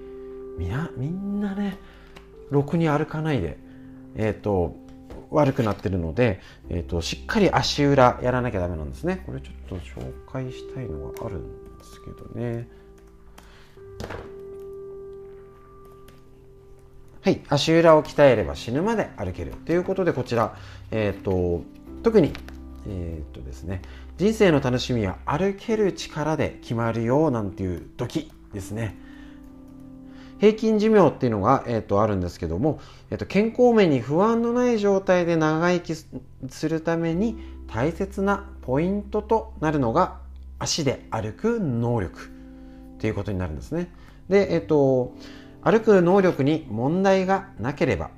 [0.58, 1.78] みなみんなね
[2.50, 3.56] ろくに歩かないで
[4.16, 4.76] えっ、ー、と
[5.30, 9.22] 悪くなってるので、えーと、しっかり足裏やらなきゃダメなんですね。
[9.24, 12.68] これちょっと紹介したいのがあるんですけどね。
[17.24, 20.56] はい、足裏を鍛えれば死ぬまで歩けるということでこちら、
[20.90, 21.62] えーと、
[22.02, 22.32] 特に、
[22.88, 23.80] えーとですね、
[24.18, 28.96] 人生の楽しみは歩ける力で決まるよなんていう時ですね。
[30.40, 32.80] 平均寿命っていうのが、えーと、あるんですけども、
[33.12, 37.38] えーと健康面に不安のない状態で長生きするために
[37.68, 40.18] 大切なポイントとなるのが
[40.58, 42.32] 足で歩く能力
[42.98, 43.92] ということになるんですね。
[44.28, 45.14] でえっ、ー、と
[45.62, 48.10] 歩く能力に問題がなければ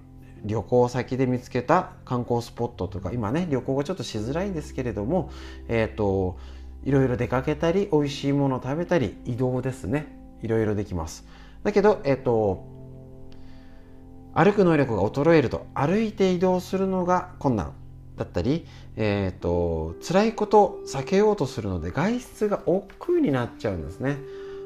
[0.44, 5.30] 旅行先で見つけた観光スポットとか今ね旅行がちょっとしづらいんですけれども
[5.68, 6.38] えっ、ー、と
[6.84, 10.06] いろいろ出かけたり美味しいものを食べたり移動ですね。
[10.42, 11.26] いろいろできます。
[11.62, 12.66] だけどえっ、ー、と
[14.34, 17.72] 歩く能力が衰えると歩いて移動するのが困難。
[18.16, 18.64] だったり、
[18.94, 24.18] えーと、と辛いことを避けようとするので外出が億劫になっちゃうんですね。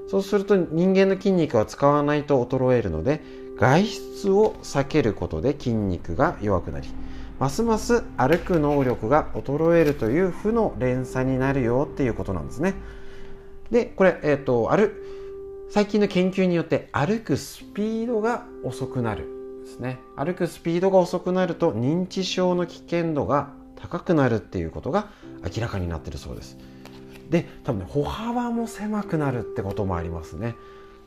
[0.09, 3.21] そうすると人間の筋肉は使わないと衰えるので
[3.57, 6.89] 外出を避けることで筋肉が弱くなり
[7.39, 12.75] ますます歩く能力が衰えるという負の連鎖になるよっていうことなんですね。
[13.71, 14.91] でこれ、えーと、歩
[15.71, 25.09] 最近の研究によって歩くスピードが遅くなるですね歩くスピードが遅くなると認知症の危険度が高くなるっていうことが
[25.55, 26.57] 明らかになってるそうです。
[27.31, 30.55] で多分ね歩幅も狭くなるってこともありますね。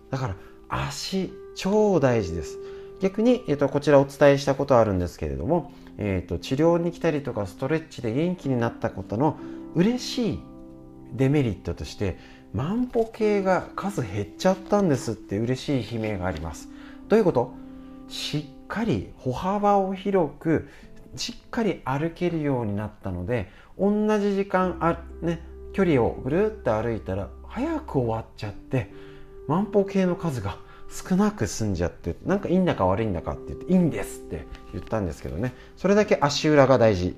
[0.10, 0.36] だから
[0.70, 2.58] 足超大事です。
[3.02, 9.38] 逆に、えーと、こちらお伝えしたことあるんですけれども、えーと、治療に来たりとかストレッチで元気になったことの
[9.74, 10.40] 嬉しい
[11.14, 12.20] デメリットとして
[12.54, 16.70] 万歩計が数減っちゃったんですって嬉しい悲鳴があります。
[17.08, 17.54] どういうこと？
[18.08, 20.70] しっかり歩幅を広く
[21.16, 23.50] しっかり歩けるようになったので
[23.80, 25.42] 同じ時間あ、ね、
[25.74, 28.92] 距離をぐるっと歩いたら早く終わっちゃって
[29.48, 30.58] 万歩計の数が
[30.90, 35.54] 少なく済んじゃってなんかいいんだか悪いんだかって言っていいんですって言ったんですけどね。
[35.78, 37.16] それだけ足裏が大事。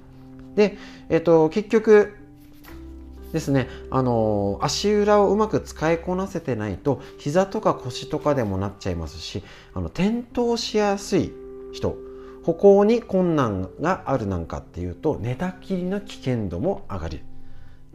[0.56, 0.78] で、
[1.10, 2.16] えっと、結局
[3.32, 9.44] ですね、あの足裏をうまく使いこなせてないと膝とか腰とかでもなっちゃいますし
[9.74, 11.34] あの転倒しやすい
[11.74, 11.98] 人
[12.44, 17.22] 歩行に困難があるなんかっていうと寝たきりの危険度も上がる。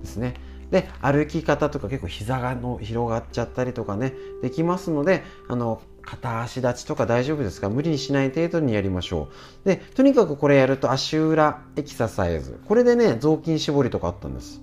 [0.01, 0.35] ですね。
[0.71, 4.13] で歩き方とか結構膝がの広がっちゃったりとかね
[4.43, 7.71] できますのであの片足立ちとか大丈夫ですか？
[7.71, 9.29] 無理にしない程度にやりましょ
[9.65, 9.69] う。
[9.69, 12.61] でとにかくこれやると足裏エキササイズ。
[12.67, 14.61] これでね雑巾絞りとかあったんです。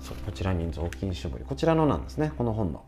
[0.00, 1.44] そうこちらに雑巾絞り。
[1.44, 2.32] こちらのなんですね。
[2.38, 2.84] この本の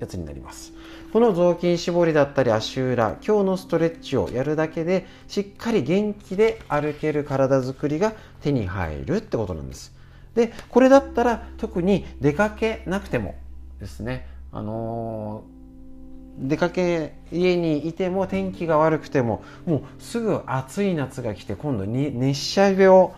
[0.00, 0.74] やつになります。
[1.14, 8.12] この雑巾絞りだったり足裏今日のストレッチをやるだけでしっかり元気で歩ける体づくりが
[8.42, 9.95] 手に入るってことなんです。
[10.36, 13.34] でこれだったら特に出かけなくても
[13.80, 23.10] ですねあのー、出かけ家にいても天気が悪くてももうすぐ暑い夏が来て今度に熱射病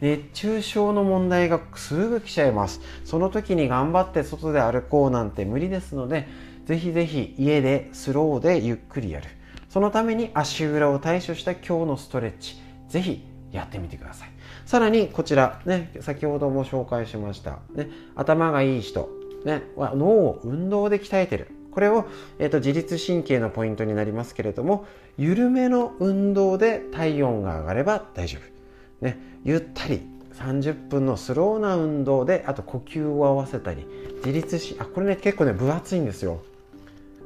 [0.00, 2.80] 熱中症の問題がすぐ来ちゃいます。
[3.04, 6.28] その時に頑張って外で歩こうなんて無理ですので
[6.66, 9.28] ぜひぜひ家でスローでゆっくりやる。
[9.70, 12.56] そのために足裏を対処した今日のストレッチ
[12.88, 14.33] ぜひやってみてください。
[14.66, 19.08] さらにこちらね先ほども紹介しました、ね、頭がいい人、
[19.44, 21.48] ね、は脳を運動で鍛えてる。
[21.70, 22.06] これを、
[22.38, 24.86] えーと、自律神経のポイントになりますけれども
[25.18, 29.04] 緩めの運動で体温が上がれば大丈夫。
[29.04, 30.02] ね、ゆったり
[30.34, 33.86] 30分のスローな運動であと呼吸を合わせたり
[34.24, 36.42] 自律しあこれね結構ね分厚いんですよ。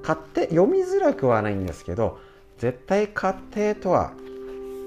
[0.02, 2.18] 買って読みづらくはないんですけど
[2.58, 4.12] 絶対買ってとは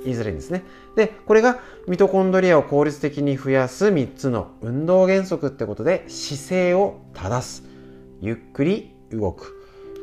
[0.04, 0.64] 言いづらいんですね。
[0.96, 7.64] でこれがミトコンドリアを効率的に増やす3つの運動原則ってことで姿勢を正す。
[8.22, 9.58] ゆっくり動く。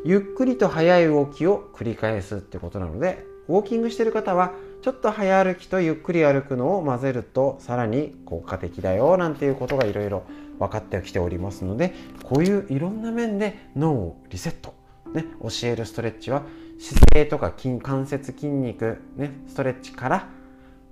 [0.04, 4.52] ゆっくりと速い動きを繰り返すってことなのでウォーキングしてる方は
[4.82, 10.24] ちょっと早歩きとゆっくり歩くのを混ぜるとさらに効果的だよなんていうことがいろいろ
[10.58, 14.74] 分かってきておりますのでこういういろんな面で脳をリセット、
[15.12, 16.42] ね、教えるストレッチは
[16.78, 20.28] 姿勢とか筋関節筋肉、ね、ストレッチから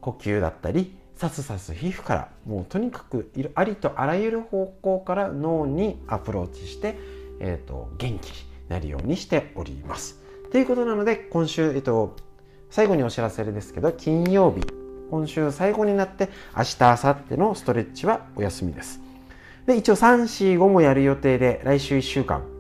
[0.01, 6.99] 呼吸だったりさすさす皮膚からもうとにかくありとあらゆる方向から脳にアプローチして、
[7.41, 8.33] えーと、元気に
[8.69, 10.21] なるようにしております。
[10.53, 12.17] ということなので今週、えっと、
[12.71, 14.63] 最後にお知らせですけど金曜日
[15.11, 19.01] 今週最後になって明日明後日のストレッチはお休みです
[19.67, 22.56] で一応345もやる予定で来週1週間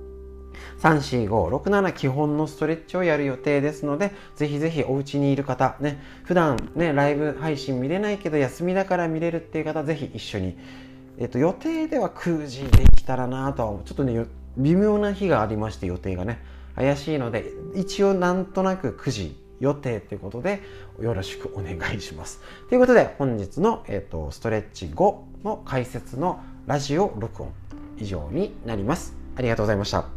[0.80, 10.58] 34567基本のストレッチをやる予定ですのでぜひぜひお家にいる方ね普段ねライブ配信見れないけど休みだから見れるっていう方ぜひ一緒に
[11.18, 14.26] えっと予定では9時できたらなとはちょっとね
[14.58, 16.38] 微妙な日がありまして予定がね
[16.74, 20.62] 怪しいので一応なんとなく9時予定ということで
[21.00, 22.40] よろしくお願いします。
[22.68, 27.52] ということで本日の、えーと、ストレッチ後の解説のラジオ録音
[27.98, 29.14] 以上になります。
[29.36, 30.15] ありがとうございました。